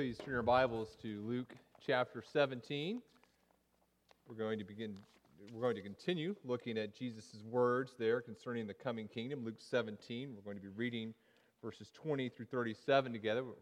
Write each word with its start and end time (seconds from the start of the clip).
please 0.00 0.16
turn 0.16 0.32
your 0.32 0.42
Bibles 0.42 0.96
to 1.02 1.20
Luke 1.28 1.54
chapter 1.86 2.24
17. 2.32 3.02
We're 4.26 4.34
going 4.34 4.58
to 4.58 4.64
begin, 4.64 4.96
we're 5.52 5.60
going 5.60 5.76
to 5.76 5.82
continue 5.82 6.34
looking 6.42 6.78
at 6.78 6.96
Jesus' 6.96 7.44
words 7.44 7.92
there 7.98 8.22
concerning 8.22 8.66
the 8.66 8.72
coming 8.72 9.08
kingdom. 9.08 9.44
Luke 9.44 9.58
17, 9.58 10.32
we're 10.34 10.40
going 10.40 10.56
to 10.56 10.62
be 10.62 10.74
reading 10.74 11.12
verses 11.62 11.90
20 11.92 12.30
through 12.30 12.46
37 12.46 13.12
together. 13.12 13.44
We'll 13.44 13.56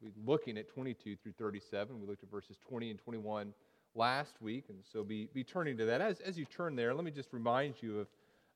be 0.00 0.12
looking 0.24 0.56
at 0.56 0.68
22 0.68 1.16
through 1.16 1.32
37. 1.32 2.00
We 2.00 2.06
looked 2.06 2.22
at 2.22 2.30
verses 2.30 2.58
20 2.68 2.90
and 2.90 3.00
21 3.00 3.52
last 3.96 4.40
week, 4.40 4.66
and 4.68 4.78
so 4.92 5.02
be, 5.02 5.28
be 5.34 5.42
turning 5.42 5.76
to 5.78 5.84
that. 5.86 6.00
As, 6.00 6.20
as 6.20 6.38
you 6.38 6.44
turn 6.44 6.76
there, 6.76 6.94
let 6.94 7.02
me 7.02 7.10
just 7.10 7.32
remind 7.32 7.74
you 7.80 7.98
of 7.98 8.06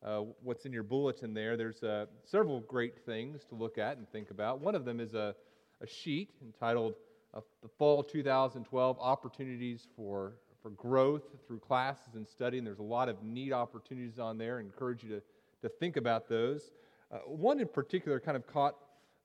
uh, 0.05 0.31
what's 0.45 0.65
in 0.65 0.73
your 0.73 0.85
bulletin 0.85 1.35
there. 1.35 1.57
There's 1.57 1.83
uh, 1.83 2.07
several 2.25 2.61
great 2.61 3.05
things 3.05 3.43
to 3.49 3.57
look 3.57 3.79
at 3.79 3.97
and 3.97 4.09
think 4.13 4.31
about. 4.31 4.61
One 4.61 4.77
of 4.77 4.85
them 4.85 5.01
is 5.01 5.15
a, 5.15 5.35
a 5.81 5.87
sheet 5.87 6.31
entitled 6.43 6.95
uh, 7.35 7.41
The 7.63 7.69
Fall 7.69 8.03
2012 8.03 8.99
Opportunities 9.01 9.89
for, 9.97 10.35
for 10.63 10.71
Growth 10.71 11.23
Through 11.47 11.61
Classes 11.61 12.15
and 12.15 12.27
Study. 12.27 12.59
And 12.59 12.67
there's 12.67 12.79
a 12.79 12.83
lot 12.83 13.09
of 13.09 13.23
neat 13.23 13.53
opportunities 13.53 14.19
on 14.19 14.39
there. 14.39 14.59
I 14.59 14.61
encourage 14.61 15.03
you 15.03 15.11
to, 15.11 15.23
to 15.63 15.69
think 15.69 15.97
about 15.97 16.29
those. 16.29 16.73
Uh, 17.13 17.19
one 17.27 17.61
in 17.61 17.69
particular 17.69 18.21
kind 18.21 18.37
of 18.37 18.47
caught 18.47 18.77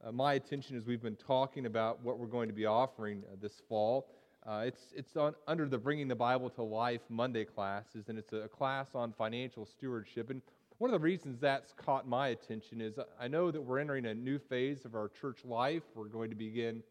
uh, 0.03 0.11
my 0.11 0.33
attention 0.33 0.77
as 0.77 0.85
we've 0.85 1.01
been 1.01 1.15
talking 1.15 1.65
about 1.65 2.03
what 2.03 2.19
we're 2.19 2.27
going 2.27 2.47
to 2.47 2.53
be 2.53 2.65
offering 2.65 3.23
uh, 3.31 3.35
this 3.41 3.61
fall. 3.67 4.07
Uh, 4.45 4.63
it's 4.65 4.93
it's 4.95 5.17
on, 5.17 5.33
under 5.47 5.67
the 5.67 5.77
Bringing 5.77 6.07
the 6.07 6.15
Bible 6.15 6.51
to 6.51 6.61
Life 6.61 7.01
Monday 7.09 7.45
classes, 7.45 8.09
and 8.09 8.19
it's 8.19 8.31
a, 8.31 8.41
a 8.41 8.47
class 8.47 8.89
on 8.93 9.11
financial 9.11 9.65
stewardship. 9.65 10.29
And 10.29 10.41
one 10.77 10.89
of 10.89 10.99
the 10.99 11.03
reasons 11.03 11.39
that's 11.39 11.71
caught 11.73 12.05
my 12.07 12.29
attention 12.29 12.81
is 12.81 12.99
I 13.19 13.27
know 13.29 13.49
that 13.49 13.61
we're 13.61 13.79
entering 13.79 14.07
a 14.07 14.13
new 14.13 14.37
phase 14.37 14.83
of 14.83 14.93
our 14.93 15.07
church 15.07 15.45
life. 15.45 15.83
We're 15.95 16.09
going 16.09 16.29
to 16.29 16.35
begin 16.35 16.83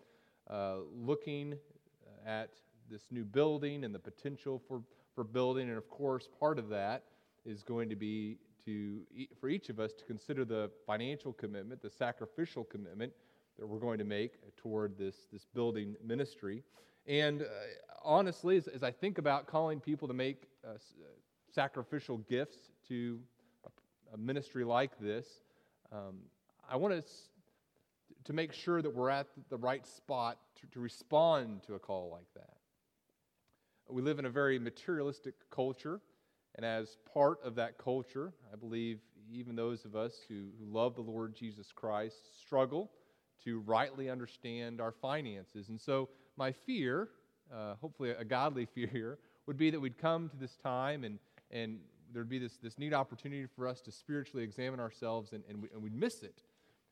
uh, 0.48 0.76
looking 0.94 1.52
uh, 1.52 2.28
at 2.28 2.50
this 2.90 3.02
new 3.10 3.24
building 3.24 3.84
and 3.84 3.94
the 3.94 3.98
potential 3.98 4.62
for, 4.66 4.80
for 5.14 5.22
building. 5.22 5.68
And 5.68 5.76
of 5.76 5.88
course, 5.90 6.28
part 6.40 6.58
of 6.58 6.70
that 6.70 7.04
is 7.44 7.62
going 7.62 7.90
to 7.90 7.96
be 7.96 8.38
to, 8.64 9.02
for 9.38 9.50
each 9.50 9.68
of 9.68 9.78
us 9.78 9.92
to 9.92 10.04
consider 10.06 10.46
the 10.46 10.70
financial 10.86 11.34
commitment, 11.34 11.82
the 11.82 11.90
sacrificial 11.90 12.64
commitment 12.64 13.12
that 13.58 13.66
we're 13.66 13.78
going 13.78 13.98
to 13.98 14.04
make 14.04 14.56
toward 14.56 14.96
this, 14.96 15.26
this 15.30 15.44
building 15.54 15.94
ministry. 16.02 16.62
And 17.06 17.42
uh, 17.42 17.44
honestly, 18.02 18.56
as, 18.56 18.66
as, 18.66 18.82
I 18.82 18.90
think 18.90 19.18
about 19.18 19.46
calling 19.46 19.78
people 19.78 20.08
to 20.08 20.14
make 20.14 20.44
uh, 20.66 20.78
sacrificial 21.54 22.18
gifts 22.18 22.70
to 22.88 23.20
a 24.14 24.18
ministry 24.18 24.64
like 24.64 24.98
this, 25.00 25.26
um, 25.92 26.20
I 26.70 26.76
want 26.76 26.94
us 26.94 27.28
to 28.24 28.32
make 28.32 28.52
sure 28.52 28.80
that 28.80 28.94
we're 28.94 29.10
at 29.10 29.26
the 29.50 29.56
right 29.56 29.86
spot 29.86 30.38
to, 30.60 30.66
to 30.68 30.80
respond 30.80 31.62
to 31.66 31.74
a 31.74 31.78
call 31.78 32.10
like 32.10 32.32
that. 32.34 32.54
We 33.90 34.00
live 34.00 34.18
in 34.18 34.24
a 34.24 34.30
very 34.30 34.58
materialistic 34.58 35.34
culture, 35.50 36.00
and 36.54 36.64
as 36.64 36.96
part 37.12 37.38
of 37.44 37.56
that 37.56 37.76
culture, 37.76 38.32
I 38.52 38.56
believe 38.56 39.00
even 39.30 39.56
those 39.56 39.84
of 39.84 39.96
us 39.96 40.14
who, 40.28 40.46
who 40.58 40.72
love 40.72 40.94
the 40.94 41.02
Lord 41.02 41.34
Jesus 41.34 41.72
Christ 41.74 42.40
struggle 42.40 42.90
to 43.44 43.60
rightly 43.60 44.08
understand 44.08 44.80
our 44.80 44.92
finances. 44.92 45.68
And 45.68 45.80
so, 45.80 46.08
my 46.36 46.52
fear, 46.52 47.08
uh, 47.54 47.74
hopefully 47.80 48.10
a 48.10 48.24
godly 48.24 48.64
fear 48.74 48.86
here, 48.86 49.18
would 49.46 49.58
be 49.58 49.70
that 49.70 49.80
we'd 49.80 49.98
come 49.98 50.28
to 50.30 50.36
this 50.36 50.56
time 50.56 51.04
and, 51.04 51.18
and 51.50 51.78
there'd 52.14 52.28
be 52.28 52.38
this, 52.38 52.56
this 52.62 52.78
neat 52.78 52.94
opportunity 52.94 53.46
for 53.46 53.66
us 53.66 53.80
to 53.82 53.92
spiritually 53.92 54.44
examine 54.44 54.80
ourselves 54.80 55.32
and, 55.32 55.42
and, 55.48 55.60
we, 55.60 55.68
and 55.74 55.82
we'd 55.82 55.94
miss 55.94 56.22
it. 56.22 56.42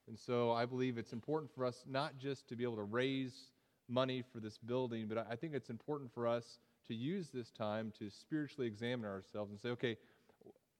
And 0.09 0.19
so 0.19 0.51
I 0.53 0.67
believe 0.67 0.98
it's 0.98 1.12
important 1.12 1.51
for 1.55 1.65
us 1.65 1.84
not 1.89 2.19
just 2.19 2.48
to 2.48 2.56
be 2.56 2.65
able 2.65 2.77
to 2.77 2.83
raise 2.83 3.53
money 3.89 4.23
for 4.33 4.41
this 4.41 4.59
building, 4.59 5.06
but 5.06 5.27
I 5.31 5.37
think 5.37 5.55
it's 5.55 5.70
important 5.70 6.12
for 6.12 6.27
us 6.27 6.59
to 6.89 6.95
use 6.95 7.28
this 7.33 7.50
time 7.50 7.93
to 7.98 8.11
spiritually 8.11 8.67
examine 8.67 9.09
ourselves 9.09 9.53
and 9.53 9.61
say, 9.61 9.69
okay, 9.70 9.97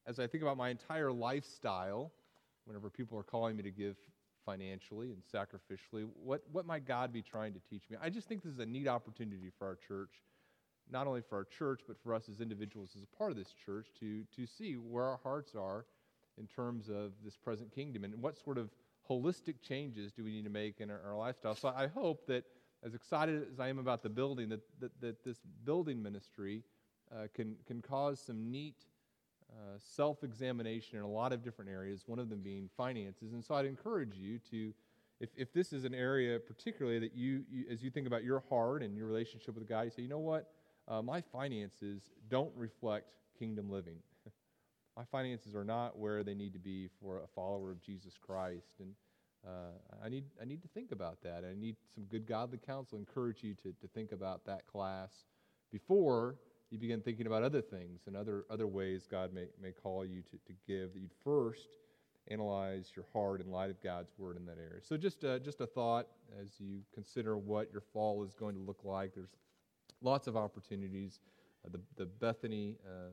as 0.05 0.19
I 0.19 0.27
think 0.27 0.43
about 0.43 0.57
my 0.57 0.69
entire 0.69 1.11
lifestyle, 1.11 2.11
whenever 2.65 2.89
people 2.89 3.17
are 3.17 3.23
calling 3.23 3.55
me 3.55 3.63
to 3.63 3.71
give 3.71 3.95
financially 4.45 5.13
and 5.13 5.21
sacrificially, 5.23 6.05
what, 6.21 6.43
what 6.51 6.65
might 6.65 6.85
God 6.85 7.13
be 7.13 7.21
trying 7.21 7.53
to 7.53 7.59
teach 7.69 7.83
me? 7.89 7.97
I 8.01 8.09
just 8.09 8.27
think 8.27 8.43
this 8.43 8.53
is 8.53 8.59
a 8.59 8.65
neat 8.65 8.89
opportunity 8.89 9.51
for 9.57 9.67
our 9.67 9.77
church 9.87 10.11
not 10.93 11.07
only 11.07 11.21
for 11.21 11.37
our 11.37 11.43
church, 11.43 11.81
but 11.87 11.97
for 12.01 12.13
us 12.13 12.29
as 12.29 12.39
individuals 12.39 12.91
as 12.95 13.03
a 13.03 13.17
part 13.17 13.31
of 13.31 13.37
this 13.37 13.53
church 13.65 13.87
to, 13.99 14.23
to 14.35 14.45
see 14.45 14.75
where 14.75 15.03
our 15.03 15.19
hearts 15.23 15.55
are 15.55 15.85
in 16.37 16.47
terms 16.47 16.87
of 16.87 17.11
this 17.23 17.35
present 17.35 17.73
kingdom 17.73 18.03
and 18.03 18.21
what 18.21 18.37
sort 18.37 18.57
of 18.57 18.69
holistic 19.09 19.55
changes 19.61 20.11
do 20.13 20.23
we 20.23 20.31
need 20.31 20.43
to 20.43 20.49
make 20.49 20.79
in 20.79 20.89
our, 20.89 21.01
our 21.05 21.17
lifestyle. 21.17 21.55
So 21.55 21.73
I 21.75 21.87
hope 21.87 22.27
that, 22.27 22.45
as 22.85 22.93
excited 22.93 23.47
as 23.51 23.59
I 23.59 23.69
am 23.69 23.79
about 23.79 24.03
the 24.03 24.09
building, 24.09 24.49
that, 24.49 24.61
that, 24.79 25.01
that 25.01 25.23
this 25.23 25.39
building 25.65 26.01
ministry 26.01 26.63
uh, 27.11 27.27
can, 27.33 27.55
can 27.65 27.81
cause 27.81 28.19
some 28.19 28.51
neat 28.51 28.75
uh, 29.51 29.77
self 29.77 30.23
examination 30.23 30.97
in 30.97 31.03
a 31.03 31.09
lot 31.09 31.33
of 31.33 31.43
different 31.43 31.69
areas, 31.69 32.03
one 32.05 32.19
of 32.19 32.29
them 32.29 32.41
being 32.41 32.69
finances. 32.77 33.33
And 33.33 33.43
so 33.43 33.55
I'd 33.55 33.65
encourage 33.65 34.15
you 34.15 34.39
to 34.51 34.73
if, 35.19 35.29
if 35.37 35.53
this 35.53 35.71
is 35.71 35.85
an 35.85 35.93
area 35.93 36.39
particularly 36.39 36.99
that 36.99 37.15
you, 37.15 37.43
you, 37.49 37.65
as 37.71 37.81
you 37.81 37.89
think 37.89 38.07
about 38.07 38.23
your 38.23 38.43
heart 38.49 38.83
and 38.83 38.97
your 38.97 39.07
relationship 39.07 39.55
with 39.55 39.67
God, 39.67 39.83
you 39.83 39.89
say, 39.89 40.01
you 40.01 40.09
know 40.09 40.19
what? 40.19 40.51
Uh, 40.87 41.01
my 41.01 41.21
finances 41.21 42.01
don't 42.29 42.51
reflect 42.55 43.07
kingdom 43.37 43.69
living. 43.69 43.97
my 44.97 45.03
finances 45.11 45.55
are 45.55 45.63
not 45.63 45.97
where 45.97 46.23
they 46.23 46.33
need 46.33 46.53
to 46.53 46.59
be 46.59 46.89
for 47.01 47.23
a 47.23 47.27
follower 47.35 47.71
of 47.71 47.81
Jesus 47.81 48.13
Christ. 48.17 48.79
And 48.79 48.93
uh, 49.45 50.03
I, 50.03 50.09
need, 50.09 50.25
I 50.41 50.45
need 50.45 50.61
to 50.61 50.67
think 50.67 50.91
about 50.91 51.21
that. 51.23 51.43
I 51.49 51.59
need 51.59 51.75
some 51.93 52.05
good 52.05 52.25
godly 52.25 52.57
counsel. 52.57 52.97
I 52.97 52.99
encourage 52.99 53.43
you 53.43 53.53
to, 53.55 53.73
to 53.81 53.87
think 53.93 54.11
about 54.11 54.45
that 54.45 54.67
class 54.67 55.11
before 55.71 56.35
you 56.69 56.77
begin 56.77 57.01
thinking 57.01 57.27
about 57.27 57.43
other 57.43 57.61
things 57.61 58.01
and 58.07 58.15
other, 58.15 58.45
other 58.49 58.67
ways 58.67 59.07
God 59.09 59.33
may, 59.33 59.45
may 59.61 59.71
call 59.71 60.05
you 60.05 60.21
to, 60.23 60.37
to 60.37 60.53
give, 60.67 60.93
that 60.93 60.99
you'd 60.99 61.11
first 61.23 61.67
analyze 62.29 62.91
your 62.95 63.05
heart 63.13 63.41
in 63.41 63.51
light 63.51 63.69
of 63.69 63.81
God's 63.81 64.11
word 64.17 64.37
in 64.37 64.45
that 64.45 64.57
area. 64.57 64.81
So, 64.81 64.97
just, 64.97 65.23
uh, 65.23 65.39
just 65.39 65.61
a 65.61 65.67
thought 65.67 66.07
as 66.41 66.59
you 66.59 66.79
consider 66.93 67.37
what 67.37 67.71
your 67.71 67.83
fall 67.93 68.23
is 68.23 68.33
going 68.33 68.55
to 68.55 68.61
look 68.61 68.79
like. 68.83 69.13
There's 69.13 69.35
lots 70.03 70.27
of 70.27 70.37
opportunities. 70.37 71.19
Uh, 71.65 71.69
the, 71.71 71.79
the 71.95 72.05
Bethany 72.05 72.77
uh, 72.85 73.09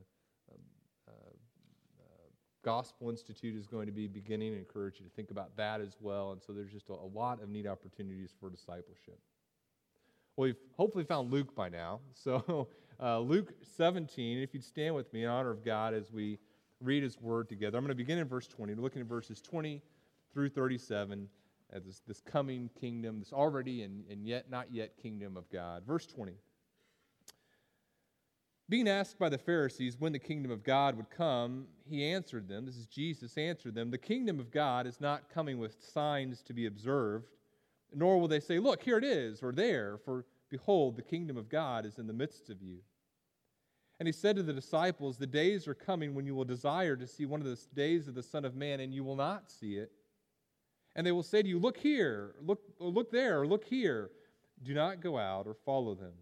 um, 0.52 0.60
uh, 1.08 1.12
Gospel 2.64 3.10
Institute 3.10 3.56
is 3.56 3.66
going 3.66 3.86
to 3.86 3.92
be 3.92 4.06
beginning. 4.06 4.54
I 4.54 4.58
encourage 4.58 4.98
you 4.98 5.06
to 5.06 5.12
think 5.14 5.30
about 5.30 5.56
that 5.56 5.80
as 5.80 5.96
well. 6.00 6.32
And 6.32 6.42
so 6.42 6.52
there's 6.52 6.72
just 6.72 6.90
a, 6.90 6.94
a 6.94 7.10
lot 7.14 7.42
of 7.42 7.48
neat 7.48 7.66
opportunities 7.66 8.34
for 8.38 8.50
discipleship. 8.50 9.18
Well, 10.36 10.44
we've 10.44 10.56
hopefully 10.76 11.04
found 11.04 11.32
Luke 11.32 11.54
by 11.54 11.68
now. 11.68 12.00
So, 12.14 12.68
uh, 13.02 13.18
Luke 13.20 13.54
17, 13.76 14.38
if 14.38 14.52
you'd 14.52 14.62
stand 14.62 14.94
with 14.94 15.10
me 15.14 15.24
in 15.24 15.30
honor 15.30 15.50
of 15.50 15.64
God 15.64 15.94
as 15.94 16.12
we 16.12 16.38
read 16.80 17.02
his 17.02 17.20
word 17.20 17.48
together. 17.48 17.78
I'm 17.78 17.84
going 17.84 17.90
to 17.90 17.94
begin 17.94 18.18
in 18.18 18.26
verse 18.26 18.46
20, 18.46 18.74
looking 18.74 19.02
at 19.02 19.08
verses 19.08 19.40
20 19.40 19.82
through 20.32 20.48
37 20.48 21.28
as 21.72 21.84
this, 21.84 22.00
this 22.06 22.20
coming 22.20 22.70
kingdom, 22.78 23.18
this 23.18 23.32
already 23.32 23.82
and, 23.82 24.04
and 24.10 24.26
yet 24.26 24.50
not 24.50 24.72
yet 24.72 24.96
kingdom 24.96 25.36
of 25.36 25.48
God. 25.50 25.84
Verse 25.86 26.06
20. 26.06 26.32
Being 28.70 28.88
asked 28.88 29.18
by 29.18 29.28
the 29.28 29.36
Pharisees 29.36 29.96
when 29.98 30.12
the 30.12 30.18
kingdom 30.20 30.52
of 30.52 30.62
God 30.62 30.96
would 30.96 31.10
come, 31.10 31.66
he 31.84 32.04
answered 32.04 32.46
them, 32.46 32.64
this 32.64 32.76
is 32.76 32.86
Jesus 32.86 33.36
answered 33.36 33.74
them, 33.74 33.90
the 33.90 33.98
kingdom 33.98 34.38
of 34.38 34.52
God 34.52 34.86
is 34.86 35.00
not 35.00 35.28
coming 35.28 35.58
with 35.58 35.82
signs 35.82 36.40
to 36.42 36.52
be 36.52 36.66
observed, 36.66 37.26
nor 37.92 38.20
will 38.20 38.28
they 38.28 38.38
say, 38.38 38.60
Look, 38.60 38.84
here 38.84 38.96
it 38.96 39.02
is, 39.02 39.42
or 39.42 39.50
there, 39.50 39.98
for 40.04 40.24
behold, 40.50 40.94
the 40.94 41.02
kingdom 41.02 41.36
of 41.36 41.48
God 41.48 41.84
is 41.84 41.98
in 41.98 42.06
the 42.06 42.12
midst 42.12 42.48
of 42.48 42.62
you. 42.62 42.78
And 43.98 44.06
he 44.06 44.12
said 44.12 44.36
to 44.36 44.44
the 44.44 44.52
disciples, 44.52 45.18
The 45.18 45.26
days 45.26 45.66
are 45.66 45.74
coming 45.74 46.14
when 46.14 46.24
you 46.24 46.36
will 46.36 46.44
desire 46.44 46.94
to 46.94 47.08
see 47.08 47.26
one 47.26 47.40
of 47.40 47.48
the 47.48 47.58
days 47.74 48.06
of 48.06 48.14
the 48.14 48.22
Son 48.22 48.44
of 48.44 48.54
Man, 48.54 48.78
and 48.78 48.94
you 48.94 49.02
will 49.02 49.16
not 49.16 49.50
see 49.50 49.74
it. 49.74 49.90
And 50.94 51.04
they 51.04 51.12
will 51.12 51.24
say 51.24 51.42
to 51.42 51.48
you, 51.48 51.58
Look 51.58 51.76
here, 51.76 52.36
look, 52.40 52.60
look 52.78 53.10
there, 53.10 53.40
or 53.40 53.48
look 53.48 53.64
here. 53.64 54.12
Do 54.62 54.74
not 54.74 55.00
go 55.00 55.18
out 55.18 55.48
or 55.48 55.54
follow 55.54 55.96
them. 55.96 56.12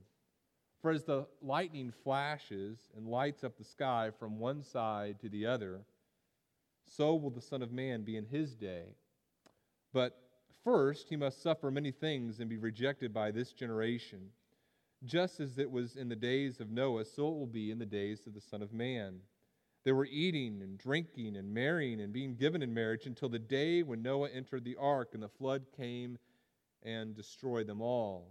For 0.81 0.91
as 0.93 1.05
the 1.05 1.27
lightning 1.43 1.91
flashes 1.91 2.79
and 2.97 3.09
lights 3.09 3.43
up 3.43 3.57
the 3.57 3.65
sky 3.65 4.11
from 4.19 4.39
one 4.39 4.63
side 4.63 5.19
to 5.21 5.29
the 5.29 5.47
other, 5.47 5.81
so 6.87 7.17
will 7.17 7.31
the 7.31 7.41
Son 7.41 7.63
of 7.63 7.73
Man 7.73 8.03
be 8.03 8.17
in 8.17 8.27
his 8.27 8.55
day. 8.55 8.95
But 9.93 10.17
first 10.63 11.09
he 11.09 11.17
must 11.17 11.43
suffer 11.43 11.71
many 11.71 11.91
things 11.91 12.39
and 12.39 12.49
be 12.49 12.59
rejected 12.59 13.13
by 13.13 13.31
this 13.31 13.53
generation. 13.53 14.31
Just 15.05 15.41
as 15.41 15.59
it 15.59 15.71
was 15.71 15.97
in 15.97 16.09
the 16.09 16.17
days 16.17 16.61
of 16.61 16.71
Noah, 16.71 17.05
so 17.05 17.29
it 17.29 17.39
will 17.39 17.47
be 17.47 17.71
in 17.71 17.79
the 17.79 17.87
days 17.87 18.27
of 18.27 18.35
the 18.35 18.41
Son 18.41 18.63
of 18.63 18.73
Man. 18.73 19.21
They 19.85 19.93
were 19.93 20.07
eating 20.07 20.61
and 20.63 20.77
drinking 20.79 21.37
and 21.37 21.53
marrying 21.53 22.01
and 22.01 22.13
being 22.13 22.35
given 22.35 22.63
in 22.63 22.75
marriage 22.75 23.07
until 23.07 23.29
the 23.29 23.39
day 23.39 23.83
when 23.83 24.03
Noah 24.03 24.29
entered 24.31 24.65
the 24.65 24.77
ark 24.77 25.11
and 25.15 25.23
the 25.23 25.29
flood 25.29 25.67
came 25.77 26.19
and 26.83 27.15
destroyed 27.15 27.67
them 27.67 27.81
all. 27.81 28.29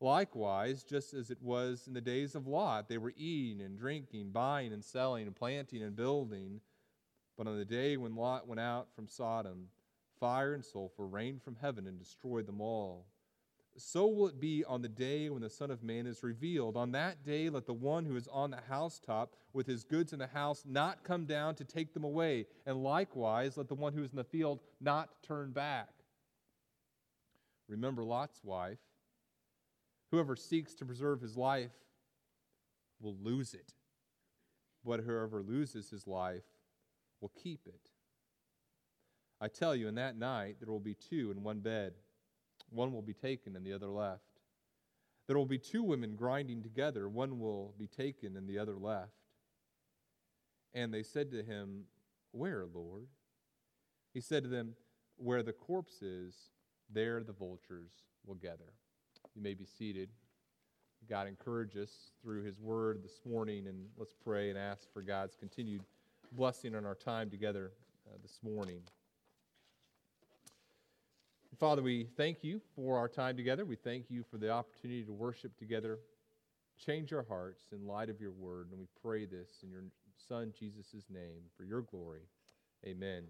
Likewise, 0.00 0.84
just 0.84 1.12
as 1.12 1.30
it 1.30 1.42
was 1.42 1.88
in 1.88 1.94
the 1.94 2.00
days 2.00 2.34
of 2.36 2.46
Lot, 2.46 2.88
they 2.88 2.98
were 2.98 3.12
eating 3.16 3.60
and 3.60 3.76
drinking, 3.76 4.30
buying 4.30 4.72
and 4.72 4.84
selling, 4.84 5.26
and 5.26 5.34
planting 5.34 5.82
and 5.82 5.96
building. 5.96 6.60
But 7.36 7.48
on 7.48 7.58
the 7.58 7.64
day 7.64 7.96
when 7.96 8.14
Lot 8.14 8.46
went 8.46 8.60
out 8.60 8.88
from 8.94 9.08
Sodom, 9.08 9.68
fire 10.20 10.54
and 10.54 10.64
sulfur 10.64 11.06
rained 11.06 11.42
from 11.42 11.56
heaven 11.60 11.86
and 11.86 11.98
destroyed 11.98 12.46
them 12.46 12.60
all. 12.60 13.06
so 13.76 14.08
will 14.08 14.26
it 14.26 14.40
be 14.40 14.64
on 14.64 14.82
the 14.82 14.88
day 14.88 15.30
when 15.30 15.42
the 15.42 15.48
Son 15.50 15.70
of 15.70 15.82
Man 15.82 16.06
is 16.06 16.22
revealed. 16.22 16.76
On 16.76 16.92
that 16.92 17.24
day, 17.24 17.48
let 17.48 17.66
the 17.66 17.72
one 17.72 18.04
who 18.04 18.16
is 18.16 18.28
on 18.28 18.50
the 18.50 18.60
housetop 18.68 19.36
with 19.52 19.66
his 19.66 19.84
goods 19.84 20.12
in 20.12 20.18
the 20.18 20.26
house 20.26 20.64
not 20.66 21.04
come 21.04 21.24
down 21.24 21.54
to 21.56 21.64
take 21.64 21.94
them 21.94 22.04
away. 22.04 22.46
And 22.66 22.82
likewise, 22.82 23.56
let 23.56 23.68
the 23.68 23.74
one 23.74 23.92
who 23.92 24.02
is 24.02 24.10
in 24.10 24.16
the 24.16 24.24
field 24.24 24.60
not 24.80 25.10
turn 25.22 25.52
back. 25.52 25.90
Remember 27.68 28.04
Lot's 28.04 28.42
wife. 28.42 28.78
Whoever 30.10 30.36
seeks 30.36 30.74
to 30.74 30.84
preserve 30.84 31.20
his 31.20 31.36
life 31.36 31.72
will 33.00 33.16
lose 33.22 33.54
it, 33.54 33.74
but 34.84 35.00
whoever 35.00 35.42
loses 35.42 35.90
his 35.90 36.06
life 36.06 36.44
will 37.20 37.32
keep 37.42 37.60
it. 37.66 37.88
I 39.40 39.48
tell 39.48 39.74
you, 39.74 39.86
in 39.88 39.94
that 39.96 40.16
night 40.16 40.56
there 40.60 40.72
will 40.72 40.80
be 40.80 40.94
two 40.94 41.30
in 41.30 41.42
one 41.42 41.60
bed. 41.60 41.94
One 42.70 42.92
will 42.92 43.02
be 43.02 43.14
taken 43.14 43.54
and 43.54 43.64
the 43.64 43.72
other 43.72 43.88
left. 43.88 44.22
There 45.26 45.36
will 45.36 45.46
be 45.46 45.58
two 45.58 45.82
women 45.82 46.16
grinding 46.16 46.62
together. 46.62 47.08
One 47.08 47.38
will 47.38 47.74
be 47.78 47.86
taken 47.86 48.36
and 48.36 48.48
the 48.48 48.58
other 48.58 48.76
left. 48.76 49.12
And 50.74 50.92
they 50.92 51.02
said 51.02 51.30
to 51.32 51.42
him, 51.42 51.84
Where, 52.32 52.64
Lord? 52.66 53.08
He 54.14 54.20
said 54.20 54.42
to 54.42 54.48
them, 54.48 54.74
Where 55.16 55.42
the 55.42 55.52
corpse 55.52 56.02
is, 56.02 56.34
there 56.90 57.22
the 57.22 57.32
vultures 57.32 57.90
will 58.26 58.36
gather. 58.36 58.72
You 59.38 59.44
may 59.44 59.54
be 59.54 59.66
seated. 59.66 60.08
God 61.08 61.28
encourage 61.28 61.76
us 61.76 62.10
through 62.20 62.42
his 62.42 62.58
word 62.58 63.04
this 63.04 63.20
morning, 63.24 63.68
and 63.68 63.86
let's 63.96 64.12
pray 64.12 64.50
and 64.50 64.58
ask 64.58 64.92
for 64.92 65.00
God's 65.00 65.36
continued 65.36 65.82
blessing 66.32 66.74
on 66.74 66.84
our 66.84 66.96
time 66.96 67.30
together 67.30 67.70
uh, 68.08 68.16
this 68.20 68.40
morning. 68.42 68.80
Father, 71.56 71.82
we 71.82 72.08
thank 72.16 72.42
you 72.42 72.60
for 72.74 72.98
our 72.98 73.08
time 73.08 73.36
together. 73.36 73.64
We 73.64 73.76
thank 73.76 74.06
you 74.10 74.24
for 74.28 74.38
the 74.38 74.50
opportunity 74.50 75.04
to 75.04 75.12
worship 75.12 75.56
together. 75.56 76.00
Change 76.84 77.12
our 77.12 77.24
hearts 77.28 77.62
in 77.70 77.86
light 77.86 78.10
of 78.10 78.20
your 78.20 78.32
word, 78.32 78.70
and 78.72 78.80
we 78.80 78.86
pray 79.00 79.24
this 79.24 79.50
in 79.62 79.70
your 79.70 79.84
Son, 80.26 80.52
Jesus' 80.58 81.04
name, 81.08 81.42
for 81.56 81.62
your 81.62 81.82
glory. 81.82 82.22
Amen. 82.84 83.22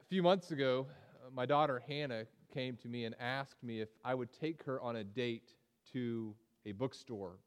A 0.00 0.04
few 0.06 0.22
months 0.22 0.52
ago, 0.52 0.86
my 1.32 1.46
daughter 1.46 1.82
Hannah 1.86 2.24
came 2.52 2.76
to 2.78 2.88
me 2.88 3.04
and 3.04 3.14
asked 3.20 3.62
me 3.62 3.80
if 3.80 3.88
I 4.04 4.14
would 4.14 4.32
take 4.32 4.62
her 4.64 4.80
on 4.80 4.96
a 4.96 5.04
date 5.04 5.54
to 5.92 6.34
a 6.64 6.72
bookstore. 6.72 7.38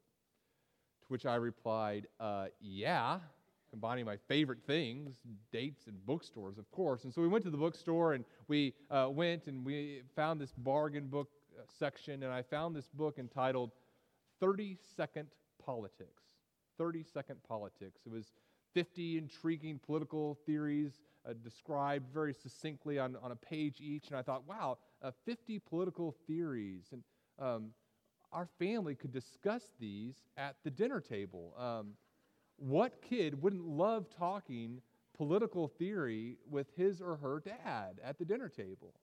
To 1.02 1.06
which 1.08 1.26
I 1.26 1.36
replied, 1.36 2.06
uh, 2.18 2.46
Yeah 2.60 3.20
combining 3.70 4.04
my 4.04 4.16
favorite 4.28 4.58
things, 4.66 5.14
dates 5.52 5.86
and 5.86 6.04
bookstores, 6.04 6.58
of 6.58 6.70
course. 6.72 7.04
And 7.04 7.14
so 7.14 7.22
we 7.22 7.28
went 7.28 7.44
to 7.44 7.50
the 7.50 7.56
bookstore 7.56 8.14
and 8.14 8.24
we 8.48 8.74
uh, 8.90 9.08
went 9.10 9.46
and 9.46 9.64
we 9.64 10.02
found 10.16 10.40
this 10.40 10.52
bargain 10.58 11.06
book 11.06 11.30
uh, 11.56 11.62
section, 11.78 12.24
and 12.24 12.32
I 12.32 12.42
found 12.42 12.74
this 12.74 12.88
book 12.88 13.18
entitled 13.18 13.70
30 14.40 14.76
Second 14.96 15.28
Politics. 15.64 16.24
30 16.78 17.04
Second 17.04 17.36
Politics. 17.46 18.00
It 18.04 18.12
was 18.12 18.32
50 18.74 19.18
intriguing 19.18 19.78
political 19.78 20.38
theories 20.46 21.00
uh, 21.28 21.32
described 21.42 22.12
very 22.12 22.32
succinctly 22.32 22.98
on, 22.98 23.16
on 23.22 23.32
a 23.32 23.36
page 23.36 23.80
each, 23.80 24.08
and 24.08 24.16
I 24.16 24.22
thought, 24.22 24.46
wow, 24.48 24.78
uh, 25.02 25.10
50 25.24 25.58
political 25.58 26.14
theories. 26.26 26.84
And 26.92 27.02
um, 27.38 27.70
our 28.32 28.48
family 28.58 28.94
could 28.94 29.12
discuss 29.12 29.62
these 29.78 30.14
at 30.36 30.56
the 30.64 30.70
dinner 30.70 31.00
table. 31.00 31.54
Um, 31.58 31.92
what 32.56 33.02
kid 33.02 33.40
wouldn't 33.40 33.66
love 33.66 34.06
talking 34.10 34.80
political 35.16 35.68
theory 35.68 36.38
with 36.48 36.68
his 36.76 37.00
or 37.00 37.16
her 37.16 37.42
dad 37.44 38.00
at 38.04 38.18
the 38.18 38.24
dinner 38.24 38.48
table? 38.48 38.94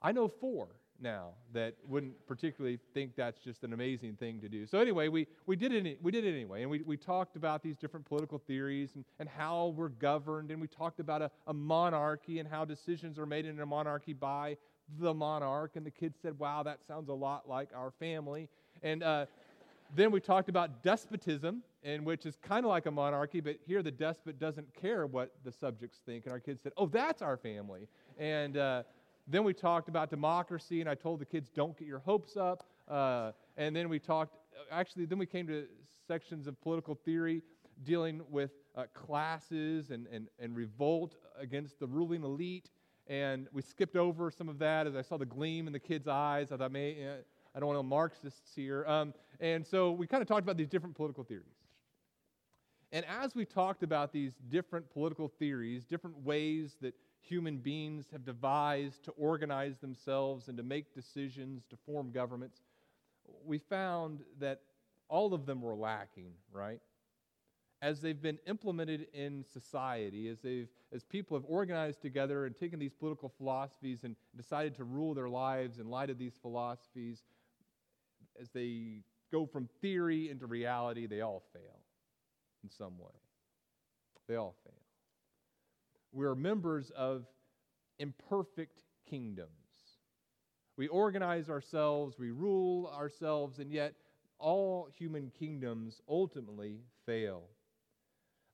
I 0.00 0.12
know 0.12 0.28
four 0.28 0.68
now 1.00 1.30
that 1.52 1.74
wouldn't 1.86 2.14
particularly 2.26 2.78
think 2.94 3.16
that's 3.16 3.40
just 3.40 3.64
an 3.64 3.72
amazing 3.72 4.14
thing 4.16 4.40
to 4.40 4.48
do. 4.48 4.66
So 4.66 4.78
anyway, 4.78 5.08
we, 5.08 5.26
we, 5.46 5.56
did, 5.56 5.72
it, 5.72 5.98
we 6.02 6.10
did 6.10 6.24
it 6.24 6.34
anyway, 6.34 6.62
and 6.62 6.70
we, 6.70 6.82
we 6.82 6.96
talked 6.96 7.36
about 7.36 7.62
these 7.62 7.76
different 7.76 8.06
political 8.06 8.38
theories 8.38 8.90
and, 8.94 9.04
and 9.18 9.28
how 9.28 9.74
we're 9.76 9.88
governed, 9.88 10.50
and 10.50 10.60
we 10.60 10.68
talked 10.68 11.00
about 11.00 11.22
a, 11.22 11.30
a 11.46 11.54
monarchy 11.54 12.38
and 12.38 12.48
how 12.48 12.64
decisions 12.64 13.18
are 13.18 13.26
made 13.26 13.46
in 13.46 13.60
a 13.60 13.66
monarchy 13.66 14.12
by 14.12 14.56
the 14.98 15.12
monarch, 15.12 15.76
and 15.76 15.84
the 15.84 15.90
kids 15.90 16.16
said, 16.20 16.38
wow, 16.38 16.62
that 16.62 16.78
sounds 16.86 17.08
a 17.08 17.14
lot 17.14 17.48
like 17.48 17.70
our 17.74 17.90
family. 17.90 18.48
And 18.82 19.02
uh, 19.02 19.26
then 19.94 20.10
we 20.10 20.20
talked 20.20 20.48
about 20.48 20.82
despotism, 20.82 21.62
and 21.82 22.04
which 22.04 22.26
is 22.26 22.36
kind 22.42 22.64
of 22.64 22.70
like 22.70 22.86
a 22.86 22.90
monarchy, 22.90 23.40
but 23.40 23.56
here 23.66 23.82
the 23.82 23.90
despot 23.90 24.38
doesn't 24.38 24.74
care 24.74 25.06
what 25.06 25.32
the 25.44 25.52
subjects 25.52 25.98
think. 26.04 26.24
And 26.24 26.32
our 26.32 26.40
kids 26.40 26.62
said, 26.62 26.72
Oh, 26.76 26.86
that's 26.86 27.22
our 27.22 27.36
family. 27.36 27.88
And 28.18 28.56
uh, 28.56 28.82
then 29.26 29.44
we 29.44 29.52
talked 29.52 29.88
about 29.88 30.10
democracy, 30.10 30.80
and 30.80 30.88
I 30.88 30.94
told 30.94 31.20
the 31.20 31.24
kids, 31.24 31.50
Don't 31.50 31.76
get 31.76 31.88
your 31.88 31.98
hopes 31.98 32.36
up. 32.36 32.64
Uh, 32.88 33.32
and 33.56 33.74
then 33.74 33.88
we 33.88 33.98
talked, 33.98 34.36
actually, 34.70 35.06
then 35.06 35.18
we 35.18 35.26
came 35.26 35.46
to 35.48 35.66
sections 36.06 36.46
of 36.46 36.60
political 36.60 36.94
theory 36.94 37.42
dealing 37.82 38.22
with 38.30 38.52
uh, 38.76 38.84
classes 38.94 39.90
and, 39.90 40.06
and, 40.12 40.28
and 40.38 40.54
revolt 40.54 41.16
against 41.38 41.78
the 41.80 41.86
ruling 41.86 42.22
elite. 42.22 42.70
And 43.08 43.48
we 43.52 43.62
skipped 43.62 43.96
over 43.96 44.30
some 44.30 44.48
of 44.48 44.58
that 44.60 44.86
as 44.86 44.94
I 44.94 45.02
saw 45.02 45.16
the 45.16 45.26
gleam 45.26 45.66
in 45.66 45.72
the 45.72 45.80
kids' 45.80 46.08
eyes. 46.08 46.52
I 46.52 46.56
thought, 46.56 46.72
may, 46.72 47.08
I 47.54 47.60
don't 47.60 47.68
want 47.68 47.78
to 47.78 47.82
Marxists 47.82 48.54
here. 48.54 48.84
Um, 48.86 49.14
and 49.40 49.66
so 49.66 49.92
we 49.92 50.06
kind 50.06 50.22
of 50.22 50.28
talked 50.28 50.42
about 50.42 50.56
these 50.56 50.68
different 50.68 50.94
political 50.94 51.24
theories. 51.24 51.46
And 52.92 53.04
as 53.06 53.34
we 53.34 53.44
talked 53.44 53.82
about 53.82 54.12
these 54.12 54.32
different 54.48 54.88
political 54.90 55.28
theories, 55.28 55.84
different 55.84 56.18
ways 56.18 56.76
that 56.80 56.94
human 57.26 57.58
beings 57.58 58.06
have 58.12 58.24
devised 58.24 59.04
to 59.04 59.10
organize 59.12 59.78
themselves 59.78 60.48
and 60.48 60.56
to 60.56 60.62
make 60.62 60.94
decisions, 60.94 61.64
to 61.70 61.76
form 61.84 62.10
governments, 62.12 62.60
we 63.44 63.58
found 63.58 64.20
that 64.38 64.60
all 65.08 65.34
of 65.34 65.46
them 65.46 65.60
were 65.60 65.74
lacking, 65.74 66.32
right? 66.52 66.80
As 67.82 68.00
they've 68.00 68.20
been 68.20 68.38
implemented 68.46 69.08
in 69.12 69.44
society, 69.52 70.28
as, 70.28 70.40
they've, 70.40 70.68
as 70.92 71.04
people 71.04 71.36
have 71.36 71.44
organized 71.48 72.00
together 72.00 72.46
and 72.46 72.56
taken 72.56 72.78
these 72.78 72.94
political 72.94 73.28
philosophies 73.36 74.04
and 74.04 74.16
decided 74.36 74.76
to 74.76 74.84
rule 74.84 75.14
their 75.14 75.28
lives 75.28 75.78
in 75.78 75.90
light 75.90 76.10
of 76.10 76.18
these 76.18 76.34
philosophies, 76.40 77.22
as 78.40 78.50
they 78.50 79.02
go 79.32 79.46
from 79.46 79.68
theory 79.80 80.30
into 80.30 80.46
reality, 80.46 81.06
they 81.06 81.20
all 81.20 81.42
fail 81.52 81.80
in 82.62 82.70
some 82.70 82.98
way. 82.98 83.14
They 84.28 84.36
all 84.36 84.54
fail. 84.64 84.85
We 86.16 86.24
are 86.24 86.34
members 86.34 86.90
of 86.96 87.26
imperfect 87.98 88.84
kingdoms. 89.08 89.50
We 90.78 90.88
organize 90.88 91.50
ourselves, 91.50 92.18
we 92.18 92.30
rule 92.30 92.86
ourselves, 92.86 93.58
and 93.58 93.70
yet 93.70 93.92
all 94.38 94.88
human 94.96 95.30
kingdoms 95.38 96.00
ultimately 96.08 96.80
fail. 97.04 97.42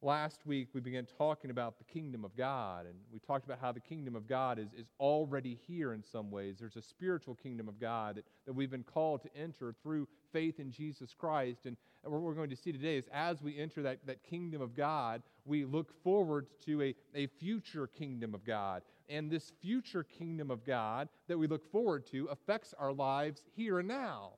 Last 0.04 0.44
week, 0.44 0.70
we 0.72 0.80
began 0.80 1.06
talking 1.16 1.52
about 1.52 1.78
the 1.78 1.84
kingdom 1.84 2.24
of 2.24 2.36
God, 2.36 2.86
and 2.86 2.96
we 3.12 3.20
talked 3.20 3.44
about 3.44 3.60
how 3.60 3.70
the 3.70 3.78
kingdom 3.78 4.16
of 4.16 4.26
God 4.26 4.58
is, 4.58 4.72
is 4.76 4.88
already 4.98 5.56
here 5.68 5.92
in 5.92 6.02
some 6.02 6.32
ways. 6.32 6.56
There's 6.58 6.74
a 6.74 6.82
spiritual 6.82 7.36
kingdom 7.36 7.68
of 7.68 7.78
God 7.78 8.16
that, 8.16 8.24
that 8.44 8.52
we've 8.52 8.72
been 8.72 8.82
called 8.82 9.22
to 9.22 9.36
enter 9.36 9.72
through 9.84 10.08
faith 10.32 10.58
in 10.58 10.72
Jesus 10.72 11.14
Christ. 11.16 11.66
And 11.66 11.76
what 12.02 12.22
we're 12.22 12.34
going 12.34 12.50
to 12.50 12.56
see 12.56 12.72
today 12.72 12.96
is 12.96 13.04
as 13.12 13.40
we 13.40 13.56
enter 13.56 13.82
that, 13.82 14.04
that 14.06 14.24
kingdom 14.24 14.60
of 14.60 14.74
God, 14.74 15.22
we 15.44 15.64
look 15.64 15.92
forward 16.02 16.46
to 16.66 16.82
a, 16.82 16.94
a 17.14 17.26
future 17.26 17.86
kingdom 17.86 18.34
of 18.34 18.44
God. 18.44 18.82
And 19.08 19.30
this 19.30 19.52
future 19.60 20.04
kingdom 20.04 20.50
of 20.50 20.64
God 20.64 21.08
that 21.28 21.38
we 21.38 21.46
look 21.46 21.70
forward 21.70 22.06
to 22.08 22.26
affects 22.26 22.74
our 22.78 22.92
lives 22.92 23.42
here 23.54 23.78
and 23.78 23.88
now. 23.88 24.32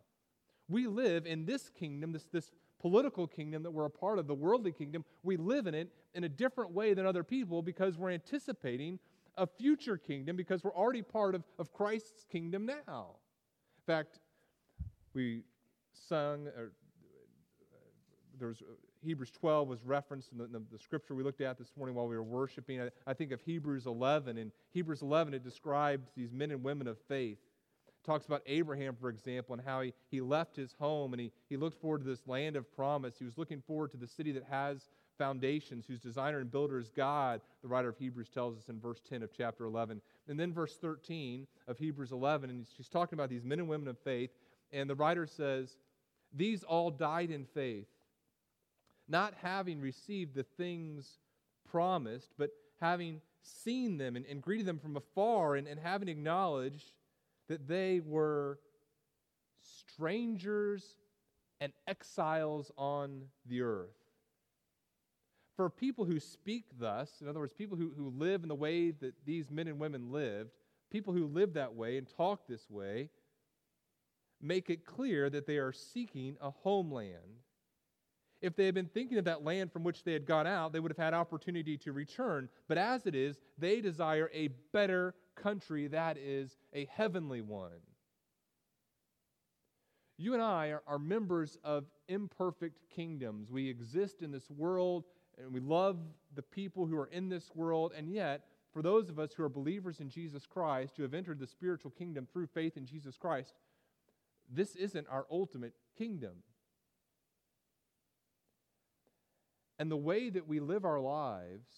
We 0.69 0.87
live 0.87 1.27
in 1.27 1.45
this 1.45 1.69
kingdom, 1.69 2.13
this, 2.13 2.27
this 2.33 2.51
political 2.81 3.27
kingdom 3.27 3.63
that 3.63 3.71
we're 3.71 3.85
a 3.85 3.91
part 3.91 4.19
of, 4.19 4.27
the 4.27 4.35
worldly 4.35 4.73
kingdom, 4.73 5.05
we 5.23 5.37
live 5.37 5.67
in 5.67 5.75
it 5.75 5.91
in 6.15 6.25
a 6.25 6.29
different 6.29 6.73
way 6.73 6.95
than 6.95 7.07
other 7.07 7.23
people 7.23 7.63
because 7.63 7.99
we're 7.99 8.11
anticipating 8.11 8.99
a 9.37 9.47
future 9.47 9.97
kingdom 9.97 10.37
because 10.37 10.65
we're 10.65 10.75
already 10.75 11.03
part 11.03 11.35
of, 11.35 11.43
of 11.59 11.73
Christ's 11.73 12.25
kingdom 12.31 12.67
now. 12.67 13.17
In 13.79 13.95
fact, 13.95 14.21
we 15.13 15.43
sung, 15.93 16.47
or 16.49 16.73
uh, 17.73 17.77
there 18.39 18.49
was 18.49 18.63
uh, 18.63 18.75
Hebrews 19.05 19.31
12 19.31 19.69
was 19.69 19.85
referenced 19.85 20.33
in 20.33 20.39
the, 20.39 20.63
the, 20.71 20.79
scripture 20.79 21.15
we 21.15 21.23
looked 21.23 21.41
at 21.41 21.59
this 21.59 21.73
morning 21.77 21.95
while 21.95 22.07
we 22.07 22.17
were 22.17 22.23
worshiping. 22.23 22.81
I, 22.81 22.91
I 23.07 23.15
think 23.15 23.33
of 23.33 23.41
Hebrews 23.43 23.87
11. 23.87 24.39
In 24.39 24.51
Hebrews 24.73 25.03
11, 25.03 25.35
it 25.35 25.45
describes 25.45 26.11
these 26.17 26.33
men 26.33 26.51
and 26.51 26.63
women 26.63 26.87
of 26.87 26.99
faith 27.09 27.39
talks 28.05 28.27
about 28.27 28.43
Abraham, 28.47 28.95
for 29.01 29.09
example, 29.09 29.55
and 29.55 29.65
how 29.65 29.81
he, 29.81 29.93
he 30.11 30.21
left 30.21 30.57
his 30.57 30.75
home 30.79 31.13
and 31.15 31.21
he, 31.21 31.33
he 31.49 31.57
looked 31.57 31.81
forward 31.81 32.03
to 32.03 32.05
this 32.05 32.27
land 32.27 32.55
of 32.55 32.71
promise. 32.75 33.15
He 33.19 33.25
was 33.25 33.39
looking 33.39 33.63
forward 33.63 33.91
to 33.93 33.97
the 33.97 34.07
city 34.07 34.31
that 34.33 34.45
has 34.45 34.91
foundations, 35.17 35.87
whose 35.87 36.01
designer 36.01 36.41
and 36.41 36.51
builder 36.51 36.79
is 36.79 36.91
God, 36.91 37.41
the 37.63 37.69
writer 37.69 37.89
of 37.89 37.97
Hebrews 37.97 38.29
tells 38.29 38.59
us 38.59 38.69
in 38.69 38.81
verse 38.81 39.01
10 39.09 39.23
of 39.23 39.31
chapter 39.33 39.65
11. 39.65 40.01
And 40.29 40.39
then 40.39 40.53
verse 40.53 40.77
13 40.77 41.47
of 41.69 41.79
Hebrews 41.79 42.13
11, 42.13 42.51
and 42.51 42.67
she's 42.77 42.89
talking 42.89 43.17
about 43.17 43.31
these 43.31 43.45
men 43.45 43.59
and 43.59 43.69
women 43.69 43.89
of 43.89 43.99
faith, 43.99 44.31
and 44.73 44.91
the 44.91 44.95
writer 44.95 45.27
says, 45.27 45.77
These 46.33 46.65
all 46.65 46.91
died 46.91 47.31
in 47.31 47.45
faith, 47.45 47.87
not 49.09 49.35
having 49.43 49.81
received 49.81 50.35
the 50.35 50.43
things 50.43 51.19
promised, 51.71 52.33
but 52.39 52.51
having 52.81 53.21
seen 53.43 53.99
them 53.99 54.17
and, 54.17 54.25
and 54.27 54.43
greeted 54.43 54.67
them 54.67 54.79
from 54.79 54.97
afar, 54.97 55.57
and, 55.57 55.67
and 55.67 55.79
having 55.79 56.09
acknowledged 56.09 56.93
that 57.49 57.69
they 57.69 58.01
were 58.01 58.59
strangers 59.61 60.97
and 61.61 61.73
exiles 61.87 62.71
on 62.77 63.23
the 63.47 63.63
earth. 63.63 63.97
For 65.57 65.71
people 65.71 66.05
who 66.05 66.19
speak 66.19 66.65
thus, 66.79 67.21
in 67.21 67.29
other 67.29 67.39
words, 67.39 67.53
people 67.53 67.77
who, 67.77 67.93
who 67.97 68.11
live 68.11 68.43
in 68.43 68.49
the 68.49 68.55
way 68.55 68.91
that 68.91 69.15
these 69.25 69.51
men 69.51 69.69
and 69.69 69.79
women 69.79 70.11
lived, 70.11 70.51
people 70.91 71.13
who 71.13 71.27
live 71.27 71.55
that 71.55 71.75
way 71.75 71.97
and 71.97 72.09
talk 72.09 72.47
this 72.49 72.69
way, 72.69 73.11
make 74.41 74.69
it 74.69 74.85
clear 74.85 75.31
that 75.31 75.47
they 75.47 75.59
are 75.59 75.73
seeking 75.73 76.37
a 76.41 76.51
homeland. 76.51 77.41
If 78.45 78.57
they 78.57 78.67
had 78.67 78.75
been 78.75 78.91
thinking 78.93 79.17
of 79.17 79.25
that 79.25 79.43
land 79.43 79.73
from 79.73 79.85
which 79.85 80.05
they 80.05 80.13
had 80.13 80.27
gone 80.27 80.47
out, 80.47 80.73
they 80.73 80.81
would 80.81 80.91
have 80.91 80.99
had 81.03 81.15
opportunity 81.15 81.79
to 81.79 81.93
return. 81.93 82.51
But 82.69 82.77
as 82.77 83.07
it 83.07 83.15
is, 83.15 83.39
they 83.57 83.81
desire 83.81 84.31
a 84.35 84.49
better 84.73 85.15
country, 85.35 85.87
that 85.89 86.19
is, 86.19 86.59
a 86.75 86.87
heavenly 86.93 87.41
one. 87.41 87.71
You 90.19 90.35
and 90.35 90.43
I 90.43 90.69
are, 90.69 90.83
are 90.87 90.99
members 90.99 91.57
of 91.65 91.87
imperfect 92.09 92.79
kingdoms. 92.95 93.51
We 93.51 93.67
exist 93.69 94.21
in 94.21 94.31
this 94.31 94.51
world 94.51 95.05
and 95.39 95.53
we 95.53 95.61
love 95.61 95.97
the 96.35 96.43
people 96.43 96.87
who 96.87 96.97
are 96.97 97.07
in 97.07 97.29
this 97.29 97.51
world, 97.55 97.93
and 97.97 98.13
yet, 98.13 98.45
for 98.73 98.83
those 98.83 99.09
of 99.09 99.19
us 99.19 99.33
who 99.33 99.43
are 99.43 99.49
believers 99.49 100.01
in 100.01 100.09
Jesus 100.09 100.47
Christ, 100.47 100.95
who 100.97 101.03
have 101.03 101.15
entered 101.15 101.39
the 101.39 101.47
spiritual 101.47 101.91
kingdom 101.91 102.29
through 102.33 102.47
faith 102.49 102.77
in 102.77 102.87
Jesus 102.87 103.17
Christ, 103.17 103.55
this 104.51 104.77
isn't 104.77 105.09
our 105.09 105.27
ultimate 105.31 105.73
kingdom. 105.97 106.35
And 109.79 109.91
the 109.91 109.97
way 109.97 110.31
that 110.31 110.47
we 110.47 110.61
live 110.61 110.85
our 110.85 111.01
lives 111.01 111.69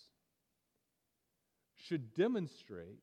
should 1.74 2.14
demonstrate 2.14 3.02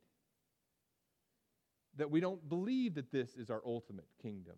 that 1.97 2.09
we 2.09 2.19
don't 2.19 2.47
believe 2.49 2.95
that 2.95 3.11
this 3.11 3.35
is 3.35 3.49
our 3.49 3.61
ultimate 3.65 4.07
kingdom. 4.21 4.55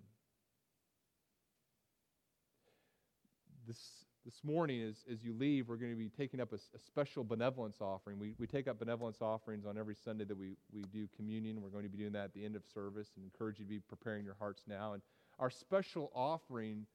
This 3.68 4.06
this 4.25 4.44
morning, 4.44 4.82
as, 4.82 4.96
as 5.12 5.24
you 5.24 5.36
leave, 5.38 5.70
we're 5.70 5.75
going 5.75 5.92
to 5.92 5.98
be 5.98 6.10
taking 6.10 6.42
up 6.42 6.51
a, 6.51 6.56
a, 6.56 6.80
special 6.80 7.24
benevolence 7.24 7.77
offering. 7.80 8.18
We, 8.18 8.34
we 8.39 8.48
take 8.48 8.68
up 8.68 8.80
benevolence 8.80 9.18
offerings 9.22 9.68
on 9.68 9.77
every 9.77 9.94
Sunday 9.94 10.24
that 10.24 10.36
we, 10.36 10.58
we 10.74 10.82
do 10.92 11.08
communion. 11.15 11.62
We're 11.62 11.70
going 11.70 11.84
to 11.84 11.89
be 11.89 12.00
doing 12.00 12.13
that 12.13 12.24
at 12.24 12.34
the 12.34 12.44
end 12.44 12.56
of 12.56 12.63
service 12.74 13.12
and 13.15 13.24
encourage 13.24 13.60
you 13.60 13.65
to 13.65 13.70
be 13.70 13.80
preparing 13.80 14.25
your 14.25 14.36
hearts 14.39 14.63
now. 14.68 14.94
And 14.94 15.04
our 15.38 15.51
special 15.51 16.12
offering 16.15 16.88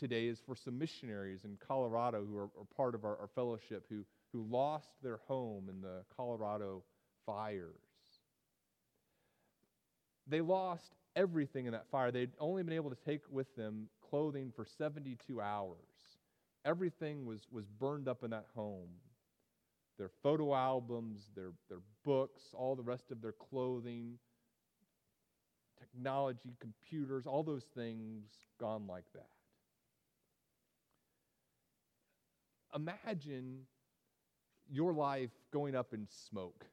today 0.00 0.26
is 0.26 0.40
for 0.40 0.56
some 0.56 0.78
missionaries 0.78 1.44
in 1.44 1.58
Colorado 1.66 2.24
who 2.24 2.36
are, 2.38 2.44
are 2.44 2.66
part 2.74 2.94
of 2.94 3.04
our, 3.04 3.18
our 3.18 3.28
fellowship 3.34 3.84
who, 3.90 4.04
who 4.32 4.46
lost 4.50 4.88
their 5.02 5.18
home 5.28 5.68
in 5.68 5.82
the 5.82 6.02
Colorado 6.16 6.82
fires. 7.26 7.74
They 10.26 10.40
lost 10.40 10.94
everything 11.14 11.66
in 11.66 11.72
that 11.72 11.90
fire. 11.90 12.10
They'd 12.10 12.30
only 12.40 12.62
been 12.62 12.74
able 12.74 12.90
to 12.90 12.96
take 13.04 13.20
with 13.30 13.54
them 13.56 13.88
clothing 14.08 14.52
for 14.56 14.64
72 14.64 15.40
hours. 15.40 15.76
Everything 16.64 17.26
was, 17.26 17.46
was 17.52 17.66
burned 17.66 18.08
up 18.08 18.24
in 18.24 18.30
that 18.30 18.46
home 18.54 18.88
their 19.98 20.10
photo 20.22 20.54
albums, 20.54 21.20
their, 21.36 21.50
their 21.68 21.80
books, 22.06 22.40
all 22.54 22.74
the 22.74 22.82
rest 22.82 23.10
of 23.10 23.20
their 23.20 23.32
clothing, 23.32 24.14
technology, 25.78 26.56
computers, 26.58 27.26
all 27.26 27.42
those 27.42 27.66
things 27.74 28.30
gone 28.58 28.86
like 28.86 29.04
that. 29.14 29.26
Imagine 32.74 33.66
your 34.70 34.92
life 34.92 35.30
going 35.52 35.74
up 35.74 35.92
in 35.92 36.06
smoke. 36.08 36.66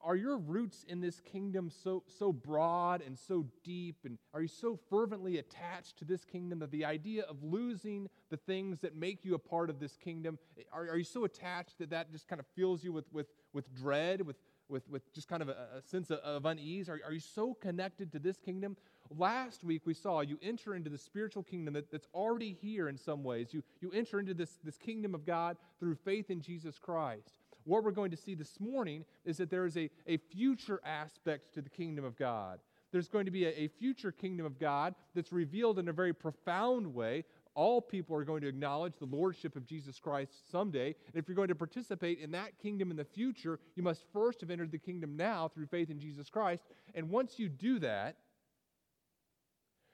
Are 0.00 0.14
your 0.14 0.38
roots 0.38 0.84
in 0.88 1.00
this 1.00 1.18
kingdom 1.20 1.68
so, 1.68 2.04
so 2.06 2.32
broad 2.32 3.02
and 3.04 3.18
so 3.18 3.46
deep? 3.64 3.96
And 4.04 4.16
are 4.32 4.40
you 4.40 4.48
so 4.48 4.78
fervently 4.88 5.38
attached 5.38 5.98
to 5.98 6.04
this 6.04 6.24
kingdom 6.24 6.60
that 6.60 6.70
the 6.70 6.84
idea 6.84 7.24
of 7.24 7.42
losing 7.42 8.08
the 8.30 8.36
things 8.36 8.78
that 8.80 8.94
make 8.94 9.24
you 9.24 9.34
a 9.34 9.40
part 9.40 9.70
of 9.70 9.80
this 9.80 9.96
kingdom, 9.96 10.38
are, 10.72 10.88
are 10.88 10.96
you 10.96 11.04
so 11.04 11.24
attached 11.24 11.78
that 11.80 11.90
that 11.90 12.12
just 12.12 12.28
kind 12.28 12.38
of 12.38 12.46
fills 12.54 12.84
you 12.84 12.92
with, 12.92 13.12
with, 13.12 13.26
with 13.52 13.74
dread, 13.74 14.22
with, 14.22 14.36
with, 14.68 14.88
with 14.88 15.12
just 15.12 15.26
kind 15.26 15.42
of 15.42 15.48
a, 15.48 15.56
a 15.78 15.82
sense 15.82 16.10
of, 16.10 16.20
of 16.20 16.44
unease? 16.44 16.88
Are, 16.88 17.00
are 17.04 17.12
you 17.12 17.20
so 17.20 17.52
connected 17.52 18.12
to 18.12 18.20
this 18.20 18.38
kingdom? 18.38 18.76
Last 19.18 19.64
week 19.64 19.82
we 19.84 19.94
saw 19.94 20.20
you 20.20 20.38
enter 20.42 20.74
into 20.74 20.90
the 20.90 20.98
spiritual 20.98 21.42
kingdom 21.42 21.74
that, 21.74 21.90
that's 21.90 22.08
already 22.14 22.56
here 22.60 22.88
in 22.88 22.96
some 22.96 23.22
ways. 23.22 23.48
You, 23.52 23.62
you 23.80 23.90
enter 23.92 24.20
into 24.20 24.34
this, 24.34 24.58
this 24.64 24.78
kingdom 24.78 25.14
of 25.14 25.26
God 25.26 25.56
through 25.78 25.96
faith 25.96 26.30
in 26.30 26.40
Jesus 26.40 26.78
Christ 26.78 27.32
what 27.64 27.84
we're 27.84 27.90
going 27.90 28.10
to 28.10 28.16
see 28.16 28.34
this 28.34 28.58
morning 28.60 29.04
is 29.24 29.36
that 29.36 29.50
there 29.50 29.66
is 29.66 29.76
a, 29.76 29.90
a 30.06 30.16
future 30.16 30.80
aspect 30.84 31.54
to 31.54 31.62
the 31.62 31.70
kingdom 31.70 32.04
of 32.04 32.16
God. 32.16 32.60
There's 32.90 33.08
going 33.08 33.24
to 33.24 33.30
be 33.30 33.46
a, 33.46 33.62
a 33.62 33.68
future 33.68 34.12
kingdom 34.12 34.44
of 34.44 34.58
God 34.58 34.94
that's 35.14 35.32
revealed 35.32 35.78
in 35.78 35.88
a 35.88 35.92
very 35.92 36.12
profound 36.12 36.92
way. 36.92 37.24
All 37.54 37.80
people 37.80 38.16
are 38.16 38.24
going 38.24 38.42
to 38.42 38.48
acknowledge 38.48 38.94
the 38.98 39.06
lordship 39.06 39.56
of 39.56 39.66
Jesus 39.66 39.98
Christ 39.98 40.50
someday. 40.50 40.86
And 40.86 41.14
if 41.14 41.28
you're 41.28 41.36
going 41.36 41.48
to 41.48 41.54
participate 41.54 42.18
in 42.18 42.30
that 42.32 42.58
kingdom 42.58 42.90
in 42.90 42.96
the 42.96 43.04
future, 43.04 43.60
you 43.76 43.82
must 43.82 44.04
first 44.12 44.40
have 44.40 44.50
entered 44.50 44.72
the 44.72 44.78
kingdom 44.78 45.16
now 45.16 45.48
through 45.48 45.66
faith 45.66 45.90
in 45.90 46.00
Jesus 46.00 46.28
Christ. 46.28 46.64
And 46.94 47.10
once 47.10 47.38
you 47.38 47.48
do 47.48 47.78
that, 47.80 48.16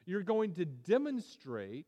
you're 0.09 0.23
going 0.23 0.55
to 0.55 0.65
demonstrate 0.65 1.87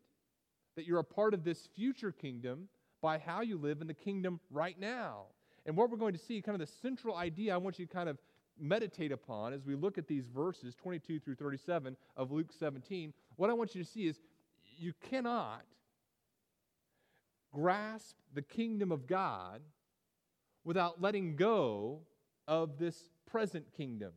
that 0.77 0.87
you're 0.87 0.99
a 0.99 1.05
part 1.05 1.33
of 1.33 1.43
this 1.43 1.69
future 1.75 2.12
kingdom 2.12 2.69
by 3.00 3.19
how 3.19 3.41
you 3.41 3.57
live 3.57 3.81
in 3.81 3.87
the 3.87 3.95
kingdom 3.95 4.41
right 4.50 4.79
now. 4.79 5.25
And 5.65 5.75
what 5.75 5.91
we're 5.91 5.97
going 5.97 6.12
to 6.12 6.19
see, 6.19 6.43
kind 6.43 6.61
of 6.61 6.67
the 6.67 6.73
central 6.83 7.17
idea 7.17 7.55
I 7.55 7.57
want 7.57 7.79
you 7.79 7.87
to 7.87 7.93
kind 7.93 8.11
of 8.11 8.19
meditate 8.59 9.11
upon 9.11 9.55
as 9.55 9.65
we 9.65 9.75
look 9.75 9.97
at 9.97 10.07
these 10.07 10.27
verses 10.27 10.75
22 10.75 11.19
through 11.19 11.37
37 11.37 11.97
of 12.15 12.31
Luke 12.31 12.53
17, 12.53 13.15
what 13.37 13.49
I 13.49 13.55
want 13.55 13.75
you 13.75 13.83
to 13.83 13.89
see 13.89 14.07
is 14.07 14.21
you 14.79 14.93
cannot 15.09 15.65
grasp 17.55 18.17
the 18.35 18.43
kingdom 18.43 18.93
of 18.93 19.07
God 19.07 19.62
without 20.62 21.00
letting 21.00 21.37
go 21.37 22.00
of 22.47 22.79
this 22.79 23.09
present 23.27 23.73
kingdom. 23.75 24.12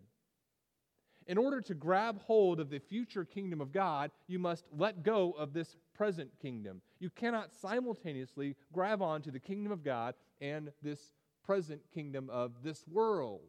In 1.28 1.38
order 1.38 1.62
to 1.62 1.74
grab 1.74 2.20
hold 2.22 2.60
of 2.60 2.70
the 2.70 2.80
future 2.80 3.24
kingdom 3.24 3.62
of 3.62 3.72
God, 3.72 4.12
you 4.28 4.40
must 4.40 4.66
let 4.76 5.04
go 5.04 5.32
of 5.32 5.54
this 5.54 5.78
present 5.94 6.30
kingdom. 6.42 6.82
You 7.00 7.10
cannot 7.10 7.54
simultaneously 7.54 8.56
grab 8.72 9.02
onto 9.02 9.32
the 9.32 9.40
kingdom 9.40 9.72
of 9.72 9.84
God 9.84 10.16
and 10.42 10.72
this 10.82 11.14
present 11.46 11.82
kingdom 11.94 12.30
of 12.30 12.64
this 12.64 12.86
world. 12.88 13.42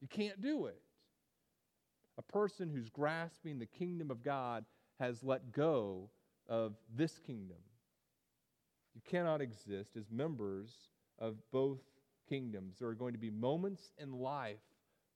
You 0.00 0.08
can't 0.08 0.40
do 0.40 0.66
it. 0.66 0.80
A 2.18 2.22
person 2.22 2.68
who's 2.68 2.90
grasping 2.90 3.58
the 3.58 3.66
kingdom 3.66 4.10
of 4.10 4.22
God 4.22 4.64
has 4.98 5.22
let 5.22 5.52
go 5.52 6.10
of 6.48 6.74
this 6.94 7.18
kingdom. 7.18 7.56
You 8.94 9.00
cannot 9.08 9.40
exist 9.40 9.96
as 9.96 10.10
members 10.10 10.70
of 11.18 11.36
both 11.52 11.80
kingdoms. 12.28 12.76
There 12.78 12.88
are 12.88 12.94
going 12.94 13.14
to 13.14 13.18
be 13.18 13.30
moments 13.30 13.92
in 13.98 14.12
life 14.12 14.60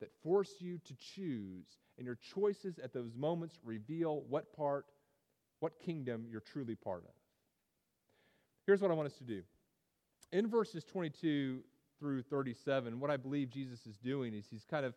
that 0.01 0.11
force 0.23 0.55
you 0.61 0.79
to 0.85 0.95
choose, 0.95 1.67
and 1.97 2.07
your 2.07 2.19
choices 2.35 2.79
at 2.79 2.93
those 2.93 3.15
moments 3.17 3.59
reveal 3.65 4.23
what 4.29 4.55
part, 4.57 4.87
what 5.61 5.79
kingdom 5.79 6.27
you're 6.29 6.41
truly 6.41 6.75
part 6.75 7.05
of. 7.05 7.15
Here's 8.67 8.81
what 8.81 8.91
I 8.91 8.95
want 8.95 9.07
us 9.07 9.19
to 9.19 9.25
do. 9.25 9.43
In 10.33 10.49
verses 10.49 10.85
22 10.85 11.63
through 11.99 12.23
37, 12.23 12.99
what 12.99 13.11
I 13.11 13.17
believe 13.17 13.51
Jesus 13.51 13.87
is 13.87 13.97
doing 13.99 14.35
is 14.35 14.47
he's 14.51 14.65
kind 14.65 14.85
of 14.85 14.95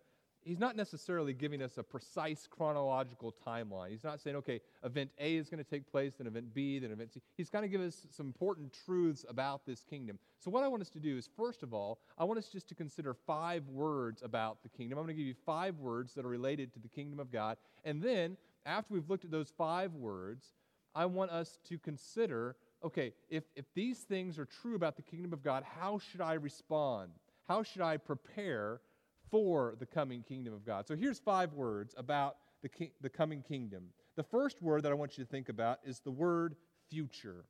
he's 0.47 0.59
not 0.59 0.75
necessarily 0.75 1.33
giving 1.33 1.61
us 1.61 1.77
a 1.77 1.83
precise 1.83 2.47
chronological 2.49 3.35
timeline. 3.45 3.91
He's 3.91 4.03
not 4.03 4.19
saying, 4.19 4.37
okay, 4.37 4.61
event 4.83 5.11
A 5.19 5.35
is 5.35 5.49
going 5.49 5.63
to 5.63 5.69
take 5.69 5.89
place, 5.91 6.13
then 6.17 6.27
event 6.27 6.53
B, 6.53 6.79
then 6.79 6.91
event 6.91 7.13
C. 7.13 7.21
He's 7.35 7.49
kind 7.49 7.65
of 7.65 7.71
giving 7.71 7.87
us 7.87 8.07
some 8.09 8.27
important 8.27 8.75
truths 8.85 9.25
about 9.27 9.65
this 9.65 9.83
kingdom. 9.83 10.17
So, 10.39 10.49
what 10.49 10.63
I 10.63 10.67
want 10.67 10.81
us 10.81 10.89
to 10.91 10.99
do 10.99 11.17
is, 11.17 11.29
first 11.35 11.63
of 11.63 11.73
all, 11.73 11.99
I 12.17 12.23
want 12.23 12.39
us 12.39 12.47
just 12.47 12.67
to 12.69 12.75
consider 12.75 13.13
five 13.13 13.67
words 13.67 14.23
about 14.23 14.63
the 14.63 14.69
kingdom. 14.69 14.97
I'm 14.97 15.05
going 15.05 15.15
to 15.15 15.21
give 15.21 15.27
you 15.27 15.35
five 15.45 15.77
words 15.77 16.13
that 16.13 16.25
are 16.25 16.29
related 16.29 16.73
to 16.73 16.79
the 16.79 16.87
kingdom 16.87 17.19
of 17.19 17.31
God. 17.31 17.57
And 17.83 18.01
then, 18.01 18.37
after 18.65 18.93
we've 18.93 19.09
looked 19.09 19.25
at 19.25 19.31
those 19.31 19.51
five 19.57 19.93
words, 19.93 20.53
I 20.95 21.05
want 21.05 21.31
us 21.31 21.59
to 21.69 21.77
consider 21.77 22.55
okay, 22.83 23.11
if, 23.27 23.43
if 23.55 23.65
these 23.73 23.97
things 23.99 24.37
are 24.37 24.45
true 24.45 24.75
about 24.75 24.95
the 24.95 25.01
kingdom 25.01 25.33
of 25.33 25.43
God, 25.43 25.63
how 25.63 25.97
should 25.97 26.21
I 26.21 26.33
respond? 26.33 27.09
How 27.47 27.63
should 27.63 27.81
I 27.81 27.97
prepare 27.97 28.81
for 29.29 29.75
the 29.79 29.85
coming 29.85 30.23
kingdom 30.23 30.53
of 30.53 30.65
God? 30.65 30.87
So 30.87 30.95
here's 30.95 31.19
five 31.19 31.53
words 31.53 31.93
about 31.97 32.37
the, 32.61 32.69
ki- 32.69 32.93
the 33.01 33.09
coming 33.09 33.41
kingdom. 33.41 33.85
The 34.15 34.23
first 34.23 34.61
word 34.61 34.83
that 34.83 34.91
I 34.91 34.95
want 34.95 35.17
you 35.17 35.23
to 35.23 35.29
think 35.29 35.49
about 35.49 35.79
is 35.83 35.99
the 35.99 36.11
word 36.11 36.55
future. 36.89 37.45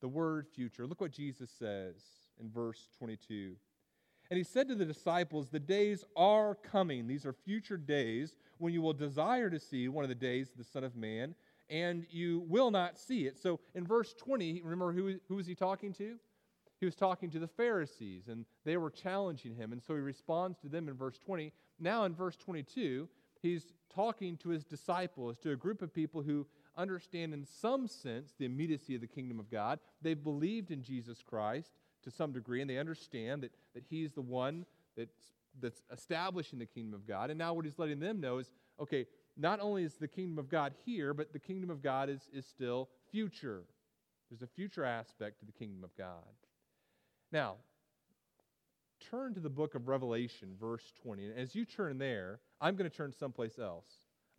The 0.00 0.08
word 0.08 0.46
future. 0.54 0.86
Look 0.86 1.00
what 1.00 1.10
Jesus 1.10 1.50
says 1.58 1.96
in 2.40 2.50
verse 2.50 2.88
22. 2.98 3.56
And 4.30 4.36
he 4.36 4.44
said 4.44 4.68
to 4.68 4.74
the 4.74 4.84
disciples, 4.84 5.48
The 5.48 5.58
days 5.58 6.04
are 6.16 6.54
coming. 6.54 7.06
These 7.06 7.26
are 7.26 7.32
future 7.32 7.78
days 7.78 8.36
when 8.58 8.72
you 8.72 8.82
will 8.82 8.92
desire 8.92 9.50
to 9.50 9.58
see 9.58 9.88
one 9.88 10.04
of 10.04 10.08
the 10.08 10.14
days 10.14 10.50
of 10.50 10.58
the 10.58 10.64
Son 10.64 10.84
of 10.84 10.94
Man 10.94 11.34
and 11.70 12.06
you 12.10 12.44
will 12.48 12.70
not 12.70 12.98
see 12.98 13.26
it. 13.26 13.38
So 13.38 13.60
in 13.74 13.86
verse 13.86 14.14
20, 14.14 14.62
remember 14.62 14.92
who, 14.92 15.18
who 15.28 15.38
is 15.38 15.46
he 15.46 15.54
talking 15.54 15.92
to? 15.94 16.16
He 16.78 16.86
was 16.86 16.94
talking 16.94 17.30
to 17.30 17.38
the 17.38 17.48
Pharisees, 17.48 18.28
and 18.28 18.44
they 18.64 18.76
were 18.76 18.90
challenging 18.90 19.54
him. 19.54 19.72
And 19.72 19.82
so 19.82 19.94
he 19.94 20.00
responds 20.00 20.58
to 20.58 20.68
them 20.68 20.88
in 20.88 20.94
verse 20.94 21.18
20. 21.18 21.52
Now, 21.80 22.04
in 22.04 22.14
verse 22.14 22.36
22, 22.36 23.08
he's 23.42 23.72
talking 23.92 24.36
to 24.38 24.50
his 24.50 24.64
disciples, 24.64 25.38
to 25.38 25.52
a 25.52 25.56
group 25.56 25.82
of 25.82 25.92
people 25.92 26.22
who 26.22 26.46
understand, 26.76 27.34
in 27.34 27.44
some 27.44 27.88
sense, 27.88 28.34
the 28.38 28.44
immediacy 28.44 28.94
of 28.94 29.00
the 29.00 29.06
kingdom 29.06 29.40
of 29.40 29.50
God. 29.50 29.80
They've 30.00 30.22
believed 30.22 30.70
in 30.70 30.82
Jesus 30.82 31.22
Christ 31.22 31.70
to 32.04 32.10
some 32.10 32.32
degree, 32.32 32.60
and 32.60 32.70
they 32.70 32.78
understand 32.78 33.42
that, 33.42 33.52
that 33.74 33.84
he's 33.90 34.12
the 34.12 34.22
one 34.22 34.64
that's, 34.96 35.32
that's 35.60 35.82
establishing 35.92 36.60
the 36.60 36.66
kingdom 36.66 36.94
of 36.94 37.06
God. 37.06 37.30
And 37.30 37.38
now, 37.38 37.54
what 37.54 37.64
he's 37.64 37.78
letting 37.78 37.98
them 37.98 38.20
know 38.20 38.38
is 38.38 38.52
okay, 38.80 39.06
not 39.36 39.58
only 39.60 39.82
is 39.82 39.94
the 39.94 40.08
kingdom 40.08 40.38
of 40.38 40.48
God 40.48 40.72
here, 40.84 41.12
but 41.12 41.32
the 41.32 41.38
kingdom 41.38 41.70
of 41.70 41.82
God 41.82 42.08
is, 42.08 42.28
is 42.32 42.46
still 42.46 42.88
future. 43.10 43.62
There's 44.30 44.42
a 44.42 44.46
future 44.46 44.84
aspect 44.84 45.40
to 45.40 45.46
the 45.46 45.52
kingdom 45.52 45.82
of 45.82 45.96
God. 45.96 46.24
Now, 47.32 47.56
turn 49.10 49.34
to 49.34 49.40
the 49.40 49.50
book 49.50 49.74
of 49.74 49.88
Revelation, 49.88 50.54
verse 50.60 50.92
20. 51.02 51.26
And 51.26 51.38
as 51.38 51.54
you 51.54 51.64
turn 51.64 51.98
there, 51.98 52.40
I'm 52.60 52.76
going 52.76 52.88
to 52.88 52.96
turn 52.96 53.12
someplace 53.12 53.58
else. 53.58 53.86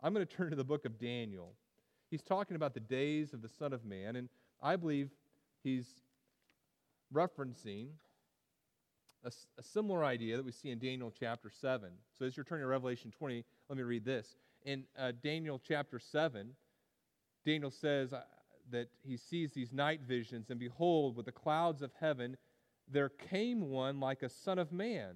I'm 0.02 0.12
going 0.12 0.26
to 0.26 0.36
turn 0.36 0.50
to 0.50 0.56
the 0.56 0.64
book 0.64 0.84
of 0.84 0.98
Daniel. 0.98 1.54
He's 2.10 2.22
talking 2.22 2.56
about 2.56 2.74
the 2.74 2.80
days 2.80 3.32
of 3.32 3.42
the 3.42 3.48
Son 3.48 3.72
of 3.72 3.84
Man, 3.84 4.16
and 4.16 4.28
I 4.62 4.76
believe 4.76 5.10
he's 5.62 5.86
referencing 7.14 7.88
a, 9.24 9.30
a 9.58 9.62
similar 9.62 10.04
idea 10.04 10.36
that 10.36 10.44
we 10.44 10.52
see 10.52 10.70
in 10.70 10.78
Daniel 10.78 11.12
chapter 11.16 11.50
7. 11.50 11.90
So 12.18 12.24
as 12.24 12.36
you're 12.36 12.44
turning 12.44 12.64
to 12.64 12.68
Revelation 12.68 13.12
20, 13.16 13.44
let 13.68 13.76
me 13.76 13.82
read 13.82 14.04
this. 14.04 14.36
In 14.64 14.84
uh, 14.98 15.12
Daniel 15.22 15.60
chapter 15.66 15.98
7, 15.98 16.50
Daniel 17.44 17.70
says 17.70 18.12
uh, 18.12 18.22
that 18.70 18.88
he 19.02 19.16
sees 19.16 19.52
these 19.52 19.72
night 19.72 20.00
visions, 20.06 20.50
and 20.50 20.58
behold, 20.58 21.16
with 21.16 21.26
the 21.26 21.32
clouds 21.32 21.82
of 21.82 21.90
heaven, 22.00 22.36
there 22.90 23.08
came 23.08 23.70
one 23.70 24.00
like 24.00 24.22
a 24.22 24.28
son 24.28 24.58
of 24.58 24.72
man. 24.72 25.14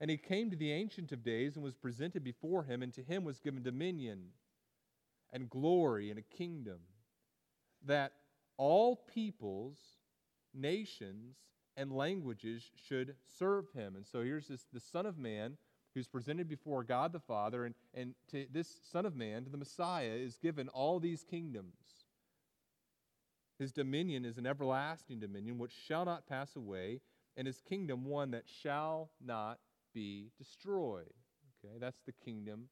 And 0.00 0.10
he 0.10 0.16
came 0.16 0.50
to 0.50 0.56
the 0.56 0.72
Ancient 0.72 1.12
of 1.12 1.24
Days 1.24 1.56
and 1.56 1.64
was 1.64 1.74
presented 1.74 2.22
before 2.22 2.64
him, 2.64 2.82
and 2.82 2.92
to 2.94 3.02
him 3.02 3.24
was 3.24 3.40
given 3.40 3.62
dominion 3.62 4.28
and 5.32 5.48
glory 5.48 6.10
and 6.10 6.18
a 6.18 6.22
kingdom, 6.22 6.78
that 7.84 8.12
all 8.58 8.96
peoples, 8.96 9.78
nations, 10.54 11.36
and 11.76 11.92
languages 11.92 12.70
should 12.88 13.14
serve 13.38 13.66
him. 13.74 13.96
And 13.96 14.06
so 14.06 14.22
here's 14.22 14.48
this 14.48 14.66
the 14.72 14.80
Son 14.80 15.06
of 15.06 15.18
Man 15.18 15.56
who's 15.94 16.06
presented 16.06 16.46
before 16.46 16.84
God 16.84 17.12
the 17.12 17.20
Father, 17.20 17.64
and, 17.64 17.74
and 17.94 18.14
to 18.30 18.46
this 18.52 18.80
Son 18.92 19.06
of 19.06 19.16
Man, 19.16 19.44
to 19.44 19.50
the 19.50 19.56
Messiah, 19.56 20.10
is 20.10 20.36
given 20.36 20.68
all 20.68 21.00
these 21.00 21.24
kingdoms. 21.24 22.05
His 23.58 23.72
dominion 23.72 24.24
is 24.24 24.38
an 24.38 24.46
everlasting 24.46 25.18
dominion 25.20 25.58
which 25.58 25.72
shall 25.72 26.04
not 26.04 26.26
pass 26.26 26.56
away, 26.56 27.00
and 27.36 27.46
his 27.46 27.60
kingdom 27.60 28.04
one 28.04 28.30
that 28.32 28.44
shall 28.46 29.10
not 29.24 29.58
be 29.94 30.30
destroyed. 30.38 31.12
Okay, 31.64 31.76
that's 31.78 32.00
the 32.04 32.12
kingdom 32.12 32.68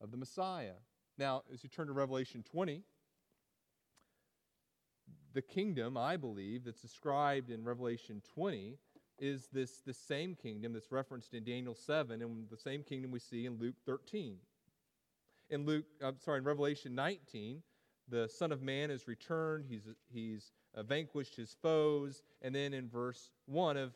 of 0.00 0.10
the 0.10 0.16
Messiah. 0.16 0.78
Now, 1.18 1.42
as 1.52 1.62
you 1.62 1.68
turn 1.68 1.86
to 1.88 1.92
Revelation 1.92 2.42
20, 2.50 2.82
the 5.32 5.42
kingdom, 5.42 5.96
I 5.96 6.16
believe, 6.16 6.64
that's 6.64 6.80
described 6.80 7.50
in 7.50 7.62
Revelation 7.62 8.22
20 8.34 8.78
is 9.18 9.48
this 9.52 9.82
the 9.86 9.92
same 9.92 10.34
kingdom 10.34 10.72
that's 10.72 10.90
referenced 10.90 11.34
in 11.34 11.44
Daniel 11.44 11.74
7 11.74 12.22
and 12.22 12.48
the 12.48 12.56
same 12.56 12.82
kingdom 12.82 13.10
we 13.10 13.18
see 13.18 13.44
in 13.44 13.58
Luke 13.58 13.76
13. 13.84 14.38
In 15.50 15.66
Luke, 15.66 15.84
I'm 16.02 16.18
sorry, 16.18 16.38
in 16.38 16.44
Revelation 16.44 16.94
19, 16.94 17.62
the 18.10 18.28
Son 18.28 18.52
of 18.52 18.62
Man 18.62 18.90
is 18.90 19.06
returned. 19.08 19.64
He's, 19.68 19.82
he's 20.12 20.52
vanquished 20.76 21.36
his 21.36 21.56
foes. 21.62 22.22
And 22.42 22.54
then 22.54 22.74
in 22.74 22.88
verse 22.88 23.30
1 23.46 23.76
of 23.76 23.92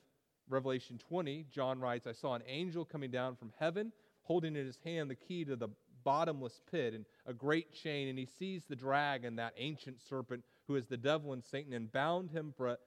Revelation 0.48 0.98
20, 0.98 1.46
John 1.50 1.80
writes, 1.80 2.06
I 2.06 2.12
saw 2.12 2.34
an 2.34 2.42
angel 2.46 2.84
coming 2.84 3.10
down 3.10 3.36
from 3.36 3.52
heaven, 3.58 3.92
holding 4.22 4.56
in 4.56 4.66
his 4.66 4.78
hand 4.84 5.10
the 5.10 5.14
key 5.14 5.44
to 5.44 5.56
the 5.56 5.68
bottomless 6.04 6.60
pit 6.70 6.94
and 6.94 7.06
a 7.26 7.32
great 7.32 7.72
chain. 7.72 8.08
And 8.08 8.18
he 8.18 8.26
sees 8.26 8.64
the 8.64 8.76
dragon, 8.76 9.36
that 9.36 9.54
ancient 9.56 10.00
serpent, 10.00 10.44
who 10.66 10.76
is 10.76 10.86
the 10.86 10.96
devil 10.96 11.32
and 11.32 11.42
Satan, 11.42 11.72
and 11.72 11.90
bound 11.90 12.30
him 12.30 12.52
for 12.56 12.68
a, 12.68 12.78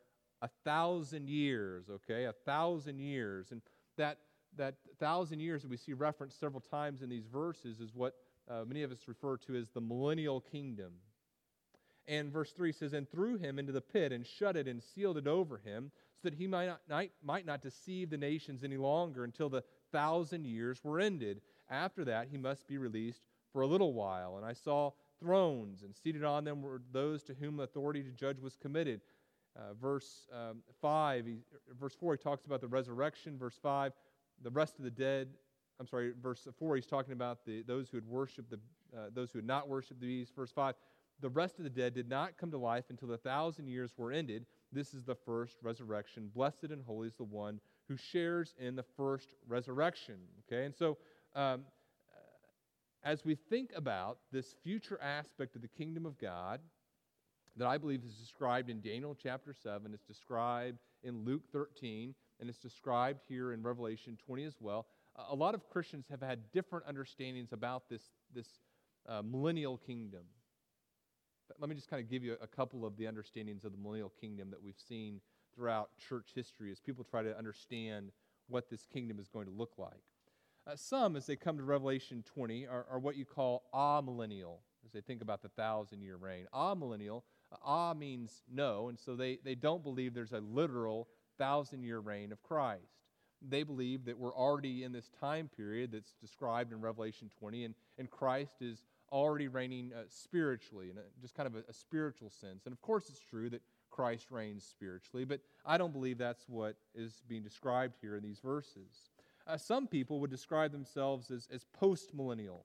a 0.42 0.50
thousand 0.64 1.30
years, 1.30 1.90
okay? 1.90 2.26
A 2.26 2.34
thousand 2.34 3.00
years. 3.00 3.52
And 3.52 3.62
that, 3.98 4.20
that 4.56 4.76
thousand 5.00 5.40
years 5.40 5.64
that 5.64 5.70
we 5.70 5.78
see 5.78 5.94
referenced 5.94 6.40
several 6.40 6.62
times 6.62 7.02
in 7.02 7.10
these 7.10 7.26
verses 7.26 7.80
is 7.80 7.94
what 7.94 8.16
uh, 8.50 8.64
many 8.66 8.84
of 8.84 8.92
us 8.92 9.00
refer 9.08 9.38
to 9.38 9.56
as 9.56 9.70
the 9.70 9.82
millennial 9.82 10.40
kingdom. 10.40 10.94
And 12.08 12.32
verse 12.32 12.52
3 12.52 12.72
says, 12.72 12.94
And 12.94 13.10
threw 13.10 13.38
him 13.38 13.60
into 13.60 13.72
the 13.72 13.82
pit 13.82 14.12
and 14.12 14.26
shut 14.26 14.56
it 14.56 14.68
and 14.68 14.82
sealed 14.82 15.18
it 15.18 15.28
over 15.28 15.58
him, 15.58 15.92
so 16.22 16.30
that 16.30 16.34
he 16.34 16.48
might 16.48 16.72
not, 16.88 17.08
might 17.24 17.46
not 17.46 17.62
deceive 17.62 18.10
the 18.10 18.18
nations 18.18 18.64
any 18.64 18.78
longer 18.78 19.24
until 19.24 19.50
the 19.50 19.64
thousand 19.92 20.46
years 20.46 20.84
were 20.84 21.00
ended. 21.00 21.42
After 21.70 22.06
that, 22.06 22.28
he 22.32 22.38
must 22.38 22.68
be 22.68 22.78
released 22.78 23.22
for 23.52 23.62
a 23.62 23.68
little 23.68 23.94
while. 23.94 24.38
And 24.38 24.46
I 24.46 24.54
saw 24.54 24.92
thrones, 25.20 25.84
and 25.84 25.96
seated 25.96 26.24
on 26.24 26.44
them 26.44 26.62
were 26.62 26.82
those 26.92 27.24
to 27.24 27.34
whom 27.34 27.60
authority 27.60 28.04
to 28.04 28.12
judge 28.12 28.40
was 28.40 28.56
committed. 28.56 29.02
Uh, 29.56 29.74
verse 29.82 30.28
um, 30.32 30.62
5, 30.82 31.26
he, 31.26 31.38
verse 31.80 31.96
4, 31.96 32.14
he 32.14 32.18
talks 32.18 32.46
about 32.46 32.62
the 32.62 32.68
resurrection. 32.68 33.38
Verse 33.38 33.58
5, 33.62 33.92
the 34.44 34.52
rest 34.52 34.78
of 34.78 34.84
the 34.84 34.92
dead. 34.92 35.30
I'm 35.80 35.88
sorry, 35.88 36.14
verse 36.22 36.48
4, 36.58 36.76
he's 36.76 36.86
talking 36.86 37.14
about 37.14 37.46
the, 37.46 37.64
those 37.64 37.90
who 37.90 37.98
had 37.98 38.06
worshiped 38.06 38.50
the, 38.50 38.60
uh, 38.96 39.10
those 39.14 39.32
who 39.32 39.40
had 39.40 39.46
not 39.46 39.68
worshiped 39.68 40.00
the 40.00 40.08
beast. 40.08 40.36
Verse 40.36 40.52
5, 40.52 40.76
the 41.20 41.30
rest 41.30 41.58
of 41.58 41.64
the 41.64 41.70
dead 41.70 41.94
did 41.94 42.10
not 42.10 42.38
come 42.38 42.52
to 42.52 42.58
life 42.58 42.86
until 42.90 43.08
the 43.08 43.18
thousand 43.18 43.68
years 43.68 43.92
were 43.98 44.12
ended. 44.12 44.46
This 44.72 44.94
is 44.94 45.04
the 45.04 45.16
first 45.16 45.58
resurrection. 45.62 46.30
Blessed 46.34 46.66
and 46.66 46.84
holy 46.86 47.08
is 47.08 47.16
the 47.16 47.24
one 47.24 47.60
who 47.88 47.98
shares 47.98 48.54
in 48.60 48.76
the 48.76 48.84
first 48.84 49.34
resurrection. 49.48 50.16
Okay, 50.46 50.66
and 50.66 50.76
so 50.76 50.98
um, 51.36 51.62
as 53.04 53.24
we 53.24 53.36
think 53.36 53.72
about 53.76 54.20
this 54.32 54.56
future 54.64 55.00
aspect 55.02 55.56
of 55.56 55.62
the 55.62 55.68
kingdom 55.68 56.06
of 56.06 56.18
God, 56.20 56.60
that 57.56 57.68
I 57.68 57.78
believe 57.78 58.04
is 58.04 58.16
described 58.16 58.70
in 58.70 58.82
Daniel 58.82 59.16
chapter 59.16 59.54
7, 59.54 59.92
it's 59.94 60.04
described 60.04 60.78
in 61.04 61.26
Luke 61.26 61.44
13, 61.52 62.14
and 62.40 62.50
it's 62.50 62.60
described 62.60 63.22
here 63.28 63.54
in 63.54 63.64
Revelation 63.64 64.18
20 64.26 64.44
as 64.44 64.58
well. 64.60 64.86
A 65.30 65.34
lot 65.34 65.56
of 65.56 65.68
Christians 65.70 66.06
have 66.12 66.22
had 66.22 66.52
different 66.52 66.86
understandings 66.86 67.54
about 67.54 67.90
this, 67.90 68.04
this 68.36 68.48
uh, 69.08 69.24
millennial 69.24 69.78
kingdom. 69.78 70.22
Let 71.60 71.70
me 71.70 71.76
just 71.76 71.90
kind 71.90 72.04
of 72.04 72.10
give 72.10 72.24
you 72.24 72.36
a 72.42 72.48
couple 72.48 72.86
of 72.86 72.98
the 72.98 73.08
understandings 73.08 73.64
of 73.64 73.72
the 73.72 73.78
millennial 73.78 74.12
kingdom 74.20 74.50
that 74.52 74.62
we've 74.62 74.80
seen 74.88 75.22
throughout 75.56 75.90
church 75.98 76.30
history 76.36 76.72
as 76.72 76.80
people 76.80 77.04
try 77.04 77.24
to 77.24 77.38
understand 77.38 78.12
what 78.48 78.70
this 78.70 78.86
kingdom 78.86 79.20
is 79.20 79.28
going 79.28 79.46
to 79.46 79.52
look 79.52 79.74
like. 79.78 80.04
Uh, 80.68 80.76
some, 80.76 81.16
as 81.16 81.26
they 81.26 81.36
come 81.36 81.58
to 81.58 81.64
Revelation 81.64 82.24
20, 82.34 82.68
are, 82.68 82.86
are 82.92 83.00
what 83.00 83.16
you 83.16 83.26
call 83.26 83.64
amillennial, 83.74 84.58
as 84.86 84.92
they 84.92 85.02
think 85.02 85.22
about 85.22 85.42
the 85.42 85.50
thousand 85.50 86.02
year 86.02 86.18
reign. 86.18 86.46
Amillennial, 86.54 87.24
uh, 87.52 87.58
ah 87.64 87.94
means 87.94 88.44
no, 88.52 88.90
and 88.90 89.00
so 89.00 89.16
they, 89.16 89.40
they 89.44 89.56
don't 89.56 89.84
believe 89.84 90.14
there's 90.14 90.34
a 90.34 90.42
literal 90.42 91.08
thousand 91.38 91.84
year 91.84 92.00
reign 92.00 92.32
of 92.32 92.44
Christ. 92.44 92.82
They 93.48 93.64
believe 93.64 94.06
that 94.06 94.18
we're 94.18 94.36
already 94.36 94.84
in 94.84 94.92
this 94.92 95.10
time 95.20 95.50
period 95.56 95.92
that's 95.92 96.16
described 96.20 96.74
in 96.74 96.82
Revelation 96.82 97.30
20, 97.40 97.66
and, 97.66 97.76
and 97.98 98.10
Christ 98.10 98.56
is 98.62 98.84
already 99.12 99.48
reigning 99.48 99.92
uh, 99.94 100.04
spiritually, 100.10 100.90
in 100.90 100.98
a, 100.98 101.02
just 101.22 101.36
kind 101.36 101.48
of 101.48 101.56
a, 101.56 101.64
a 101.70 101.74
spiritual 101.74 102.30
sense. 102.30 102.66
And 102.66 102.74
of 102.74 102.82
course, 102.82 103.10
it's 103.10 103.20
true 103.20 103.50
that 103.50 103.62
Christ 103.90 104.28
reigns 104.32 104.64
spiritually, 104.64 105.26
but 105.26 105.42
I 105.66 105.78
don't 105.78 105.94
believe 105.94 106.18
that's 106.18 106.48
what 106.48 106.76
is 106.94 107.24
being 107.28 107.44
described 107.44 107.96
here 108.02 108.16
in 108.16 108.24
these 108.24 108.40
verses. 108.40 109.10
Uh, 109.48 109.58
some 109.58 109.88
people 109.88 110.20
would 110.20 110.30
describe 110.30 110.72
themselves 110.72 111.32
as, 111.32 111.48
as 111.52 111.66
postmillennial. 111.82 112.64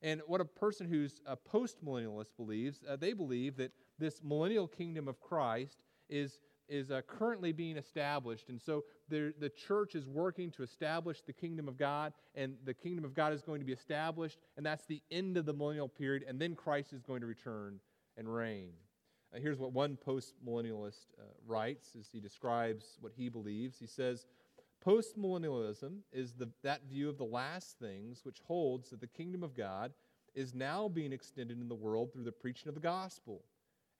And 0.00 0.20
what 0.26 0.40
a 0.40 0.44
person 0.44 0.88
who's 0.88 1.20
a 1.26 1.36
postmillennialist 1.36 2.30
believes, 2.36 2.80
uh, 2.88 2.96
they 2.96 3.12
believe 3.12 3.56
that 3.58 3.72
this 3.98 4.20
millennial 4.24 4.66
kingdom 4.66 5.06
of 5.06 5.20
Christ 5.20 5.78
is 6.08 6.40
is 6.72 6.90
uh, 6.90 7.02
currently 7.06 7.52
being 7.52 7.76
established. 7.76 8.48
And 8.48 8.60
so 8.60 8.84
the, 9.10 9.34
the 9.38 9.50
church 9.50 9.94
is 9.94 10.08
working 10.08 10.50
to 10.52 10.62
establish 10.62 11.20
the 11.20 11.32
kingdom 11.32 11.68
of 11.68 11.76
God, 11.76 12.14
and 12.34 12.54
the 12.64 12.72
kingdom 12.72 13.04
of 13.04 13.14
God 13.14 13.34
is 13.34 13.42
going 13.42 13.60
to 13.60 13.66
be 13.66 13.74
established, 13.74 14.38
and 14.56 14.64
that's 14.64 14.86
the 14.86 15.02
end 15.10 15.36
of 15.36 15.44
the 15.44 15.52
millennial 15.52 15.88
period, 15.88 16.24
and 16.26 16.40
then 16.40 16.54
Christ 16.54 16.94
is 16.94 17.02
going 17.02 17.20
to 17.20 17.26
return 17.26 17.78
and 18.16 18.32
reign. 18.32 18.70
Uh, 19.34 19.38
here's 19.38 19.58
what 19.58 19.72
one 19.72 19.98
postmillennialist 20.06 21.06
uh, 21.18 21.24
writes 21.46 21.90
as 21.98 22.08
he 22.10 22.20
describes 22.20 22.96
what 23.00 23.12
he 23.14 23.28
believes. 23.28 23.78
He 23.78 23.86
says, 23.86 24.24
Postmillennialism 24.84 25.98
is 26.12 26.32
the, 26.32 26.48
that 26.64 26.88
view 26.88 27.08
of 27.08 27.18
the 27.18 27.24
last 27.24 27.78
things 27.78 28.20
which 28.24 28.40
holds 28.46 28.90
that 28.90 29.00
the 29.00 29.06
kingdom 29.06 29.44
of 29.44 29.54
God 29.54 29.92
is 30.34 30.54
now 30.54 30.88
being 30.88 31.12
extended 31.12 31.60
in 31.60 31.68
the 31.68 31.74
world 31.74 32.12
through 32.12 32.24
the 32.24 32.32
preaching 32.32 32.68
of 32.68 32.74
the 32.74 32.80
gospel 32.80 33.42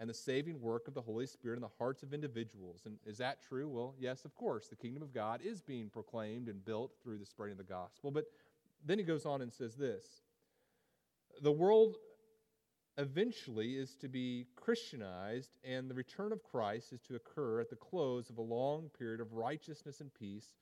and 0.01 0.09
the 0.09 0.15
saving 0.15 0.61
work 0.61 0.89
of 0.89 0.95
the 0.95 1.01
Holy 1.01 1.27
Spirit 1.27 1.57
in 1.57 1.63
the 1.63 1.69
hearts 1.79 2.03
of 2.03 2.13
individuals. 2.13 2.83
And 2.87 2.97
is 3.07 3.19
that 3.19 3.43
true? 3.43 3.69
Well, 3.69 3.95
yes, 3.99 4.25
of 4.25 4.35
course. 4.35 4.69
The 4.69 4.77
kingdom 4.77 5.03
of 5.03 5.15
God 5.15 5.41
is 5.45 5.61
being 5.61 5.89
proclaimed 5.89 6.49
and 6.49 6.65
built 6.65 6.93
through 7.03 7.19
the 7.19 7.27
spreading 7.27 7.53
of 7.53 7.59
the 7.59 7.65
gospel. 7.65 8.11
But 8.11 8.25
then 8.85 8.99
he 8.99 9.05
goes 9.05 9.27
on 9.27 9.43
and 9.43 9.53
says 9.53 9.77
this 9.77 10.23
The 11.41 11.53
world 11.53 11.97
eventually 12.99 13.77
is 13.77 13.95
to 13.97 14.09
be 14.09 14.47
Christianized, 14.57 15.57
and 15.65 15.89
the 15.89 15.95
return 15.95 16.33
of 16.33 16.43
Christ 16.43 16.93
is 16.93 17.01
to 17.03 17.15
occur 17.15 17.61
at 17.61 17.71
the 17.71 17.77
close 17.77 18.29
of 18.29 18.39
a 18.39 18.43
long 18.43 18.91
period 18.99 19.21
of 19.21 19.33
righteousness 19.33 20.01
and 20.01 20.13
peace, 20.13 20.57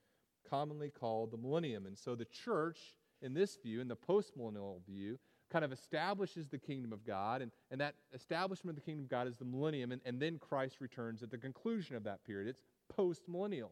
commonly 0.49 0.91
called 0.91 1.31
the 1.31 1.37
millennium. 1.37 1.87
And 1.87 1.99
so 1.99 2.15
the 2.15 2.27
church, 2.27 2.79
in 3.23 3.35
this 3.35 3.57
view, 3.57 3.81
in 3.81 3.89
the 3.89 3.97
postmillennial 3.97 4.85
view, 4.87 5.19
kind 5.51 5.65
of 5.65 5.73
establishes 5.73 6.49
the 6.49 6.59
kingdom 6.59 6.93
of 6.93 7.05
God, 7.05 7.43
and, 7.43 7.51
and 7.71 7.81
that 7.81 7.95
establishment 8.15 8.77
of 8.77 8.85
the 8.85 8.87
kingdom 8.87 9.05
of 9.05 9.11
God 9.11 9.27
is 9.27 9.37
the 9.37 9.45
millennium, 9.45 9.93
and, 9.93 10.01
and 10.05 10.21
then 10.21 10.39
Christ 10.39 10.77
returns 10.81 11.23
at 11.23 11.31
the 11.31 11.39
conclusion 11.39 11.97
of 11.97 12.05
that 12.05 12.25
period. 12.25 12.49
It's 12.49 12.63
postmillennial. 12.97 13.71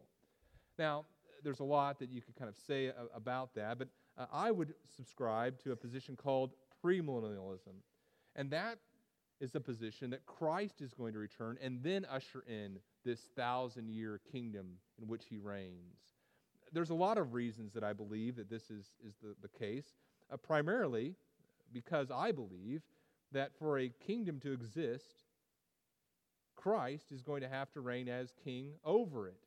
Now, 0.78 1.04
there's 1.42 1.60
a 1.60 1.64
lot 1.64 1.98
that 2.00 2.10
you 2.10 2.20
could 2.20 2.36
kind 2.36 2.48
of 2.48 2.56
say 2.56 2.92
about 3.14 3.54
that, 3.54 3.78
but 3.78 3.88
uh, 4.16 4.26
I 4.32 4.50
would 4.50 4.74
subscribe 4.96 5.58
to 5.60 5.72
a 5.72 5.76
position 5.76 6.16
called 6.16 6.50
premillennialism. 6.84 7.74
And 8.36 8.50
that 8.50 8.78
is 9.40 9.54
a 9.54 9.60
position 9.60 10.10
that 10.10 10.26
Christ 10.26 10.80
is 10.80 10.92
going 10.92 11.12
to 11.12 11.18
return 11.18 11.58
and 11.62 11.82
then 11.82 12.04
usher 12.10 12.44
in 12.48 12.78
this 13.04 13.20
thousand 13.36 13.88
year 13.88 14.20
kingdom 14.30 14.66
in 15.00 15.06
which 15.06 15.24
he 15.28 15.38
reigns. 15.38 15.98
There's 16.72 16.90
a 16.90 16.94
lot 16.94 17.18
of 17.18 17.34
reasons 17.34 17.72
that 17.74 17.84
I 17.84 17.92
believe 17.92 18.36
that 18.36 18.50
this 18.50 18.70
is, 18.70 18.86
is 19.06 19.14
the, 19.22 19.34
the 19.40 19.48
case. 19.48 19.86
Uh, 20.30 20.36
primarily 20.36 21.14
because 21.72 22.10
I 22.10 22.32
believe 22.32 22.82
that 23.32 23.52
for 23.58 23.78
a 23.78 23.88
kingdom 23.88 24.40
to 24.40 24.52
exist, 24.52 25.24
Christ 26.56 27.12
is 27.12 27.22
going 27.22 27.42
to 27.42 27.48
have 27.48 27.70
to 27.72 27.80
reign 27.80 28.08
as 28.08 28.32
king 28.44 28.72
over 28.84 29.28
it. 29.28 29.40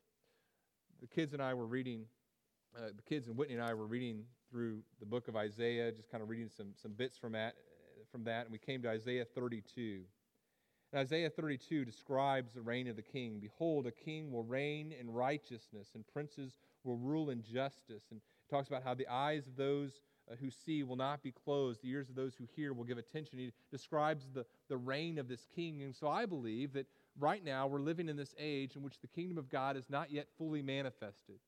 The 1.02 1.08
kids 1.08 1.34
and 1.34 1.42
I 1.42 1.54
were 1.54 1.66
reading, 1.66 2.06
uh, 2.78 2.90
the 2.96 3.02
kids 3.02 3.28
and 3.28 3.36
Whitney 3.36 3.56
and 3.56 3.64
I 3.64 3.74
were 3.74 3.88
reading 3.88 4.24
through 4.50 4.82
the 5.00 5.06
book 5.06 5.28
of 5.28 5.36
Isaiah, 5.36 5.92
just 5.92 6.12
kind 6.12 6.22
of 6.22 6.30
reading 6.30 6.50
some, 6.56 6.68
some 6.82 6.92
bits 6.92 7.18
from 7.18 7.32
that, 7.34 7.56
from 8.12 8.24
that, 8.26 8.44
and 8.44 8.52
we 8.52 8.60
came 8.60 8.82
to 8.84 8.90
Isaiah 8.90 9.26
32. 9.26 10.02
And 10.92 11.00
Isaiah 11.00 11.30
32 11.30 11.86
describes 11.86 12.54
the 12.54 12.62
reign 12.62 12.88
of 12.88 12.98
the 12.98 13.02
king. 13.02 13.40
Behold, 13.40 13.88
a 13.88 13.92
king 13.92 14.32
will 14.32 14.44
reign 14.44 14.94
in 14.98 15.10
righteousness, 15.10 15.90
and 15.96 16.06
princes 16.06 16.58
will 16.84 16.98
rule 16.98 17.30
in 17.30 17.42
justice. 17.42 18.04
And 18.12 18.20
it 18.20 18.54
talks 18.54 18.68
about 18.68 18.84
how 18.84 18.94
the 18.94 19.08
eyes 19.08 19.48
of 19.48 19.56
those 19.56 20.02
Uh, 20.30 20.36
who 20.40 20.50
see 20.52 20.84
will 20.84 20.96
not 20.96 21.24
be 21.24 21.32
closed, 21.32 21.82
the 21.82 21.90
ears 21.90 22.10
of 22.10 22.16
those 22.16 22.36
who 22.36 22.46
hear 22.56 22.74
will 22.74 22.84
give 22.84 22.98
attention. 22.98 23.40
He 23.40 23.52
describes 23.72 24.28
the, 24.34 24.46
the 24.70 24.78
reign 24.78 25.18
of 25.18 25.28
this 25.28 25.46
king. 25.56 25.82
And 25.82 25.96
so 25.96 26.08
I 26.08 26.26
believe 26.26 26.74
that 26.74 26.86
right 27.20 27.44
now 27.44 27.68
we're 27.68 27.80
living 27.80 28.08
in 28.08 28.18
this 28.18 28.36
age 28.38 28.76
in 28.76 28.84
which 28.84 29.02
the 29.02 29.08
kingdom 29.08 29.38
of 29.38 29.50
God 29.50 29.76
is 29.76 29.90
not 29.90 30.12
yet 30.12 30.28
fully 30.38 30.62
manifested. 30.62 31.40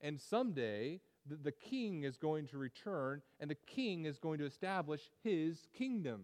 And 0.00 0.20
someday, 0.20 1.00
the, 1.26 1.36
the 1.36 1.52
king 1.52 2.04
is 2.04 2.16
going 2.16 2.46
to 2.48 2.58
return, 2.58 3.22
and 3.40 3.50
the 3.50 3.54
king 3.54 4.04
is 4.04 4.18
going 4.18 4.38
to 4.38 4.46
establish 4.46 5.02
his 5.22 5.68
kingdom. 5.76 6.22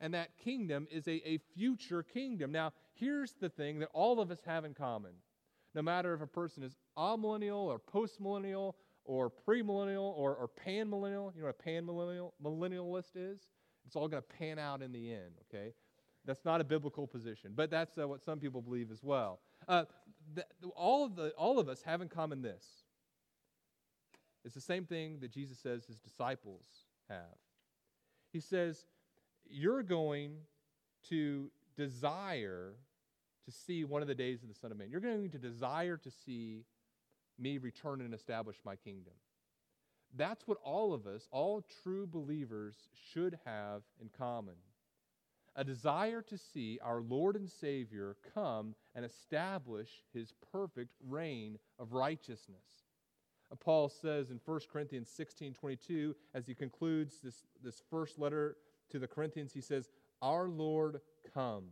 And 0.00 0.14
that 0.14 0.38
kingdom 0.42 0.86
is 0.90 1.06
a, 1.08 1.28
a 1.28 1.38
future 1.56 2.02
kingdom. 2.02 2.52
Now, 2.52 2.72
here's 2.94 3.32
the 3.32 3.48
thing 3.48 3.80
that 3.80 3.90
all 3.92 4.20
of 4.20 4.30
us 4.30 4.40
have 4.46 4.64
in 4.64 4.74
common. 4.74 5.12
No 5.74 5.82
matter 5.82 6.14
if 6.14 6.20
a 6.20 6.26
person 6.26 6.62
is 6.62 6.76
amillennial 6.96 7.66
or 7.66 7.78
postmillennial 7.78 8.74
or 9.08 9.30
premillennial 9.30 10.12
or, 10.16 10.34
or 10.34 10.50
panmillennial, 10.66 11.34
you 11.34 11.40
know 11.40 11.46
what 11.46 11.56
a 11.58 11.68
panmillennial 11.68 12.32
millennialist 12.44 13.16
is? 13.16 13.40
It's 13.86 13.96
all 13.96 14.06
going 14.06 14.22
to 14.22 14.28
pan 14.38 14.58
out 14.58 14.82
in 14.82 14.92
the 14.92 15.10
end, 15.10 15.32
okay? 15.48 15.72
That's 16.26 16.44
not 16.44 16.60
a 16.60 16.64
biblical 16.64 17.06
position, 17.06 17.52
but 17.56 17.70
that's 17.70 17.96
uh, 17.96 18.06
what 18.06 18.22
some 18.22 18.38
people 18.38 18.60
believe 18.60 18.90
as 18.90 19.02
well. 19.02 19.40
Uh, 19.66 19.84
th- 20.34 20.46
all, 20.76 21.06
of 21.06 21.16
the, 21.16 21.30
all 21.30 21.58
of 21.58 21.70
us 21.70 21.82
have 21.82 22.02
in 22.02 22.08
common 22.08 22.42
this 22.42 22.64
it's 24.44 24.54
the 24.54 24.60
same 24.60 24.84
thing 24.84 25.18
that 25.20 25.32
Jesus 25.32 25.58
says 25.58 25.86
his 25.86 25.98
disciples 25.98 26.64
have. 27.08 27.36
He 28.30 28.40
says, 28.40 28.86
You're 29.48 29.82
going 29.82 30.36
to 31.08 31.50
desire 31.76 32.74
to 33.46 33.50
see 33.50 33.84
one 33.84 34.02
of 34.02 34.08
the 34.08 34.14
days 34.14 34.42
of 34.42 34.48
the 34.48 34.54
Son 34.54 34.70
of 34.70 34.78
Man. 34.78 34.90
You're 34.90 35.00
going 35.00 35.30
to 35.30 35.38
desire 35.38 35.96
to 35.96 36.10
see 36.10 36.64
me 37.38 37.58
return 37.58 38.00
and 38.00 38.14
establish 38.14 38.56
my 38.64 38.76
kingdom. 38.76 39.14
That's 40.16 40.46
what 40.46 40.58
all 40.64 40.94
of 40.94 41.06
us, 41.06 41.28
all 41.30 41.64
true 41.82 42.06
believers, 42.06 42.88
should 43.12 43.38
have 43.44 43.82
in 44.00 44.08
common 44.16 44.54
a 45.58 45.64
desire 45.64 46.22
to 46.22 46.38
see 46.38 46.78
our 46.84 47.00
Lord 47.00 47.34
and 47.34 47.50
Savior 47.50 48.16
come 48.32 48.76
and 48.94 49.04
establish 49.04 50.04
his 50.14 50.32
perfect 50.52 50.94
reign 51.04 51.58
of 51.80 51.92
righteousness. 51.92 52.84
Uh, 53.50 53.56
Paul 53.56 53.88
says 53.88 54.30
in 54.30 54.40
1 54.44 54.60
Corinthians 54.72 55.08
16 55.10 55.54
22, 55.54 56.14
as 56.32 56.46
he 56.46 56.54
concludes 56.54 57.16
this, 57.22 57.44
this 57.62 57.82
first 57.90 58.20
letter 58.20 58.56
to 58.90 59.00
the 59.00 59.08
Corinthians, 59.08 59.52
he 59.52 59.60
says, 59.60 59.88
Our 60.22 60.48
Lord 60.48 61.00
come. 61.34 61.64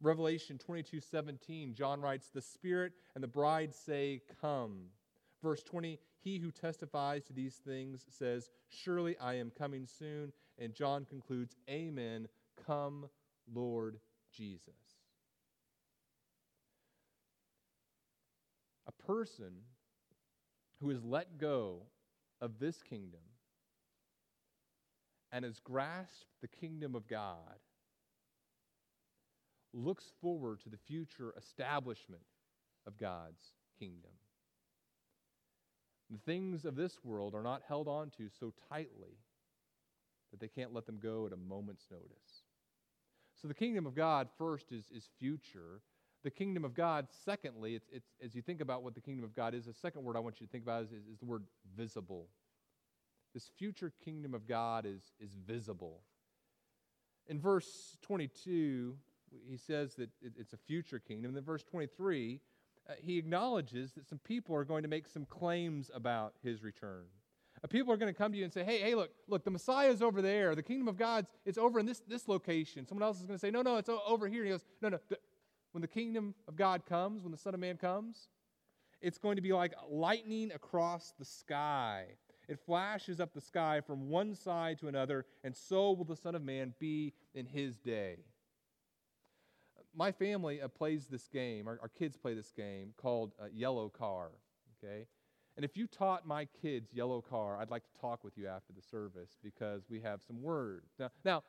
Revelation 0.00 0.58
22 0.58 1.00
17, 1.00 1.74
John 1.74 2.00
writes, 2.00 2.28
The 2.28 2.42
Spirit 2.42 2.92
and 3.14 3.22
the 3.22 3.28
bride 3.28 3.74
say, 3.74 4.22
Come. 4.40 4.86
Verse 5.42 5.62
20, 5.62 5.98
He 6.22 6.38
who 6.38 6.50
testifies 6.50 7.24
to 7.24 7.32
these 7.32 7.54
things 7.54 8.04
says, 8.08 8.50
Surely 8.68 9.16
I 9.18 9.34
am 9.34 9.50
coming 9.50 9.86
soon. 9.86 10.32
And 10.58 10.74
John 10.74 11.04
concludes, 11.04 11.56
Amen. 11.68 12.28
Come, 12.66 13.08
Lord 13.52 13.98
Jesus. 14.34 14.74
A 18.86 18.92
person 18.92 19.52
who 20.80 20.90
has 20.90 21.02
let 21.04 21.38
go 21.38 21.82
of 22.40 22.58
this 22.58 22.82
kingdom 22.82 23.20
and 25.32 25.44
has 25.44 25.58
grasped 25.58 26.26
the 26.40 26.48
kingdom 26.48 26.94
of 26.94 27.08
God 27.08 27.58
looks 29.76 30.12
forward 30.20 30.60
to 30.60 30.68
the 30.68 30.76
future 30.76 31.34
establishment 31.36 32.22
of 32.86 32.96
God's 32.96 33.52
kingdom. 33.78 34.12
The 36.10 36.18
things 36.18 36.64
of 36.64 36.76
this 36.76 36.98
world 37.04 37.34
are 37.34 37.42
not 37.42 37.62
held 37.66 37.88
on 37.88 38.10
to 38.16 38.28
so 38.40 38.52
tightly 38.70 39.18
that 40.30 40.40
they 40.40 40.48
can't 40.48 40.72
let 40.72 40.86
them 40.86 40.98
go 41.02 41.26
at 41.26 41.32
a 41.32 41.36
moment's 41.36 41.86
notice. 41.90 42.44
So 43.40 43.48
the 43.48 43.54
kingdom 43.54 43.86
of 43.86 43.94
God, 43.94 44.28
first, 44.38 44.72
is, 44.72 44.84
is 44.94 45.08
future. 45.18 45.80
The 46.24 46.30
kingdom 46.30 46.64
of 46.64 46.74
God, 46.74 47.08
secondly, 47.24 47.74
it's, 47.74 47.88
it's, 47.92 48.08
as 48.24 48.34
you 48.34 48.42
think 48.42 48.60
about 48.60 48.82
what 48.82 48.94
the 48.94 49.00
kingdom 49.00 49.24
of 49.24 49.34
God 49.34 49.54
is, 49.54 49.66
the 49.66 49.74
second 49.74 50.04
word 50.04 50.16
I 50.16 50.20
want 50.20 50.40
you 50.40 50.46
to 50.46 50.50
think 50.50 50.64
about 50.64 50.84
is, 50.84 50.92
is, 50.92 51.06
is 51.12 51.18
the 51.18 51.26
word 51.26 51.42
visible. 51.76 52.28
This 53.34 53.50
future 53.58 53.92
kingdom 54.02 54.32
of 54.32 54.46
God 54.46 54.86
is, 54.86 55.12
is 55.20 55.34
visible. 55.34 56.00
In 57.26 57.40
verse 57.40 57.96
22, 58.02 58.96
he 59.48 59.56
says 59.56 59.94
that 59.96 60.10
it's 60.22 60.52
a 60.52 60.56
future 60.56 60.98
kingdom. 60.98 61.30
And 61.30 61.36
then 61.36 61.44
verse 61.44 61.62
23, 61.64 62.40
uh, 62.88 62.92
he 62.98 63.18
acknowledges 63.18 63.92
that 63.92 64.06
some 64.08 64.18
people 64.18 64.54
are 64.54 64.64
going 64.64 64.82
to 64.82 64.88
make 64.88 65.08
some 65.08 65.24
claims 65.24 65.90
about 65.94 66.34
his 66.42 66.62
return. 66.62 67.04
Uh, 67.62 67.66
people 67.66 67.92
are 67.92 67.96
going 67.96 68.12
to 68.12 68.16
come 68.16 68.32
to 68.32 68.38
you 68.38 68.44
and 68.44 68.52
say, 68.52 68.64
hey, 68.64 68.78
hey, 68.78 68.94
look, 68.94 69.10
look, 69.28 69.44
the 69.44 69.50
Messiah 69.50 69.90
is 69.90 70.02
over 70.02 70.22
there. 70.22 70.54
The 70.54 70.62
kingdom 70.62 70.88
of 70.88 70.96
God's, 70.96 71.28
it's 71.44 71.58
over 71.58 71.78
in 71.78 71.86
this, 71.86 72.02
this 72.06 72.28
location. 72.28 72.86
Someone 72.86 73.02
else 73.02 73.18
is 73.18 73.26
going 73.26 73.38
to 73.38 73.40
say, 73.40 73.50
no, 73.50 73.62
no, 73.62 73.76
it's 73.76 73.88
over 73.88 74.28
here. 74.28 74.42
And 74.42 74.46
he 74.46 74.52
goes, 74.52 74.64
no, 74.80 74.90
no. 74.90 74.98
The, 75.08 75.18
when 75.72 75.82
the 75.82 75.88
kingdom 75.88 76.34
of 76.48 76.56
God 76.56 76.86
comes, 76.86 77.22
when 77.22 77.32
the 77.32 77.38
Son 77.38 77.54
of 77.54 77.60
Man 77.60 77.76
comes, 77.76 78.28
it's 79.02 79.18
going 79.18 79.36
to 79.36 79.42
be 79.42 79.52
like 79.52 79.74
lightning 79.90 80.52
across 80.54 81.12
the 81.18 81.24
sky. 81.24 82.06
It 82.48 82.58
flashes 82.64 83.20
up 83.20 83.34
the 83.34 83.40
sky 83.40 83.80
from 83.80 84.08
one 84.08 84.34
side 84.34 84.78
to 84.78 84.88
another, 84.88 85.26
and 85.44 85.54
so 85.54 85.92
will 85.92 86.04
the 86.04 86.16
Son 86.16 86.34
of 86.34 86.42
Man 86.42 86.72
be 86.78 87.12
in 87.34 87.44
his 87.44 87.76
day 87.76 88.18
my 89.96 90.12
family 90.12 90.60
uh, 90.60 90.68
plays 90.68 91.06
this 91.06 91.26
game, 91.28 91.66
our, 91.66 91.78
our, 91.82 91.88
kids 91.88 92.16
play 92.16 92.34
this 92.34 92.52
game 92.52 92.92
called 92.96 93.32
uh, 93.40 93.46
Yellow 93.52 93.88
Car, 93.88 94.30
okay? 94.78 95.06
And 95.56 95.64
if 95.64 95.76
you 95.76 95.86
taught 95.86 96.26
my 96.26 96.46
kids 96.60 96.92
Yellow 96.92 97.22
Car, 97.22 97.58
I'd 97.58 97.70
like 97.70 97.84
to 97.84 98.00
talk 98.00 98.22
with 98.22 98.36
you 98.36 98.46
after 98.46 98.72
the 98.74 98.82
service 98.82 99.38
because 99.42 99.84
we 99.88 100.00
have 100.00 100.20
some 100.22 100.42
words. 100.42 100.92
Now, 100.98 101.10
now 101.24 101.42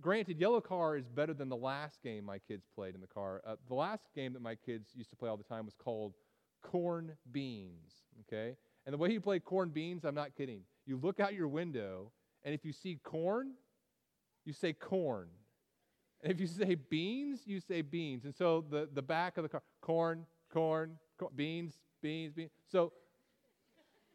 granted, 0.00 0.38
Yellow 0.38 0.60
Car 0.60 0.96
is 0.96 1.08
better 1.08 1.32
than 1.32 1.48
the 1.48 1.56
last 1.56 2.02
game 2.02 2.24
my 2.24 2.38
kids 2.38 2.66
played 2.74 2.94
in 2.94 3.00
the 3.00 3.06
car. 3.06 3.40
Uh, 3.46 3.56
the 3.68 3.74
last 3.74 4.10
game 4.14 4.34
that 4.34 4.42
my 4.42 4.54
kids 4.54 4.90
used 4.94 5.10
to 5.10 5.16
play 5.16 5.30
all 5.30 5.38
the 5.38 5.42
time 5.42 5.64
was 5.64 5.74
called 5.74 6.14
Corn 6.62 7.12
Beans, 7.30 7.92
okay? 8.20 8.56
And 8.84 8.92
the 8.92 8.98
way 8.98 9.10
you 9.10 9.20
play 9.20 9.38
corn 9.38 9.70
beans, 9.70 10.04
I'm 10.04 10.14
not 10.14 10.34
kidding. 10.36 10.62
You 10.86 10.98
look 10.98 11.20
out 11.20 11.34
your 11.34 11.48
window, 11.48 12.10
and 12.44 12.54
if 12.54 12.64
you 12.64 12.72
see 12.72 12.98
corn, 13.02 13.52
you 14.44 14.52
say 14.52 14.72
corn. 14.72 15.28
And 16.22 16.32
if 16.32 16.40
you 16.40 16.46
say 16.46 16.76
beans, 16.76 17.40
you 17.46 17.60
say 17.60 17.82
beans. 17.82 18.24
And 18.24 18.34
so 18.34 18.64
the, 18.68 18.88
the 18.92 19.02
back 19.02 19.36
of 19.36 19.42
the 19.42 19.48
car, 19.48 19.62
corn, 19.80 20.26
corn, 20.52 20.98
beans, 21.34 21.78
beans, 22.00 22.32
beans. 22.32 22.50
So 22.70 22.92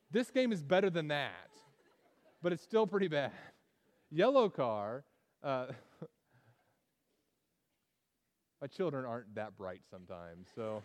this 0.09 0.31
game 0.31 0.51
is 0.51 0.63
better 0.63 0.89
than 0.89 1.09
that, 1.09 1.49
but 2.41 2.53
it's 2.53 2.63
still 2.63 2.87
pretty 2.87 3.09
bad. 3.09 3.31
Yellow 4.09 4.49
car, 4.49 5.03
uh, 5.43 5.67
my 8.61 8.67
children 8.67 9.05
aren't 9.05 9.35
that 9.35 9.57
bright 9.57 9.81
sometimes, 9.91 10.47
so 10.55 10.81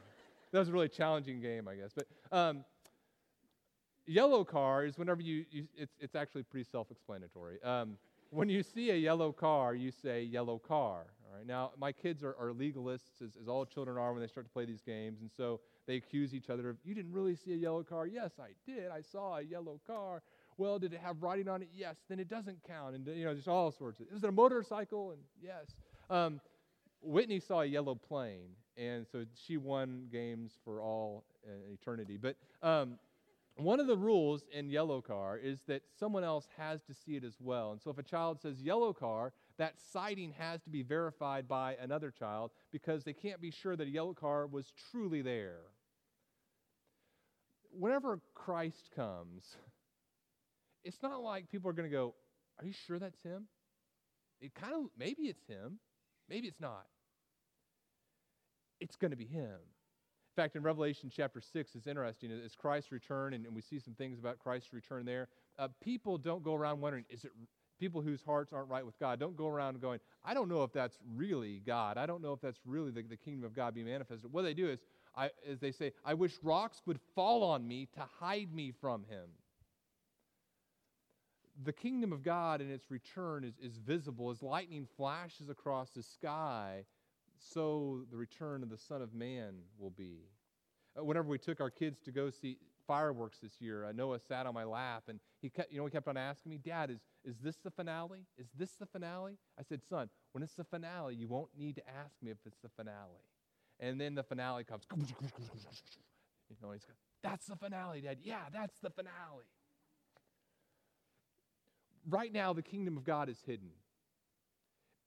that 0.51 0.59
was 0.59 0.69
a 0.69 0.73
really 0.73 0.89
challenging 0.89 1.41
game, 1.41 1.69
I 1.69 1.77
guess. 1.77 1.93
But 1.95 2.09
um, 2.37 2.65
yellow 4.07 4.45
car 4.45 4.85
is 4.85 4.99
whenever 4.99 5.23
you, 5.23 5.45
you 5.53 5.69
it's, 5.77 5.95
it's 6.01 6.17
actually 6.17 6.43
pretty 6.43 6.69
self 6.69 6.91
explanatory. 6.91 7.63
Um, 7.63 7.97
when 8.33 8.49
you 8.49 8.63
see 8.63 8.91
a 8.91 8.97
yellow 8.97 9.31
car, 9.31 9.75
you 9.75 9.91
say 9.91 10.23
yellow 10.23 10.59
car. 10.59 11.05
All 11.25 11.37
right. 11.37 11.47
Now, 11.47 11.73
my 11.79 11.93
kids 11.93 12.25
are, 12.25 12.35
are 12.41 12.53
legalists, 12.53 13.21
as, 13.23 13.37
as 13.41 13.47
all 13.47 13.67
children 13.67 13.99
are 13.99 14.13
when 14.13 14.23
they 14.23 14.27
start 14.27 14.47
to 14.47 14.53
play 14.53 14.65
these 14.65 14.81
games, 14.81 15.21
and 15.21 15.31
so 15.37 15.61
they 15.87 15.97
accuse 15.97 16.35
each 16.35 16.49
other 16.49 16.71
of, 16.71 16.77
you 16.83 16.95
didn't 16.95 17.13
really 17.13 17.37
see 17.37 17.53
a 17.53 17.57
yellow 17.57 17.83
car. 17.83 18.07
Yes, 18.07 18.33
I 18.41 18.49
did. 18.65 18.91
I 18.91 19.03
saw 19.03 19.37
a 19.37 19.43
yellow 19.43 19.81
car. 19.87 20.23
Well, 20.57 20.79
did 20.79 20.95
it 20.95 21.01
have 21.01 21.23
writing 21.23 21.49
on 21.49 21.61
it? 21.61 21.69
Yes. 21.75 21.97
Then 22.09 22.19
it 22.19 22.29
doesn't 22.29 22.59
count. 22.67 22.95
And, 22.95 23.07
you 23.07 23.25
know, 23.25 23.35
just 23.35 23.49
all 23.49 23.71
sorts 23.71 24.01
of. 24.01 24.07
Is 24.15 24.25
it 24.25 24.29
a 24.29 24.33
motorcycle? 24.33 25.11
And 25.11 25.21
yes. 25.43 25.75
Um, 26.09 26.41
Whitney 27.03 27.41
saw 27.41 27.63
a 27.63 27.67
yellow 27.67 27.97
plane, 27.97 28.51
and 28.77 29.07
so 29.11 29.25
she 29.47 29.57
won 29.57 30.07
games 30.11 30.53
for 30.65 30.81
all 30.81 31.25
uh, 31.47 31.73
eternity. 31.73 32.17
But 32.17 32.37
um, 32.63 32.99
one 33.57 33.81
of 33.81 33.87
the 33.87 33.97
rules 33.97 34.45
in 34.53 34.71
yellow 34.71 35.01
car 35.03 35.37
is 35.37 35.61
that 35.67 35.83
someone 35.99 36.25
else 36.25 36.49
has 36.57 36.83
to 36.85 36.95
see 36.95 37.17
it 37.17 37.25
as 37.25 37.37
well. 37.39 37.73
And 37.73 37.81
so 37.81 37.91
if 37.91 37.99
a 37.99 38.03
child 38.03 38.41
says 38.41 38.63
yellow 38.63 38.93
car, 38.93 39.33
that 39.59 39.75
sighting 39.93 40.33
has 40.39 40.63
to 40.63 40.71
be 40.71 40.83
verified 40.83 41.47
by 41.47 41.77
another 41.81 42.11
child 42.11 42.51
because 42.71 43.05
they 43.05 43.13
can't 43.13 43.41
be 43.41 43.51
sure 43.51 43.77
that 43.77 43.87
a 43.87 43.91
yellow 43.91 44.15
car 44.15 44.47
was 44.47 44.73
truly 44.91 45.21
there. 45.21 45.61
Whenever 47.71 48.21
Christ 48.35 48.91
comes, 48.95 49.57
it's 50.83 51.03
not 51.03 51.23
like 51.23 51.51
people 51.51 51.71
are 51.71 51.75
going 51.75 51.89
to 51.89 51.95
go, 51.95 52.15
Are 52.59 52.67
you 52.67 52.73
sure 52.73 52.99
that's 52.99 53.23
him? 53.23 53.47
It 54.41 54.55
kind 54.55 54.75
of, 54.75 54.91
maybe 54.99 55.23
it's 55.23 55.45
him, 55.47 55.79
maybe 56.29 56.49
it's 56.49 56.61
not. 56.61 56.87
It's 58.81 58.97
going 58.97 59.13
to 59.13 59.17
be 59.17 59.27
him. 59.27 59.59
In 60.35 60.43
fact, 60.43 60.57
in 60.57 60.63
Revelation 60.63 61.11
chapter 61.15 61.43
6, 61.43 61.75
it's 61.75 61.87
interesting. 61.87 62.31
As 62.45 62.55
Christ's 62.55 62.91
return, 62.91 63.35
and, 63.35 63.45
and 63.45 63.55
we 63.55 63.61
see 63.61 63.79
some 63.79 63.93
things 63.93 64.19
about 64.19 64.39
Christ's 64.39 64.73
return 64.73 65.05
there, 65.05 65.29
uh, 65.59 65.69
people 65.83 66.17
don't 66.17 66.43
go 66.43 66.55
around 66.55 66.81
wondering, 66.81 67.05
is 67.11 67.25
it 67.25 67.33
people 67.79 68.01
whose 68.01 68.23
hearts 68.23 68.51
aren't 68.51 68.71
right 68.71 68.87
with 68.87 68.99
God 68.99 69.21
don't 69.21 69.37
go 69.37 69.47
around 69.47 69.79
going, 69.83 70.01
I 70.25 70.33
don't 70.33 70.49
know 70.49 70.63
if 70.63 70.73
that's 70.73 70.97
really 71.15 71.61
God. 71.67 71.99
I 71.99 72.07
don't 72.07 72.23
know 72.23 72.33
if 72.33 72.41
that's 72.41 72.61
really 72.65 72.91
the, 72.91 73.03
the 73.03 73.17
kingdom 73.17 73.45
of 73.45 73.55
God 73.55 73.75
being 73.75 73.87
manifested. 73.87 74.33
What 74.33 74.43
they 74.43 74.55
do 74.55 74.71
is, 74.71 74.79
I, 75.15 75.29
they 75.61 75.73
say, 75.73 75.93
I 76.03 76.15
wish 76.15 76.33
rocks 76.43 76.81
would 76.87 76.99
fall 77.15 77.43
on 77.43 77.69
me 77.69 77.89
to 77.95 78.01
hide 78.19 78.55
me 78.55 78.73
from 78.81 79.05
him 79.05 79.29
the 81.65 81.73
kingdom 81.73 82.13
of 82.13 82.23
God 82.23 82.61
in 82.61 82.71
its 82.71 82.91
return 82.91 83.45
is, 83.45 83.55
is 83.63 83.77
visible. 83.77 84.31
As 84.31 84.43
lightning 84.43 84.89
flashes 84.97 85.49
across 85.49 85.91
the 85.91 86.03
sky, 86.03 86.85
so 87.53 88.03
the 88.11 88.17
return 88.17 88.63
of 88.63 88.71
the 88.71 88.79
Son 88.79 89.03
of 89.03 89.15
Man 89.15 89.55
will 89.79 89.91
be. 89.91 90.21
Uh, 90.99 91.05
whenever 91.05 91.29
we 91.29 91.39
took 91.39 91.61
our 91.61 91.71
kids 91.71 92.01
to 92.03 92.13
go 92.13 92.31
see 92.31 92.59
fireworks 92.87 93.39
this 93.39 93.61
year, 93.61 93.85
uh, 93.85 93.93
Noah 93.93 94.19
sat 94.21 94.47
on 94.47 94.55
my 94.55 94.65
lap 94.65 95.05
and 95.09 95.21
he 95.41 95.49
kept, 95.49 95.73
you 95.73 95.79
know, 95.79 95.85
he 95.85 95.91
kept 95.91 96.09
on 96.09 96.17
asking 96.17 96.51
me, 96.51 96.59
Dad, 96.59 96.91
is, 96.91 97.01
is 97.25 97.39
this 97.39 97.57
the 97.65 97.71
finale? 97.71 98.27
Is 98.37 98.49
this 98.59 98.73
the 98.79 98.87
finale? 98.87 99.39
I 99.59 99.63
said, 99.63 99.81
Son, 99.89 100.09
when 100.33 100.43
it's 100.43 100.55
the 100.55 100.65
finale, 100.65 101.15
you 101.15 101.29
won't 101.29 101.51
need 101.59 101.77
to 101.77 101.89
ask 101.89 102.15
me 102.23 102.31
if 102.31 102.39
it's 102.45 102.59
the 102.63 102.71
finale. 102.77 103.25
And 103.81 104.01
then 104.01 104.15
the 104.15 104.23
finale 104.23 104.65
comes. 104.65 104.85
You 106.51 106.57
know, 106.63 106.73
he's 106.73 106.85
that's 107.23 107.47
the 107.47 107.57
finale, 107.57 108.03
Dad. 108.03 108.19
Yeah, 108.23 108.43
that's 108.53 108.79
the 108.81 108.91
finale 108.91 109.47
right 112.09 112.33
now, 112.33 112.53
the 112.53 112.63
kingdom 112.63 112.97
of 112.97 113.05
God 113.05 113.29
is 113.29 113.39
hidden. 113.47 113.71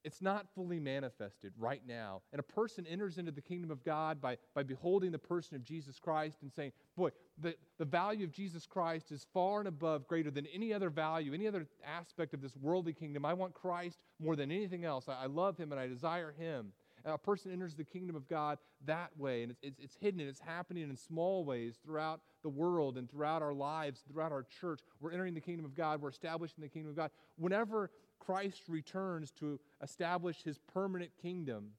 It's 0.05 0.21
not 0.21 0.45
fully 0.53 0.79
manifested 0.79 1.51
right 1.57 1.81
now. 1.87 2.21
And 2.31 2.39
a 2.39 2.43
person 2.43 2.85
enters 2.85 3.17
into 3.17 3.31
the 3.31 3.41
kingdom 3.41 3.71
of 3.71 3.83
God 3.83 4.21
by, 4.21 4.37
by 4.53 4.61
beholding 4.61 5.11
the 5.11 5.17
person 5.17 5.55
of 5.55 5.63
Jesus 5.63 5.99
Christ 5.99 6.37
and 6.43 6.53
saying, 6.53 6.73
Boy, 6.95 7.09
the, 7.41 7.55
the 7.79 7.85
value 7.85 8.23
of 8.23 8.31
Jesus 8.31 8.67
Christ 8.67 9.11
is 9.11 9.25
far 9.33 9.59
and 9.59 9.67
above 9.67 10.07
greater 10.07 10.29
than 10.29 10.45
any 10.53 10.71
other 10.71 10.91
value, 10.91 11.33
any 11.33 11.47
other 11.47 11.65
aspect 11.83 12.35
of 12.35 12.41
this 12.41 12.55
worldly 12.55 12.93
kingdom. 12.93 13.25
I 13.25 13.33
want 13.33 13.55
Christ 13.55 13.97
more 14.19 14.35
than 14.35 14.51
anything 14.51 14.85
else. 14.85 15.09
I, 15.09 15.23
I 15.23 15.25
love 15.25 15.57
him 15.57 15.71
and 15.71 15.81
I 15.81 15.87
desire 15.87 16.31
him. 16.37 16.71
A 17.05 17.19
person 17.19 17.51
enters 17.51 17.75
the 17.75 17.83
kingdom 17.83 18.15
of 18.15 18.27
God 18.27 18.57
that 18.85 19.11
way, 19.15 19.43
and 19.43 19.51
it's, 19.51 19.59
it's, 19.61 19.79
it's 19.79 19.95
hidden 19.95 20.19
and 20.19 20.27
it's 20.27 20.39
happening 20.39 20.89
in 20.89 20.97
small 20.97 21.45
ways 21.45 21.75
throughout 21.83 22.21
the 22.41 22.49
world 22.49 22.97
and 22.97 23.09
throughout 23.09 23.43
our 23.43 23.53
lives, 23.53 24.03
throughout 24.11 24.31
our 24.31 24.43
church. 24.59 24.79
We're 24.99 25.11
entering 25.11 25.35
the 25.35 25.41
kingdom 25.41 25.65
of 25.65 25.75
God, 25.75 26.01
we're 26.01 26.09
establishing 26.09 26.63
the 26.63 26.67
kingdom 26.67 26.89
of 26.89 26.95
God. 26.95 27.11
Whenever 27.37 27.91
Christ 28.19 28.63
returns 28.67 29.29
to 29.39 29.59
establish 29.83 30.41
his 30.43 30.57
permanent 30.73 31.11
kingdom, 31.21 31.71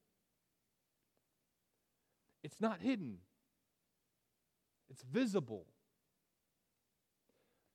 it's 2.44 2.60
not 2.60 2.80
hidden, 2.80 3.18
it's 4.88 5.02
visible. 5.02 5.66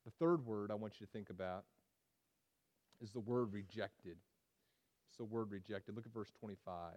The 0.05 0.11
third 0.11 0.45
word 0.45 0.71
I 0.71 0.75
want 0.75 0.99
you 0.99 1.05
to 1.05 1.11
think 1.11 1.29
about 1.29 1.65
is 3.01 3.11
the 3.11 3.19
word 3.19 3.53
rejected. 3.53 4.17
It's 5.09 5.17
the 5.17 5.25
word 5.25 5.51
rejected. 5.51 5.95
Look 5.95 6.05
at 6.05 6.13
verse 6.13 6.31
25 6.39 6.93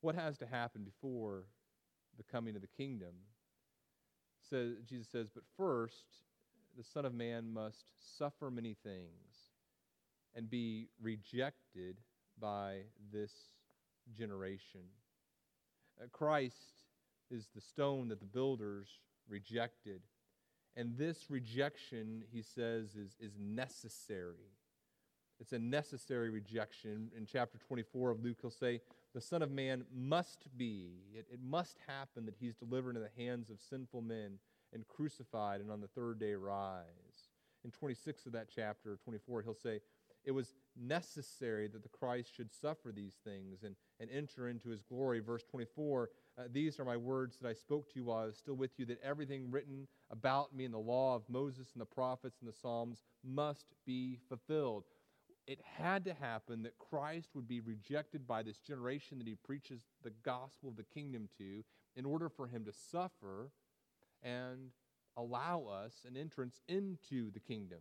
what 0.00 0.14
has 0.14 0.38
to 0.38 0.46
happen 0.46 0.84
before 0.84 1.44
the 2.16 2.24
coming 2.24 2.54
of 2.54 2.62
the 2.62 2.68
kingdom. 2.68 3.14
So 4.48 4.72
Jesus 4.88 5.08
says, 5.08 5.28
But 5.34 5.44
first, 5.56 6.06
the 6.76 6.84
Son 6.84 7.04
of 7.04 7.14
Man 7.14 7.52
must 7.52 7.90
suffer 8.16 8.50
many 8.50 8.74
things 8.82 9.52
and 10.34 10.48
be 10.48 10.88
rejected 11.00 11.96
by 12.40 12.82
this 13.12 13.32
generation. 14.16 14.82
Uh, 16.00 16.06
Christ 16.12 16.84
is 17.30 17.48
the 17.54 17.60
stone 17.60 18.08
that 18.08 18.20
the 18.20 18.26
builders 18.26 18.88
rejected. 19.28 20.00
And 20.76 20.96
this 20.96 21.26
rejection, 21.28 22.22
he 22.30 22.42
says, 22.42 22.94
is, 22.94 23.16
is 23.20 23.32
necessary. 23.38 24.52
It's 25.40 25.52
a 25.52 25.58
necessary 25.58 26.30
rejection. 26.30 27.10
In 27.16 27.26
chapter 27.26 27.58
24 27.58 28.10
of 28.10 28.22
Luke, 28.22 28.38
he'll 28.40 28.50
say, 28.50 28.80
the 29.14 29.20
Son 29.20 29.42
of 29.42 29.50
Man 29.50 29.84
must 29.94 30.46
be, 30.56 31.02
it, 31.14 31.26
it 31.32 31.40
must 31.42 31.78
happen 31.86 32.26
that 32.26 32.36
he's 32.38 32.54
delivered 32.54 32.90
into 32.96 33.00
the 33.00 33.22
hands 33.22 33.50
of 33.50 33.60
sinful 33.60 34.02
men 34.02 34.38
and 34.72 34.86
crucified 34.86 35.60
and 35.60 35.70
on 35.70 35.80
the 35.80 35.88
third 35.88 36.18
day 36.18 36.34
rise. 36.34 37.30
In 37.64 37.70
26 37.70 38.26
of 38.26 38.32
that 38.32 38.48
chapter, 38.54 38.98
24, 39.02 39.42
he'll 39.42 39.54
say, 39.54 39.80
It 40.24 40.30
was 40.30 40.54
necessary 40.76 41.68
that 41.68 41.82
the 41.82 41.88
Christ 41.88 42.34
should 42.34 42.52
suffer 42.52 42.92
these 42.92 43.16
things 43.24 43.62
and, 43.64 43.74
and 43.98 44.10
enter 44.10 44.48
into 44.48 44.68
his 44.68 44.82
glory. 44.82 45.20
Verse 45.20 45.44
24, 45.50 46.10
uh, 46.38 46.42
These 46.52 46.78
are 46.78 46.84
my 46.84 46.96
words 46.96 47.36
that 47.38 47.48
I 47.48 47.54
spoke 47.54 47.88
to 47.88 47.98
you 47.98 48.04
while 48.04 48.18
I 48.18 48.26
was 48.26 48.36
still 48.36 48.54
with 48.54 48.78
you, 48.78 48.84
that 48.86 49.02
everything 49.02 49.50
written 49.50 49.88
about 50.10 50.54
me 50.54 50.64
in 50.64 50.72
the 50.72 50.78
law 50.78 51.16
of 51.16 51.28
Moses 51.28 51.70
and 51.72 51.80
the 51.80 51.86
prophets 51.86 52.38
and 52.40 52.48
the 52.48 52.56
Psalms 52.56 53.02
must 53.24 53.66
be 53.86 54.18
fulfilled 54.28 54.84
it 55.48 55.60
had 55.78 56.04
to 56.04 56.12
happen 56.12 56.62
that 56.62 56.76
Christ 56.78 57.30
would 57.34 57.48
be 57.48 57.60
rejected 57.60 58.26
by 58.26 58.42
this 58.42 58.58
generation 58.58 59.16
that 59.18 59.26
he 59.26 59.34
preaches 59.34 59.80
the 60.04 60.12
gospel 60.22 60.68
of 60.68 60.76
the 60.76 60.84
kingdom 60.84 61.26
to 61.38 61.64
in 61.96 62.04
order 62.04 62.28
for 62.28 62.46
him 62.46 62.66
to 62.66 62.72
suffer 62.72 63.50
and 64.22 64.72
allow 65.16 65.64
us 65.64 66.04
an 66.06 66.18
entrance 66.18 66.60
into 66.68 67.30
the 67.30 67.40
kingdom. 67.40 67.78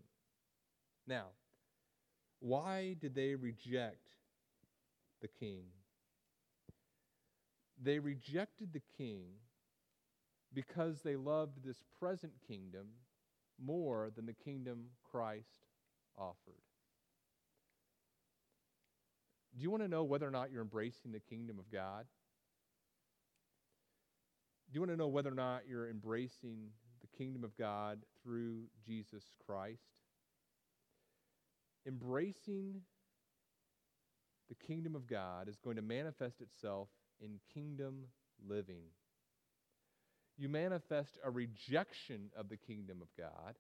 Now, 1.06 1.26
why 2.40 2.96
did 3.02 3.14
they 3.14 3.36
reject 3.36 4.12
the 5.22 5.28
king? 5.28 5.66
They 7.84 8.00
rejected 8.00 8.72
the 8.72 8.82
king 8.98 9.26
because 10.54 11.02
they 11.02 11.18
loved 11.18 11.66
this 11.66 11.84
present 12.00 12.32
kingdom 12.48 12.88
more 13.62 14.10
than 14.16 14.26
the 14.26 14.34
kingdom 14.34 14.86
Christ 15.12 15.66
offered. 16.18 16.67
Do 19.58 19.64
you 19.64 19.72
want 19.72 19.82
to 19.82 19.90
know 19.90 20.04
whether 20.04 20.28
or 20.28 20.32
not 20.32 20.52
you're 20.52 20.62
embracing 20.62 21.12
the 21.12 21.20
kingdom 21.20 21.58
of 21.58 21.72
God? 21.72 22.06
Do 24.70 24.76
you 24.76 24.82
want 24.82 24.92
to 24.92 24.98
know 24.98 25.08
whether 25.08 25.32
or 25.32 25.36
not 25.36 25.62
you're 25.68 25.90
embracing 25.90 26.68
the 27.02 27.18
kingdom 27.18 27.44
of 27.44 27.58
God 27.58 28.00
through 28.22 28.66
Jesus 28.86 29.24
Christ? 29.48 29.82
Embracing 31.88 32.82
the 34.48 34.56
kingdom 34.56 34.96
of 34.96 35.08
God 35.08 35.50
is 35.50 35.58
going 35.58 35.78
to 35.78 35.82
manifest 35.82 36.40
itself 36.40 36.90
in 37.20 37.40
kingdom 37.52 38.04
living. 38.48 38.84
You 40.38 40.50
manifest 40.50 41.18
a 41.24 41.32
rejection 41.32 42.30
of 42.38 42.50
the 42.50 42.58
kingdom 42.58 43.02
of 43.02 43.08
God 43.18 43.56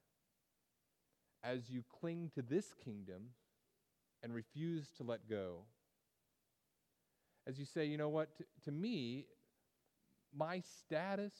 as 1.44 1.72
you 1.72 1.84
cling 2.00 2.30
to 2.36 2.44
this 2.44 2.74
kingdom 2.86 3.30
and 4.22 4.32
refuse 4.32 4.92
to 4.98 5.04
let 5.04 5.28
go 5.28 5.64
as 7.48 7.58
you 7.58 7.66
say, 7.66 7.86
you 7.86 7.98
know 7.98 8.10
what, 8.10 8.36
to, 8.38 8.44
to 8.66 8.72
me, 8.72 9.26
my 10.36 10.62
status 10.80 11.34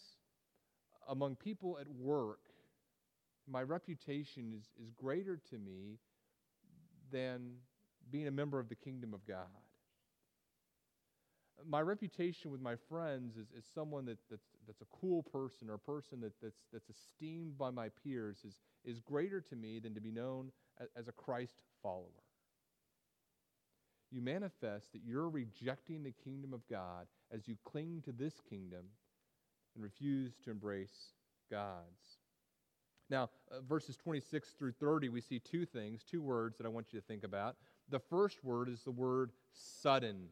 among 1.10 1.36
people 1.36 1.78
at 1.80 1.88
work, 1.88 2.40
my 3.50 3.62
reputation 3.62 4.54
is, 4.58 4.66
is 4.82 4.92
greater 4.92 5.40
to 5.50 5.58
me 5.58 6.00
than 7.12 7.52
being 8.10 8.28
a 8.28 8.32
member 8.32 8.60
of 8.60 8.70
the 8.70 8.76
kingdom 8.76 9.14
of 9.14 9.26
God. 9.26 9.48
My 11.68 11.82
reputation 11.82 12.52
with 12.52 12.62
my 12.62 12.76
friends 12.88 13.36
is, 13.36 13.48
is 13.58 13.66
someone 13.74 14.06
that, 14.06 14.20
that's, 14.30 14.46
that's 14.68 14.82
a 14.82 14.98
cool 15.02 15.24
person 15.24 15.70
or 15.70 15.74
a 15.74 15.80
person 15.80 16.22
that, 16.22 16.34
that's, 16.42 16.60
that's 16.72 16.90
esteemed 16.90 17.58
by 17.58 17.72
my 17.72 17.90
peers 18.04 18.38
is, 18.46 18.60
is 18.86 19.00
greater 19.00 19.42
to 19.42 19.56
me 19.56 19.80
than 19.80 19.96
to 19.96 20.02
be 20.02 20.12
known 20.12 20.52
as 20.96 21.08
a 21.08 21.12
Christ 21.12 21.64
follower. 21.82 22.27
You 24.12 24.22
manifest 24.22 24.94
that 24.94 25.02
you're 25.06 25.30
rejecting 25.30 26.04
the 26.04 26.14
kingdom 26.24 26.54
of 26.54 26.62
God 26.70 27.08
as 27.32 27.48
you 27.48 27.58
cling 27.66 28.02
to 28.06 28.12
this 28.12 28.36
kingdom 28.50 28.86
and 29.76 29.84
refuse 29.84 30.34
to 30.46 30.52
embrace 30.52 31.14
God's. 31.52 32.18
Now, 33.10 33.30
uh, 33.52 33.62
verses 33.68 33.96
26 33.98 34.50
through 34.58 34.74
30, 34.74 35.10
we 35.10 35.22
see 35.22 35.40
two 35.40 35.66
things, 35.66 36.04
two 36.04 36.22
words 36.22 36.58
that 36.58 36.66
I 36.66 36.70
want 36.70 36.88
you 36.92 37.00
to 37.00 37.06
think 37.06 37.24
about. 37.24 37.56
The 37.90 38.00
first 38.00 38.44
word 38.44 38.70
is 38.70 38.84
the 38.84 38.92
word 38.92 39.32
sudden. 39.54 40.28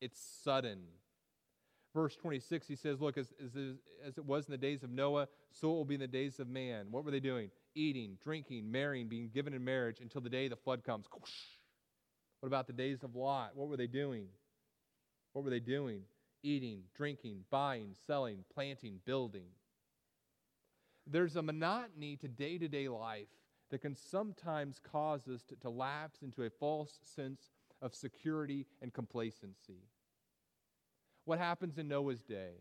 It's 0.00 0.20
sudden. 0.42 0.80
Verse 1.92 2.16
26, 2.16 2.66
he 2.66 2.74
says, 2.74 3.00
Look, 3.00 3.16
as, 3.16 3.32
as, 3.42 3.52
as 4.04 4.18
it 4.18 4.24
was 4.24 4.46
in 4.46 4.50
the 4.50 4.58
days 4.58 4.82
of 4.82 4.90
Noah, 4.90 5.28
so 5.52 5.70
it 5.70 5.74
will 5.74 5.84
be 5.84 5.94
in 5.94 6.00
the 6.00 6.08
days 6.08 6.40
of 6.40 6.48
man. 6.48 6.86
What 6.90 7.04
were 7.04 7.12
they 7.12 7.20
doing? 7.20 7.50
Eating, 7.76 8.18
drinking, 8.22 8.70
marrying, 8.70 9.06
being 9.06 9.30
given 9.32 9.54
in 9.54 9.64
marriage 9.64 10.00
until 10.00 10.20
the 10.20 10.28
day 10.28 10.48
the 10.48 10.56
flood 10.56 10.82
comes. 10.82 11.06
What 12.44 12.48
about 12.48 12.66
the 12.66 12.74
days 12.74 13.02
of 13.02 13.14
Lot? 13.16 13.52
What 13.54 13.68
were 13.68 13.78
they 13.78 13.86
doing? 13.86 14.26
What 15.32 15.46
were 15.46 15.50
they 15.50 15.60
doing? 15.60 16.02
Eating, 16.42 16.82
drinking, 16.94 17.44
buying, 17.50 17.94
selling, 18.06 18.44
planting, 18.52 19.00
building. 19.06 19.46
There's 21.06 21.36
a 21.36 21.42
monotony 21.42 22.16
to 22.16 22.28
day 22.28 22.58
to 22.58 22.68
day 22.68 22.86
life 22.86 23.28
that 23.70 23.80
can 23.80 23.96
sometimes 23.96 24.78
cause 24.78 25.26
us 25.26 25.42
to, 25.44 25.56
to 25.56 25.70
lapse 25.70 26.20
into 26.20 26.42
a 26.42 26.50
false 26.50 26.98
sense 27.02 27.48
of 27.80 27.94
security 27.94 28.66
and 28.82 28.92
complacency. 28.92 29.88
What 31.24 31.38
happens 31.38 31.78
in 31.78 31.88
Noah's 31.88 32.20
day? 32.20 32.56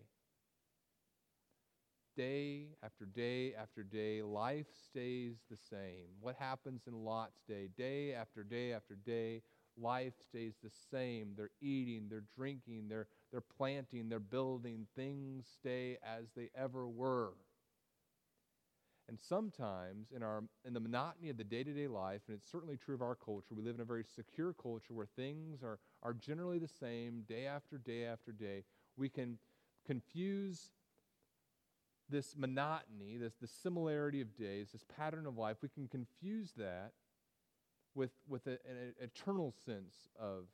Day 2.15 2.67
after 2.81 3.03
day 3.03 3.53
after 3.53 3.83
day, 3.83 4.21
life 4.21 4.67
stays 4.85 5.39
the 5.51 5.57
same. 5.57 6.07
What 6.21 6.37
happens 6.39 6.83
in 6.87 6.93
Lot's 6.93 7.41
day? 7.49 7.67
Day 7.75 8.13
after 8.13 8.43
day 8.43 8.71
after 8.71 8.95
day, 8.95 9.41
life 9.79 10.13
stays 10.21 10.53
the 10.63 10.71
same. 10.91 11.33
They're 11.35 11.51
eating, 11.61 12.07
they're 12.09 12.23
drinking, 12.35 12.85
they're, 12.89 13.07
they're 13.31 13.41
planting, 13.41 14.09
they're 14.09 14.19
building. 14.19 14.87
Things 14.95 15.45
stay 15.59 15.97
as 16.03 16.25
they 16.35 16.49
ever 16.55 16.87
were. 16.87 17.33
And 19.09 19.19
sometimes 19.19 20.07
in, 20.15 20.23
our, 20.23 20.43
in 20.65 20.73
the 20.73 20.79
monotony 20.79 21.29
of 21.29 21.37
the 21.37 21.43
day 21.43 21.63
to 21.63 21.73
day 21.73 21.87
life, 21.87 22.21
and 22.27 22.37
it's 22.37 22.49
certainly 22.49 22.77
true 22.77 22.95
of 22.95 23.01
our 23.01 23.15
culture, 23.15 23.53
we 23.53 23.61
live 23.61 23.75
in 23.75 23.81
a 23.81 23.85
very 23.85 24.05
secure 24.15 24.53
culture 24.53 24.93
where 24.93 25.07
things 25.17 25.61
are, 25.61 25.79
are 26.01 26.13
generally 26.13 26.57
the 26.57 26.69
same 26.69 27.23
day 27.27 27.45
after 27.45 27.77
day 27.77 28.05
after 28.05 28.31
day. 28.31 28.63
We 28.95 29.09
can 29.09 29.37
confuse 29.85 30.71
this 32.09 32.35
monotony, 32.37 33.17
this 33.17 33.33
the 33.41 33.47
similarity 33.47 34.21
of 34.21 34.35
days, 34.35 34.69
this 34.71 34.85
pattern 34.97 35.25
of 35.25 35.37
life, 35.37 35.57
we 35.61 35.69
can 35.69 35.87
confuse 35.87 36.53
that 36.57 36.91
with, 37.95 38.11
with 38.27 38.47
a, 38.47 38.51
an 38.51 38.93
eternal 39.01 39.53
sense 39.65 40.09
of 40.19 40.45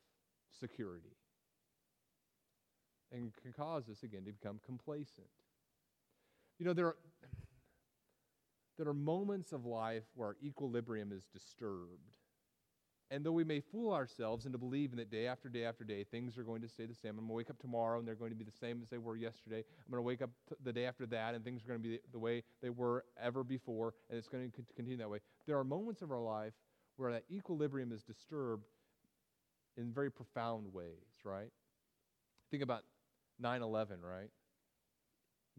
security. 0.59 1.15
And 3.11 3.31
can 3.41 3.53
cause 3.53 3.89
us, 3.89 4.03
again, 4.03 4.23
to 4.25 4.31
become 4.31 4.59
complacent. 4.65 5.27
You 6.59 6.65
know, 6.65 6.73
there 6.73 6.87
are 6.87 6.95
there 8.79 8.87
are 8.87 8.93
moments 8.93 9.51
of 9.51 9.65
life 9.65 10.03
where 10.15 10.29
our 10.29 10.37
equilibrium 10.41 11.11
is 11.11 11.25
disturbed. 11.33 12.13
And 13.11 13.25
though 13.25 13.33
we 13.33 13.43
may 13.43 13.59
fool 13.59 13.91
ourselves 13.91 14.45
into 14.45 14.57
believing 14.57 14.97
that 14.97 15.11
day 15.11 15.27
after 15.27 15.49
day 15.49 15.65
after 15.65 15.83
day 15.83 16.05
things 16.05 16.37
are 16.37 16.43
going 16.43 16.61
to 16.61 16.69
stay 16.69 16.85
the 16.85 16.95
same, 16.95 17.11
I'm 17.11 17.17
going 17.17 17.27
to 17.27 17.33
wake 17.33 17.49
up 17.49 17.59
tomorrow 17.59 17.99
and 17.99 18.07
they're 18.07 18.15
going 18.15 18.31
to 18.31 18.37
be 18.37 18.45
the 18.45 18.51
same 18.51 18.81
as 18.81 18.87
they 18.87 18.99
were 18.99 19.17
yesterday. 19.17 19.57
I'm 19.57 19.91
going 19.91 19.97
to 19.97 20.03
wake 20.03 20.21
up 20.21 20.29
the 20.63 20.71
day 20.71 20.85
after 20.85 21.05
that 21.07 21.35
and 21.35 21.43
things 21.43 21.61
are 21.65 21.67
going 21.67 21.81
to 21.81 21.89
be 21.89 21.99
the 22.13 22.19
way 22.19 22.43
they 22.61 22.69
were 22.69 23.03
ever 23.21 23.43
before, 23.43 23.95
and 24.09 24.17
it's 24.17 24.29
going 24.29 24.49
to 24.49 24.63
continue 24.75 24.95
that 24.95 25.09
way. 25.09 25.19
There 25.45 25.57
are 25.57 25.65
moments 25.65 26.01
of 26.01 26.11
our 26.11 26.21
life 26.21 26.53
where 26.99 27.11
that 27.13 27.23
equilibrium 27.31 27.91
is 27.91 28.03
disturbed 28.03 28.65
in 29.77 29.91
very 29.91 30.11
profound 30.11 30.73
ways, 30.73 31.07
right? 31.23 31.51
Think 32.51 32.63
about 32.63 32.83
9 33.39 33.61
11, 33.61 34.01
right? 34.01 34.29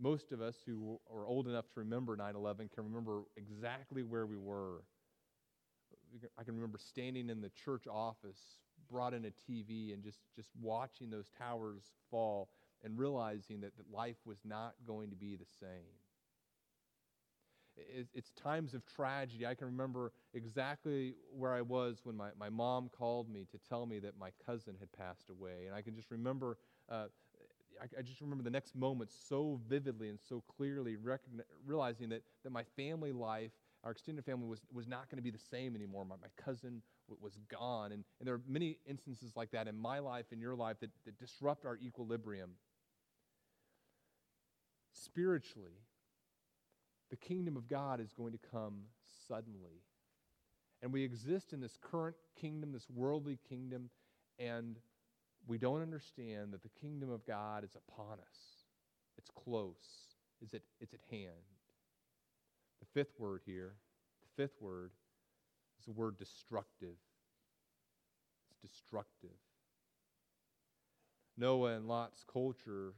most 0.00 0.32
of 0.32 0.40
us 0.40 0.56
who 0.64 0.98
are 1.12 1.26
old 1.26 1.46
enough 1.46 1.66
to 1.74 1.80
remember 1.80 2.16
9 2.16 2.34
11 2.34 2.70
can 2.74 2.84
remember 2.84 3.22
exactly 3.36 4.02
where 4.02 4.26
we 4.26 4.36
were. 4.36 4.82
I 6.38 6.44
can 6.44 6.54
remember 6.54 6.78
standing 6.78 7.30
in 7.30 7.40
the 7.40 7.50
church 7.50 7.86
office, 7.86 8.40
brought 8.90 9.14
in 9.14 9.24
a 9.26 9.30
TV, 9.50 9.92
and 9.92 10.02
just, 10.02 10.18
just 10.34 10.48
watching 10.60 11.10
those 11.10 11.30
towers 11.38 11.82
fall 12.10 12.48
and 12.82 12.98
realizing 12.98 13.60
that, 13.60 13.76
that 13.76 13.92
life 13.92 14.16
was 14.24 14.38
not 14.44 14.74
going 14.86 15.10
to 15.10 15.16
be 15.16 15.36
the 15.36 15.46
same. 15.60 15.92
It's 17.76 18.30
times 18.32 18.74
of 18.74 18.84
tragedy. 18.86 19.46
I 19.46 19.54
can 19.54 19.66
remember 19.66 20.12
exactly 20.34 21.14
where 21.30 21.52
I 21.52 21.62
was 21.62 22.00
when 22.04 22.16
my, 22.16 22.30
my 22.38 22.50
mom 22.50 22.88
called 22.88 23.30
me 23.30 23.46
to 23.50 23.58
tell 23.68 23.86
me 23.86 23.98
that 24.00 24.18
my 24.18 24.30
cousin 24.44 24.76
had 24.78 24.92
passed 24.92 25.30
away. 25.30 25.64
And 25.66 25.74
I 25.74 25.80
can 25.80 25.94
just 25.94 26.10
remember 26.10 26.58
uh, 26.90 27.06
I, 27.80 27.98
I, 27.98 28.02
just 28.02 28.20
remember 28.20 28.44
the 28.44 28.50
next 28.50 28.74
moment 28.74 29.10
so 29.10 29.60
vividly 29.68 30.08
and 30.10 30.18
so 30.20 30.42
clearly, 30.56 30.96
realizing 31.64 32.08
that, 32.10 32.22
that 32.44 32.50
my 32.50 32.64
family 32.76 33.12
life, 33.12 33.52
our 33.84 33.92
extended 33.92 34.24
family, 34.24 34.46
was, 34.46 34.60
was 34.72 34.86
not 34.86 35.08
going 35.08 35.16
to 35.16 35.22
be 35.22 35.30
the 35.30 35.38
same 35.38 35.74
anymore. 35.74 36.04
My, 36.04 36.16
my 36.20 36.28
cousin 36.36 36.82
w- 37.08 37.22
was 37.22 37.38
gone. 37.48 37.92
And, 37.92 38.04
and 38.18 38.26
there 38.26 38.34
are 38.34 38.42
many 38.46 38.78
instances 38.86 39.32
like 39.34 39.50
that 39.52 39.66
in 39.66 39.78
my 39.78 39.98
life, 39.98 40.26
in 40.32 40.40
your 40.40 40.54
life, 40.54 40.76
that, 40.80 40.90
that 41.06 41.18
disrupt 41.18 41.64
our 41.64 41.76
equilibrium. 41.76 42.50
Spiritually, 44.92 45.78
the 47.10 47.16
kingdom 47.16 47.56
of 47.56 47.68
God 47.68 48.00
is 48.00 48.12
going 48.12 48.32
to 48.32 48.38
come 48.50 48.82
suddenly. 49.28 49.82
And 50.82 50.92
we 50.92 51.04
exist 51.04 51.52
in 51.52 51.60
this 51.60 51.76
current 51.80 52.16
kingdom, 52.40 52.72
this 52.72 52.88
worldly 52.88 53.38
kingdom, 53.48 53.90
and 54.38 54.78
we 55.46 55.58
don't 55.58 55.82
understand 55.82 56.52
that 56.52 56.62
the 56.62 56.70
kingdom 56.80 57.10
of 57.10 57.26
God 57.26 57.64
is 57.64 57.76
upon 57.76 58.14
us. 58.14 58.64
It's 59.18 59.30
close. 59.30 59.74
Is 60.42 60.54
it, 60.54 60.62
it's 60.80 60.94
at 60.94 61.00
hand. 61.10 61.32
The 62.80 62.86
fifth 62.94 63.18
word 63.18 63.42
here, 63.44 63.74
the 64.22 64.42
fifth 64.42 64.60
word, 64.60 64.92
is 65.78 65.84
the 65.84 65.92
word 65.92 66.16
destructive. 66.16 66.96
It's 68.50 68.72
destructive. 68.72 69.36
Noah 71.36 71.74
and 71.74 71.88
Lot's 71.88 72.24
culture 72.30 72.94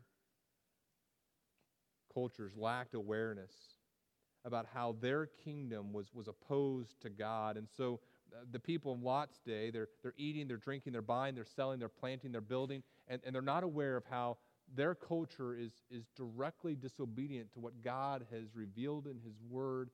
cultures 2.12 2.52
lacked 2.56 2.94
awareness 2.94 3.52
about 4.44 4.66
how 4.72 4.96
their 5.00 5.26
kingdom 5.44 5.92
was, 5.92 6.06
was 6.12 6.28
opposed 6.28 7.00
to 7.00 7.10
God. 7.10 7.56
And 7.56 7.68
so 7.76 8.00
the 8.50 8.58
people 8.58 8.94
in 8.94 9.02
Lot's 9.02 9.38
day, 9.40 9.70
they're, 9.70 9.88
they're 10.02 10.14
eating, 10.16 10.48
they're 10.48 10.56
drinking, 10.56 10.92
they're 10.92 11.02
buying, 11.02 11.34
they're 11.34 11.44
selling, 11.44 11.78
they're 11.78 11.88
planting, 11.88 12.32
they're 12.32 12.40
building, 12.40 12.82
and, 13.08 13.20
and 13.24 13.34
they're 13.34 13.42
not 13.42 13.62
aware 13.62 13.96
of 13.96 14.04
how 14.10 14.38
their 14.74 14.94
culture 14.94 15.54
is, 15.54 15.72
is 15.90 16.04
directly 16.16 16.74
disobedient 16.74 17.52
to 17.52 17.60
what 17.60 17.82
God 17.82 18.26
has 18.32 18.54
revealed 18.54 19.06
in 19.06 19.18
His 19.24 19.34
Word 19.48 19.90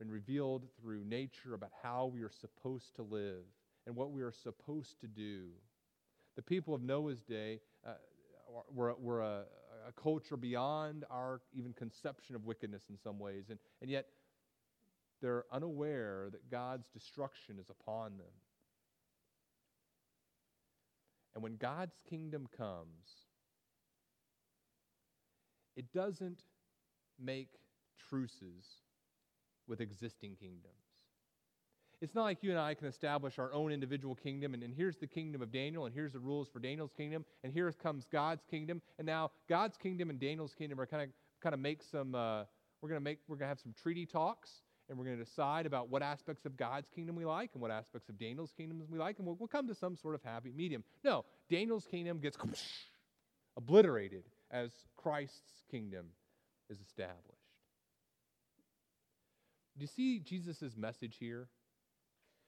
and 0.00 0.10
revealed 0.10 0.64
through 0.80 1.04
nature 1.04 1.54
about 1.54 1.70
how 1.82 2.06
we 2.06 2.22
are 2.22 2.30
supposed 2.30 2.96
to 2.96 3.02
live 3.02 3.44
and 3.86 3.94
what 3.94 4.10
we 4.10 4.22
are 4.22 4.32
supposed 4.32 5.00
to 5.00 5.06
do. 5.06 5.48
The 6.36 6.42
people 6.42 6.74
of 6.74 6.82
Noah's 6.82 7.22
day 7.22 7.60
uh, 7.86 7.92
were, 8.72 8.94
were 8.98 9.22
a, 9.22 9.42
a 9.86 9.92
culture 9.92 10.36
beyond 10.36 11.04
our 11.10 11.40
even 11.52 11.72
conception 11.72 12.34
of 12.34 12.44
wickedness 12.44 12.84
in 12.90 12.96
some 12.98 13.18
ways, 13.18 13.44
and, 13.50 13.58
and 13.80 13.90
yet 13.90 14.06
they're 15.20 15.44
unaware 15.52 16.28
that 16.32 16.50
God's 16.50 16.88
destruction 16.88 17.58
is 17.58 17.70
upon 17.70 18.16
them. 18.18 18.26
And 21.34 21.42
when 21.42 21.56
God's 21.56 21.96
kingdom 22.08 22.46
comes, 22.56 23.26
it 25.76 25.92
doesn't 25.92 26.42
make 27.20 27.50
truces 28.08 28.64
with 29.66 29.80
existing 29.80 30.36
kingdoms. 30.36 30.83
It's 32.04 32.14
not 32.14 32.24
like 32.24 32.42
you 32.42 32.50
and 32.50 32.60
I 32.60 32.74
can 32.74 32.86
establish 32.86 33.38
our 33.38 33.50
own 33.54 33.72
individual 33.72 34.14
kingdom, 34.14 34.52
and, 34.52 34.62
and 34.62 34.74
here's 34.74 34.98
the 34.98 35.06
kingdom 35.06 35.40
of 35.40 35.50
Daniel, 35.50 35.86
and 35.86 35.94
here's 35.94 36.12
the 36.12 36.18
rules 36.18 36.50
for 36.50 36.58
Daniel's 36.58 36.92
kingdom, 36.94 37.24
and 37.42 37.50
here 37.50 37.72
comes 37.72 38.04
God's 38.12 38.44
kingdom, 38.44 38.82
and 38.98 39.06
now 39.06 39.30
God's 39.48 39.78
kingdom 39.78 40.10
and 40.10 40.20
Daniel's 40.20 40.52
kingdom 40.52 40.78
are 40.78 40.84
kind 40.84 41.04
of 41.04 41.08
kind 41.42 41.54
of 41.54 41.60
make 41.60 41.82
some. 41.82 42.14
Uh, 42.14 42.44
we're 42.82 42.90
to 42.90 43.00
make 43.00 43.20
we're 43.26 43.38
to 43.38 43.46
have 43.46 43.58
some 43.58 43.72
treaty 43.82 44.04
talks, 44.04 44.50
and 44.90 44.98
we're 44.98 45.06
to 45.06 45.16
decide 45.16 45.64
about 45.64 45.88
what 45.88 46.02
aspects 46.02 46.44
of 46.44 46.58
God's 46.58 46.90
kingdom 46.90 47.16
we 47.16 47.24
like 47.24 47.52
and 47.54 47.62
what 47.62 47.70
aspects 47.70 48.10
of 48.10 48.18
Daniel's 48.18 48.52
kingdom 48.54 48.82
we 48.90 48.98
like, 48.98 49.16
and 49.16 49.26
we'll, 49.26 49.36
we'll 49.36 49.48
come 49.48 49.66
to 49.66 49.74
some 49.74 49.96
sort 49.96 50.14
of 50.14 50.22
happy 50.22 50.52
medium. 50.54 50.84
No, 51.04 51.24
Daniel's 51.48 51.86
kingdom 51.86 52.18
gets 52.18 52.36
obliterated 53.56 54.24
as 54.50 54.72
Christ's 54.94 55.62
kingdom 55.70 56.08
is 56.68 56.80
established. 56.86 57.48
Do 59.78 59.80
you 59.80 59.86
see 59.86 60.18
Jesus' 60.18 60.76
message 60.76 61.16
here? 61.18 61.48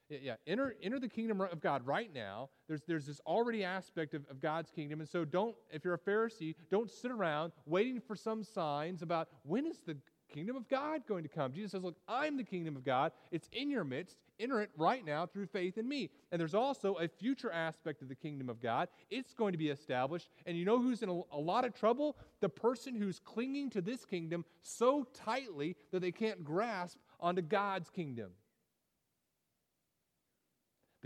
Yeah, 0.09 0.35
enter, 0.45 0.75
enter 0.81 0.99
the 0.99 1.09
kingdom 1.09 1.41
of 1.41 1.59
God 1.59 1.85
right 1.85 2.13
now. 2.13 2.49
There's, 2.67 2.81
there's 2.87 3.05
this 3.05 3.19
already 3.25 3.65
aspect 3.65 4.13
of, 4.13 4.25
of 4.29 4.39
God's 4.39 4.71
kingdom. 4.71 5.01
And 5.01 5.09
so 5.09 5.25
don't, 5.25 5.55
if 5.69 5.83
you're 5.83 5.95
a 5.95 5.99
Pharisee, 5.99 6.55
don't 6.71 6.89
sit 6.89 7.11
around 7.11 7.51
waiting 7.65 7.99
for 7.99 8.15
some 8.15 8.43
signs 8.43 9.01
about 9.01 9.27
when 9.43 9.65
is 9.65 9.79
the 9.85 9.97
kingdom 10.33 10.55
of 10.55 10.69
God 10.69 11.01
going 11.07 11.23
to 11.23 11.29
come? 11.29 11.51
Jesus 11.51 11.71
says, 11.71 11.83
Look, 11.83 11.97
I'm 12.07 12.37
the 12.37 12.43
kingdom 12.43 12.77
of 12.77 12.85
God. 12.85 13.11
It's 13.31 13.49
in 13.51 13.69
your 13.69 13.83
midst. 13.83 14.17
Enter 14.39 14.61
it 14.61 14.69
right 14.77 15.03
now 15.05 15.25
through 15.25 15.47
faith 15.47 15.77
in 15.77 15.89
me. 15.89 16.09
And 16.31 16.39
there's 16.39 16.55
also 16.55 16.95
a 16.95 17.07
future 17.09 17.51
aspect 17.51 18.01
of 18.01 18.07
the 18.07 18.15
kingdom 18.15 18.49
of 18.49 18.61
God. 18.61 18.87
It's 19.09 19.33
going 19.33 19.51
to 19.51 19.57
be 19.57 19.69
established. 19.69 20.29
And 20.45 20.57
you 20.57 20.63
know 20.63 20.81
who's 20.81 21.01
in 21.01 21.09
a, 21.09 21.21
a 21.33 21.39
lot 21.39 21.65
of 21.65 21.73
trouble? 21.73 22.15
The 22.39 22.49
person 22.49 22.95
who's 22.95 23.19
clinging 23.19 23.71
to 23.71 23.81
this 23.81 24.05
kingdom 24.05 24.45
so 24.61 25.05
tightly 25.13 25.75
that 25.91 25.99
they 26.01 26.11
can't 26.13 26.45
grasp 26.45 26.97
onto 27.19 27.41
God's 27.41 27.89
kingdom. 27.89 28.31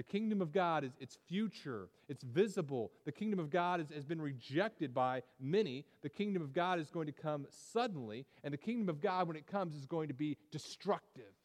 The 0.02 0.08
kingdom 0.12 0.42
of 0.42 0.52
God 0.52 0.84
is 0.84 0.94
its 1.00 1.20
future, 1.28 1.88
it's 2.10 2.24
visible. 2.24 2.92
The 3.06 3.12
kingdom 3.12 3.38
of 3.38 3.52
God 3.52 3.80
is, 3.80 3.92
has 3.94 4.04
been 4.04 4.20
rejected 4.20 4.96
by 4.96 5.22
many. 5.40 5.86
The 6.02 6.10
kingdom 6.10 6.42
of 6.42 6.54
God 6.54 6.80
is 6.80 6.90
going 6.90 7.06
to 7.06 7.12
come 7.12 7.46
suddenly, 7.72 8.26
and 8.44 8.52
the 8.52 8.58
kingdom 8.58 8.90
of 8.90 9.00
God, 9.00 9.28
when 9.28 9.38
it 9.38 9.46
comes, 9.46 9.76
is 9.76 9.86
going 9.86 10.08
to 10.08 10.16
be 10.16 10.38
destructive. 10.52 11.36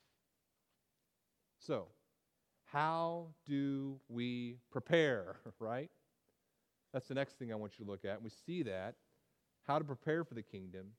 So, 1.58 1.88
how 2.64 3.26
do 3.44 4.00
we 4.08 4.56
prepare, 4.70 5.36
right? 5.58 5.90
That's 6.94 7.08
the 7.08 7.14
next 7.14 7.38
thing 7.38 7.52
I 7.52 7.56
want 7.56 7.78
you 7.78 7.84
to 7.84 7.90
look 7.90 8.06
at. 8.06 8.14
And 8.14 8.24
we 8.24 8.30
see 8.46 8.62
that, 8.62 8.94
how 9.66 9.78
to 9.78 9.84
prepare 9.84 10.24
for 10.24 10.32
the 10.32 10.42
kingdom, 10.42 10.92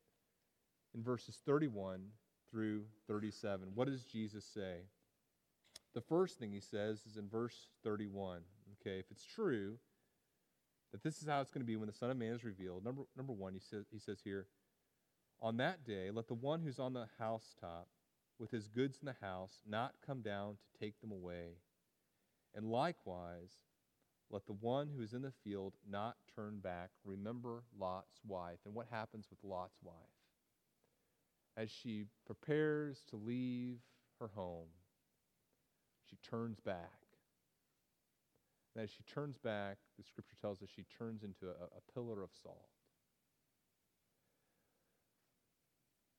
in 0.94 1.02
verses 1.02 1.40
31 1.44 2.04
through 2.52 2.84
37. 3.08 3.70
What 3.74 3.88
does 3.88 4.04
Jesus 4.04 4.44
say? 4.44 4.82
The 5.94 6.00
first 6.00 6.38
thing 6.38 6.52
he 6.52 6.60
says 6.60 7.02
is 7.06 7.16
in 7.16 7.28
verse 7.28 7.68
31. 7.82 8.42
Okay, 8.80 8.98
if 8.98 9.10
it's 9.10 9.24
true 9.24 9.78
that 10.92 11.02
this 11.02 11.20
is 11.20 11.28
how 11.28 11.40
it's 11.40 11.50
going 11.50 11.62
to 11.62 11.66
be 11.66 11.76
when 11.76 11.88
the 11.88 11.92
Son 11.92 12.10
of 12.10 12.16
Man 12.16 12.32
is 12.32 12.44
revealed, 12.44 12.84
number, 12.84 13.02
number 13.16 13.32
one, 13.32 13.52
he 13.52 13.60
says, 13.60 13.86
he 13.90 13.98
says 13.98 14.20
here, 14.22 14.46
on 15.40 15.56
that 15.58 15.84
day, 15.84 16.10
let 16.10 16.28
the 16.28 16.34
one 16.34 16.62
who's 16.62 16.78
on 16.78 16.92
the 16.92 17.08
housetop 17.18 17.88
with 18.38 18.50
his 18.50 18.68
goods 18.68 18.98
in 19.00 19.06
the 19.06 19.26
house 19.26 19.62
not 19.68 19.94
come 20.04 20.20
down 20.20 20.56
to 20.56 20.78
take 20.80 21.00
them 21.00 21.10
away. 21.10 21.58
And 22.54 22.66
likewise, 22.70 23.58
let 24.30 24.46
the 24.46 24.52
one 24.52 24.88
who 24.94 25.02
is 25.02 25.12
in 25.12 25.22
the 25.22 25.32
field 25.44 25.74
not 25.88 26.16
turn 26.34 26.58
back. 26.58 26.90
Remember 27.04 27.62
Lot's 27.78 28.20
wife. 28.26 28.58
And 28.64 28.74
what 28.74 28.86
happens 28.90 29.26
with 29.30 29.38
Lot's 29.42 29.78
wife? 29.82 29.94
As 31.56 31.70
she 31.70 32.04
prepares 32.26 33.02
to 33.10 33.16
leave 33.16 33.78
her 34.20 34.30
home, 34.34 34.68
she 36.08 36.16
turns 36.28 36.60
back. 36.60 36.92
And 38.74 38.84
as 38.84 38.90
she 38.90 39.02
turns 39.12 39.36
back, 39.38 39.78
the 39.96 40.04
scripture 40.04 40.36
tells 40.40 40.62
us 40.62 40.68
she 40.74 40.84
turns 40.98 41.22
into 41.22 41.46
a, 41.46 41.64
a 41.64 41.92
pillar 41.94 42.22
of 42.22 42.30
salt. 42.42 42.68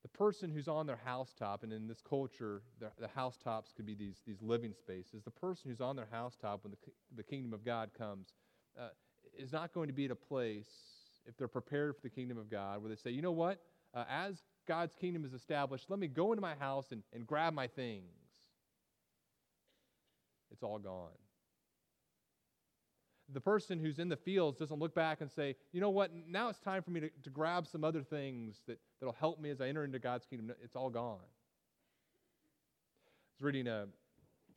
The 0.02 0.10
person 0.10 0.50
who's 0.50 0.68
on 0.68 0.86
their 0.86 1.00
housetop, 1.04 1.64
and 1.64 1.72
in 1.72 1.88
this 1.88 2.02
culture, 2.02 2.62
the, 2.80 2.90
the 3.00 3.08
housetops 3.08 3.72
could 3.76 3.86
be 3.86 3.96
these, 3.96 4.22
these 4.26 4.42
living 4.42 4.74
spaces. 4.74 5.24
The 5.24 5.32
person 5.32 5.70
who's 5.70 5.82
on 5.82 5.96
their 5.96 6.08
housetop 6.12 6.64
when 6.64 6.72
the, 6.72 6.92
the 7.16 7.24
kingdom 7.24 7.54
of 7.54 7.64
God 7.64 7.92
comes 7.98 8.28
uh, 8.80 8.90
is 9.38 9.52
not 9.52 9.74
going 9.74 9.88
to 9.88 9.94
be 9.94 10.06
at 10.06 10.12
a 10.12 10.16
place, 10.16 10.70
if 11.26 11.38
they're 11.38 11.48
prepared 11.48 11.96
for 11.96 12.02
the 12.02 12.10
kingdom 12.10 12.38
of 12.38 12.50
God, 12.50 12.82
where 12.82 12.90
they 12.90 12.96
say, 12.96 13.12
you 13.12 13.22
know 13.22 13.32
what? 13.32 13.62
Uh, 13.94 14.06
as 14.10 14.42
God's 14.68 14.96
kingdom 14.96 15.26
is 15.26 15.34
established, 15.34 15.86
let 15.90 16.00
me 16.00 16.08
go 16.08 16.32
into 16.32 16.42
my 16.42 16.56
house 16.56 16.88
and, 16.92 17.04
and 17.14 17.26
grab 17.26 17.54
my 17.54 17.68
things 17.68 18.19
it's 20.52 20.64
all 20.64 20.80
gone. 20.80 21.10
The 23.32 23.42
person 23.42 23.80
who's 23.80 24.00
in 24.00 24.10
the 24.10 24.16
fields 24.16 24.58
doesn't 24.58 24.80
look 24.80 24.96
back 24.96 25.22
and 25.22 25.30
say, 25.32 25.56
you 25.72 25.82
know 25.82 25.92
what, 25.92 26.12
now 26.28 26.50
it's 26.50 26.58
time 26.58 26.82
for 26.82 26.90
me 26.90 27.00
to, 27.02 27.10
to 27.24 27.30
grab 27.30 27.68
some 27.68 27.84
other 27.84 28.02
things 28.02 28.62
that, 28.66 28.80
that'll 29.00 29.14
help 29.20 29.40
me 29.40 29.52
as 29.52 29.62
I 29.62 29.68
enter 29.68 29.84
into 29.84 30.00
God's 30.00 30.26
kingdom. 30.26 30.52
It's 30.64 30.76
all 30.76 30.90
gone. 30.90 31.20
I 33.04 33.36
was 33.38 33.42
reading 33.44 33.68
a, 33.68 33.86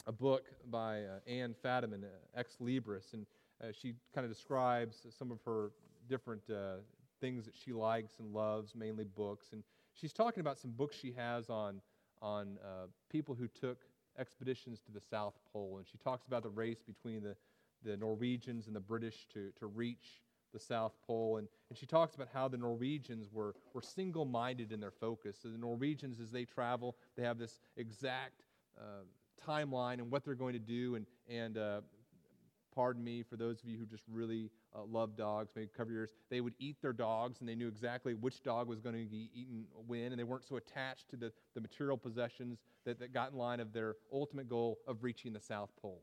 a 0.07 0.13
book 0.13 0.45
by 0.71 1.03
uh, 1.03 1.19
Anne 1.27 1.55
Fadiman, 1.63 2.05
uh, 2.05 2.09
Ex 2.35 2.57
Libris, 2.63 3.13
and 3.13 3.27
uh, 3.63 3.67
she 3.73 3.95
kind 4.15 4.25
of 4.25 4.33
describes 4.33 5.07
some 5.19 5.31
of 5.31 5.39
her 5.45 5.73
different 6.09 6.43
uh, 6.51 6.77
things 7.21 7.45
that 7.45 7.55
she 7.55 7.73
likes 7.73 8.19
and 8.19 8.33
loves, 8.33 8.75
mainly 8.75 9.05
books. 9.05 9.49
And 9.53 9.63
she's 9.93 10.15
talking 10.15 10.41
about 10.41 10.59
some 10.59 10.71
books 10.71 10.97
she 10.97 11.13
has 11.13 11.51
on, 11.51 11.81
on 12.23 12.59
uh, 12.65 12.87
people 13.11 13.35
who 13.35 13.49
took 13.49 13.79
expeditions 14.19 14.81
to 14.83 14.93
the 14.93 15.01
South 15.01 15.35
Pole, 15.53 15.77
and 15.79 15.87
she 15.87 15.99
talks 15.99 16.27
about 16.27 16.43
the 16.43 16.51
race 16.51 16.83
between 16.87 17.23
the, 17.23 17.37
the 17.85 17.97
Norwegians 17.97 18.67
and 18.67 18.77
the 18.77 18.81
British 18.81 19.27
to, 19.33 19.51
to 19.59 19.67
reach 19.67 20.23
the 20.53 20.59
South 20.59 20.93
Pole. 21.07 21.39
And, 21.39 21.49
and 21.71 21.79
she 21.79 21.87
talks 21.87 22.15
about 22.15 22.29
how 22.33 22.49
the 22.49 22.59
Norwegians 22.59 23.29
were, 23.33 23.55
were 23.75 23.83
single 23.83 24.25
minded 24.25 24.73
in 24.73 24.81
their 24.81 24.91
focus. 24.91 25.39
So 25.43 25.49
the 25.49 25.59
Norwegians, 25.59 26.21
as 26.21 26.31
they 26.31 26.45
travel, 26.45 26.97
they 27.17 27.23
have 27.23 27.39
this 27.39 27.59
exact 27.77 28.43
uh, 28.79 29.05
timeline 29.47 29.95
and 29.95 30.11
what 30.11 30.25
they're 30.25 30.35
going 30.35 30.53
to 30.53 30.59
do. 30.59 30.95
And, 30.97 31.07
and 31.29 31.59
uh, 31.59 31.81
pardon 32.75 33.03
me 33.05 33.23
for 33.23 33.37
those 33.37 33.63
of 33.63 33.69
you 33.69 33.79
who 33.79 33.87
just 33.87 34.03
really 34.11 34.51
uh, 34.75 34.83
love 34.85 35.17
dogs, 35.17 35.53
maybe 35.55 35.71
cover 35.77 35.91
your 35.91 36.03
ears. 36.03 36.13
They 36.31 36.41
would 36.41 36.55
eat 36.59 36.77
their 36.83 36.93
dogs, 36.93 37.41
and 37.41 37.49
they 37.49 37.55
knew 37.55 37.69
exactly 37.69 38.15
which 38.15 38.43
dog 38.43 38.69
was 38.69 38.81
going 38.81 38.95
to 38.95 39.11
be 39.11 39.31
eaten 39.35 39.67
when, 39.87 40.13
and 40.13 40.19
they 40.19 40.25
weren't 40.25 40.47
so 40.47 40.57
attached 40.57 41.09
to 41.11 41.17
the, 41.17 41.33
the 41.55 41.61
material 41.61 41.97
possessions 41.97 42.59
that, 42.85 42.99
that 42.99 43.13
got 43.13 43.33
in 43.33 43.39
line 43.39 43.61
of 43.61 43.73
their 43.73 43.97
ultimate 44.13 44.49
goal 44.49 44.79
of 44.87 45.03
reaching 45.03 45.33
the 45.33 45.41
South 45.41 45.71
Pole. 45.81 46.03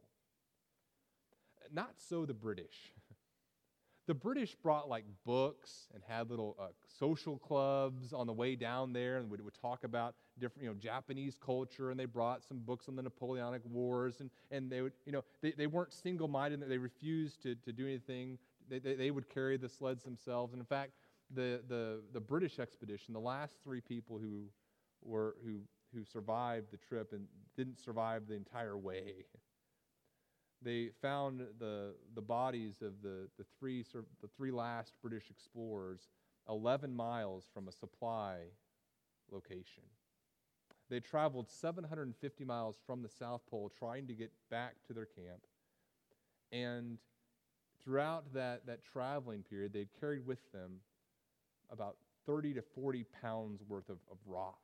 Not 1.72 1.96
so 1.98 2.26
the 2.26 2.34
British. 2.34 2.94
The 4.08 4.16
British 4.16 4.56
brought 4.56 4.90
like 4.90 5.06
books 5.24 5.88
and 5.94 6.02
had 6.08 6.32
little 6.32 6.58
uh, 6.60 6.70
social 6.98 7.38
clubs 7.38 8.12
on 8.12 8.26
the 8.26 8.34
way 8.34 8.56
down 8.56 8.92
there, 8.92 9.18
and 9.18 9.30
would, 9.30 9.40
would 9.46 9.54
talk 9.54 9.84
about 9.84 10.16
different, 10.40 10.64
you 10.64 10.70
know, 10.70 10.76
Japanese 10.76 11.38
culture. 11.44 11.92
And 11.92 12.00
they 12.00 12.06
brought 12.06 12.44
some 12.44 12.60
books 12.60 12.88
on 12.88 12.96
the 12.96 13.04
Napoleonic 13.04 13.62
Wars, 13.66 14.20
and, 14.20 14.30
and 14.52 14.72
they 14.72 14.82
would, 14.82 14.94
you 15.06 15.12
know, 15.12 15.24
they, 15.42 15.52
they 15.52 15.68
weren't 15.68 15.94
single-minded. 15.94 16.68
They 16.68 16.78
refused 16.78 17.42
to, 17.44 17.56
to 17.56 17.72
do 17.72 17.86
anything. 17.86 18.38
They, 18.70 18.80
they, 18.80 18.96
they 18.96 19.12
would 19.12 19.30
carry 19.30 19.58
the 19.58 19.70
sleds 19.70 20.04
themselves. 20.04 20.54
And 20.54 20.60
in 20.60 20.66
fact, 20.66 20.92
the, 21.34 21.62
the, 21.68 22.02
the 22.14 22.20
British 22.20 22.60
expedition, 22.60 23.14
the 23.14 23.20
last 23.20 23.56
three 23.64 23.82
people 23.82 24.18
who 24.18 24.46
were 25.02 25.36
who 25.46 25.62
who 25.94 26.04
survived 26.04 26.72
the 26.72 26.78
trip 26.78 27.14
and 27.14 27.26
didn't 27.56 27.80
survive 27.80 28.28
the 28.28 28.36
entire 28.36 28.78
way. 28.78 29.26
They 30.62 30.90
found 31.02 31.42
the, 31.60 31.94
the 32.16 32.22
bodies 32.22 32.82
of 32.82 33.02
the, 33.02 33.30
the, 33.38 33.46
three, 33.58 33.84
the 34.22 34.28
three 34.36 34.52
last 34.52 34.94
British 35.02 35.30
explorers 35.30 36.10
11 36.50 36.94
miles 36.94 37.46
from 37.54 37.68
a 37.68 37.72
supply 37.72 38.40
location. 39.32 39.84
They 40.90 41.00
traveled 41.00 41.50
750 41.50 42.46
miles 42.46 42.76
from 42.86 43.02
the 43.02 43.10
South 43.10 43.42
Pole 43.50 43.72
trying 43.78 44.08
to 44.08 44.14
get 44.14 44.32
back 44.50 44.76
to 44.88 44.94
their 44.94 45.06
camp. 45.06 45.46
And 46.52 46.98
throughout 47.84 48.34
that, 48.34 48.66
that 48.66 48.84
traveling 48.84 49.44
period, 49.44 49.74
they'd 49.74 49.90
carried 50.00 50.26
with 50.26 50.52
them 50.52 50.80
about 51.72 51.98
30 52.26 52.56
to 52.56 52.62
40 52.62 53.06
pounds 53.22 53.62
worth 53.68 53.90
of, 53.90 53.98
of 54.12 54.18
rock 54.26 54.58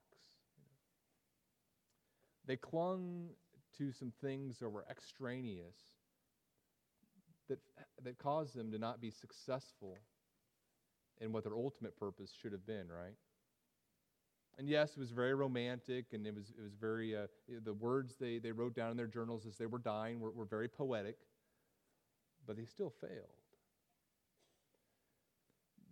they 2.47 2.55
clung 2.55 3.29
to 3.77 3.91
some 3.91 4.11
things 4.21 4.59
that 4.59 4.69
were 4.69 4.85
extraneous 4.89 5.75
that, 7.49 7.59
that 8.03 8.17
caused 8.17 8.55
them 8.55 8.71
to 8.71 8.77
not 8.77 9.01
be 9.01 9.11
successful 9.11 9.97
in 11.19 11.31
what 11.31 11.43
their 11.43 11.55
ultimate 11.55 11.97
purpose 11.97 12.33
should 12.39 12.51
have 12.51 12.65
been, 12.65 12.87
right? 12.89 13.15
And 14.57 14.69
yes, 14.69 14.91
it 14.91 14.99
was 14.99 15.11
very 15.11 15.33
romantic, 15.33 16.05
and 16.13 16.25
it 16.25 16.33
was, 16.33 16.53
it 16.57 16.61
was 16.61 16.73
very, 16.79 17.15
uh, 17.15 17.27
the 17.63 17.73
words 17.73 18.15
they, 18.15 18.37
they 18.37 18.53
wrote 18.53 18.73
down 18.73 18.91
in 18.91 18.97
their 18.97 19.07
journals 19.07 19.45
as 19.45 19.57
they 19.57 19.65
were 19.65 19.79
dying 19.79 20.19
were, 20.19 20.31
were 20.31 20.45
very 20.45 20.69
poetic, 20.69 21.17
but 22.47 22.55
they 22.55 22.63
still 22.63 22.89
failed. 23.01 23.11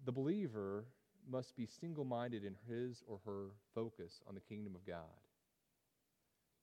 The 0.06 0.14
believer 0.14 0.86
must 1.30 1.56
be 1.56 1.66
single 1.66 2.06
minded 2.06 2.44
in 2.44 2.56
his 2.68 3.04
or 3.08 3.20
her 3.26 3.48
focus 3.76 4.22
on 4.28 4.36
the 4.36 4.42
kingdom 4.42 4.76
of 4.76 4.86
God. 4.86 5.04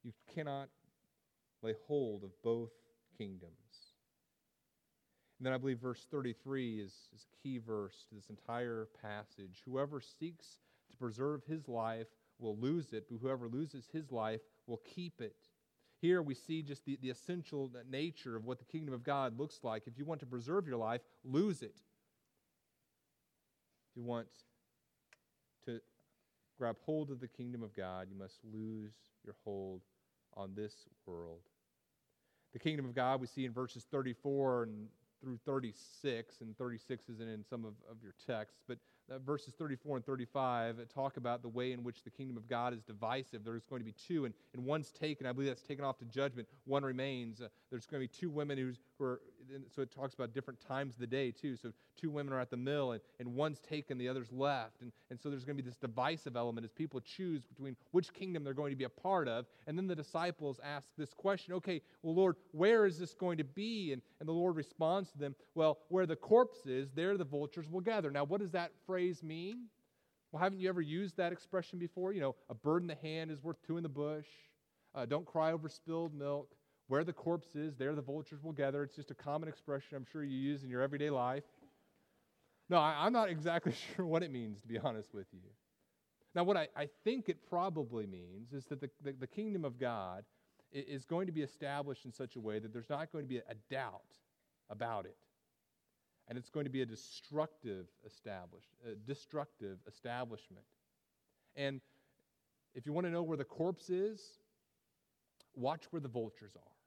You 0.03 0.13
cannot 0.35 0.69
lay 1.63 1.75
hold 1.87 2.25
of 2.25 2.31
both 2.43 2.73
kingdoms. 3.17 3.53
And 5.39 5.47
then 5.47 5.53
I 5.53 5.59
believe 5.59 5.79
verse 5.79 6.07
33 6.11 6.81
is, 6.81 6.93
is 7.15 7.27
a 7.27 7.43
key 7.43 7.59
verse 7.59 8.05
to 8.09 8.15
this 8.15 8.29
entire 8.29 8.89
passage. 9.03 9.63
Whoever 9.65 10.01
seeks 10.01 10.61
preserve 11.01 11.43
his 11.47 11.69
life 11.69 12.07
will 12.39 12.57
lose 12.57 12.93
it, 12.93 13.07
but 13.11 13.19
whoever 13.21 13.49
loses 13.49 13.89
his 13.93 14.13
life 14.13 14.41
will 14.67 14.81
keep 14.95 15.21
it. 15.21 15.37
Here 16.01 16.23
we 16.23 16.35
see 16.35 16.63
just 16.63 16.85
the, 16.87 16.99
the 17.03 17.11
essential 17.11 17.71
nature 17.91 18.37
of 18.37 18.45
what 18.45 18.59
the 18.59 18.65
kingdom 18.65 18.95
of 18.95 19.05
God 19.05 19.39
looks 19.39 19.61
like. 19.63 19.83
If 19.87 19.99
you 19.99 20.05
want 20.05 20.21
to 20.21 20.27
preserve 20.27 20.67
your 20.67 20.79
life, 20.79 21.03
lose 21.25 21.63
it. 21.63 21.75
If 23.91 23.97
you 23.97 24.03
want 24.03 24.29
to 25.67 25.81
grab 26.59 26.77
hold 26.87 27.11
of 27.11 27.21
the 27.21 27.29
kingdom 27.29 27.63
of 27.63 27.75
God, 27.75 28.09
you 28.11 28.19
must 28.19 28.39
lose 28.51 28.95
your 29.25 29.35
hold 29.45 29.83
on 30.37 30.55
this 30.55 30.75
world. 31.07 31.41
The 32.53 32.59
kingdom 32.59 32.87
of 32.87 32.95
God 32.95 33.21
we 33.21 33.27
see 33.27 33.45
in 33.45 33.53
verses 33.53 33.87
34 33.91 34.65
and 34.65 34.89
through 35.21 35.39
36, 35.45 36.41
and 36.41 36.57
36 36.57 37.09
isn't 37.11 37.29
in 37.29 37.45
some 37.45 37.65
of, 37.67 37.75
of 37.91 38.03
your 38.03 38.15
texts, 38.27 38.63
but 38.67 38.79
verses 39.19 39.55
34 39.59 39.97
and 39.97 40.07
35 40.07 40.77
talk 40.93 41.17
about 41.17 41.43
the 41.43 41.49
way 41.49 41.73
in 41.73 41.83
which 41.83 42.03
the 42.05 42.11
kingdom 42.11 42.37
of 42.37 42.49
God 42.49 42.73
is 42.73 42.83
divisive. 42.83 43.45
There's 43.45 43.65
going 43.65 43.81
to 43.81 43.85
be 43.85 43.95
two, 44.07 44.25
and, 44.25 44.35
and 44.55 44.65
one's 44.65 44.91
taken. 44.91 45.27
I 45.27 45.33
believe 45.33 45.49
that's 45.49 45.63
taken 45.63 45.85
off 45.85 45.99
to 45.99 46.05
judgment. 46.05 46.49
One 46.65 46.85
remains. 46.85 47.41
Uh, 47.41 47.49
there's 47.71 47.87
going 47.87 48.01
to 48.03 48.09
be 48.09 48.21
two 48.21 48.31
women 48.31 48.59
who's, 48.59 48.79
who 48.99 49.05
are, 49.05 49.21
so 49.75 49.83
it 49.83 49.91
talks 49.91 50.15
about 50.15 50.33
different 50.35 50.61
times 50.61 50.95
of 50.95 51.01
the 51.01 51.07
day, 51.07 51.31
too. 51.31 51.57
So 51.57 51.73
two 52.01 52.11
women 52.11 52.33
are 52.33 52.41
at 52.41 52.51
the 52.51 52.57
mill, 52.57 52.93
and, 52.93 53.01
and 53.19 53.35
one's 53.35 53.61
taken, 53.61 53.99
the 53.99 54.09
other's 54.09 54.33
left. 54.33 54.81
And, 54.81 54.93
and 55.11 55.21
so 55.21 55.29
there's 55.29 55.45
going 55.45 55.57
to 55.57 55.63
be 55.63 55.69
this 55.69 55.77
divisive 55.77 56.37
element 56.37 56.65
as 56.65 56.73
people 56.73 57.01
choose 57.01 57.45
between 57.45 57.77
which 57.93 58.13
kingdom 58.13 58.45
they're 58.45 58.55
going 58.55 58.71
to 58.71 58.77
be 58.77 58.85
a 58.85 58.89
part 58.89 59.29
of. 59.29 59.47
And 59.67 59.77
then 59.77 59.87
the 59.87 59.97
disciples 59.97 60.61
ask 60.63 60.89
this 60.97 61.13
question 61.15 61.55
okay, 61.55 61.81
well, 62.03 62.15
Lord, 62.15 62.37
where 62.53 62.87
is 62.87 62.99
this 62.99 63.15
going 63.15 63.39
to 63.39 63.45
be? 63.45 63.93
And, 63.93 64.03
and 64.21 64.29
the 64.29 64.33
Lord 64.33 64.57
responds 64.57 65.11
to 65.13 65.19
them, 65.19 65.35
well, 65.55 65.79
where 65.89 66.07
the 66.07 66.17
corpse 66.17 66.67
is, 66.67 66.91
there 66.93 67.17
the 67.17 67.25
vultures 67.25 67.69
will 67.69 67.81
gather. 67.81 68.11
Now, 68.11 68.25
what 68.25 68.41
does 68.41 68.53
that 68.53 68.73
phrase 68.87 69.23
mean? 69.23 69.67
Well, 70.33 70.43
haven't 70.43 70.61
you 70.61 70.69
ever 70.69 70.81
used 70.81 71.17
that 71.17 71.33
expression 71.33 71.79
before? 71.79 72.13
You 72.13 72.21
know, 72.21 72.37
a 72.49 72.55
bird 72.55 72.83
in 72.83 72.89
the 72.89 72.95
hand 72.95 73.31
is 73.31 73.43
worth 73.43 73.61
two 73.67 73.77
in 73.77 73.83
the 73.83 73.89
bush. 73.89 74.27
Uh, 74.95 75.07
don't 75.07 75.27
cry 75.27 75.53
over 75.53 75.69
spilled 75.69 76.15
milk. 76.15 76.49
Where 76.91 77.05
the 77.05 77.13
corpse 77.13 77.55
is, 77.55 77.77
there 77.77 77.95
the 77.95 78.03
vultures 78.03 78.43
will 78.43 78.51
gather. 78.51 78.83
It's 78.83 78.97
just 78.97 79.13
a 79.13 79.15
common 79.15 79.49
expression 79.49 79.97
I'm 79.97 80.05
sure 80.11 80.25
you 80.25 80.37
use 80.37 80.65
in 80.65 80.69
your 80.69 80.83
everyday 80.83 81.09
life. 81.09 81.45
No, 82.69 82.79
I, 82.79 83.07
am 83.07 83.13
not 83.13 83.31
exactly 83.31 83.73
sure 83.95 84.05
what 84.05 84.25
it 84.25 84.33
means, 84.33 84.61
to 84.63 84.67
be 84.67 84.77
honest 84.77 85.15
with 85.15 85.29
you. 85.33 85.51
Now, 86.35 86.43
what 86.43 86.57
I, 86.57 86.67
I 86.77 86.89
think 87.05 87.29
it 87.29 87.49
probably 87.49 88.07
means 88.07 88.53
is 88.53 88.65
that 88.67 88.81
the, 88.81 88.91
the, 89.05 89.13
the 89.13 89.29
kingdom 89.29 89.65
of 89.65 89.79
God 89.79 90.25
is 90.73 91.05
going 91.05 91.29
to 91.29 91.33
be 91.33 91.43
established 91.43 92.07
in 92.07 92.13
such 92.13 92.35
a 92.35 92.41
way 92.41 92.59
that 92.59 92.73
there's 92.73 92.91
not 92.91 93.13
going 93.13 93.25
to 93.25 93.29
be 93.29 93.39
a, 93.39 93.55
doubt 93.71 94.03
about 94.69 95.07
it 95.07 95.17
and 96.27 96.37
it's 96.37 96.51
going 96.51 96.65
to 96.65 96.71
be 96.71 96.83
a 96.83 96.87
destructive 96.87 97.87
establish, 98.05 98.65
a 98.85 98.97
destructive 99.07 99.79
establishment. 99.87 100.65
And 101.55 101.81
if 102.75 102.85
you 102.85 102.93
want 102.93 103.07
to 103.07 103.13
know 103.13 103.23
where 103.23 103.37
the 103.37 103.45
corpse 103.45 103.91
is, 103.91 104.21
watch 105.55 105.85
where 105.91 106.01
the 106.01 106.09
vultures 106.09 106.57
are. 106.57 106.80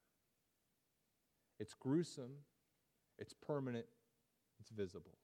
It's 1.63 1.73
gruesome, 1.73 2.33
it's 3.17 3.33
permanent, 3.33 3.85
it's 4.59 4.69
visible. 4.69 5.17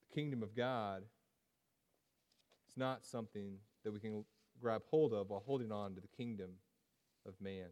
The 0.00 0.12
kingdom 0.12 0.42
of 0.42 0.56
God 0.56 1.04
is 2.68 2.76
not 2.76 3.04
something 3.04 3.58
that 3.84 3.92
we 3.92 4.00
can 4.00 4.24
grab 4.60 4.82
hold 4.90 5.12
of 5.12 5.30
while 5.30 5.44
holding 5.46 5.70
on 5.70 5.94
to 5.94 6.00
the 6.00 6.08
kingdom 6.08 6.50
of 7.24 7.34
man. 7.40 7.68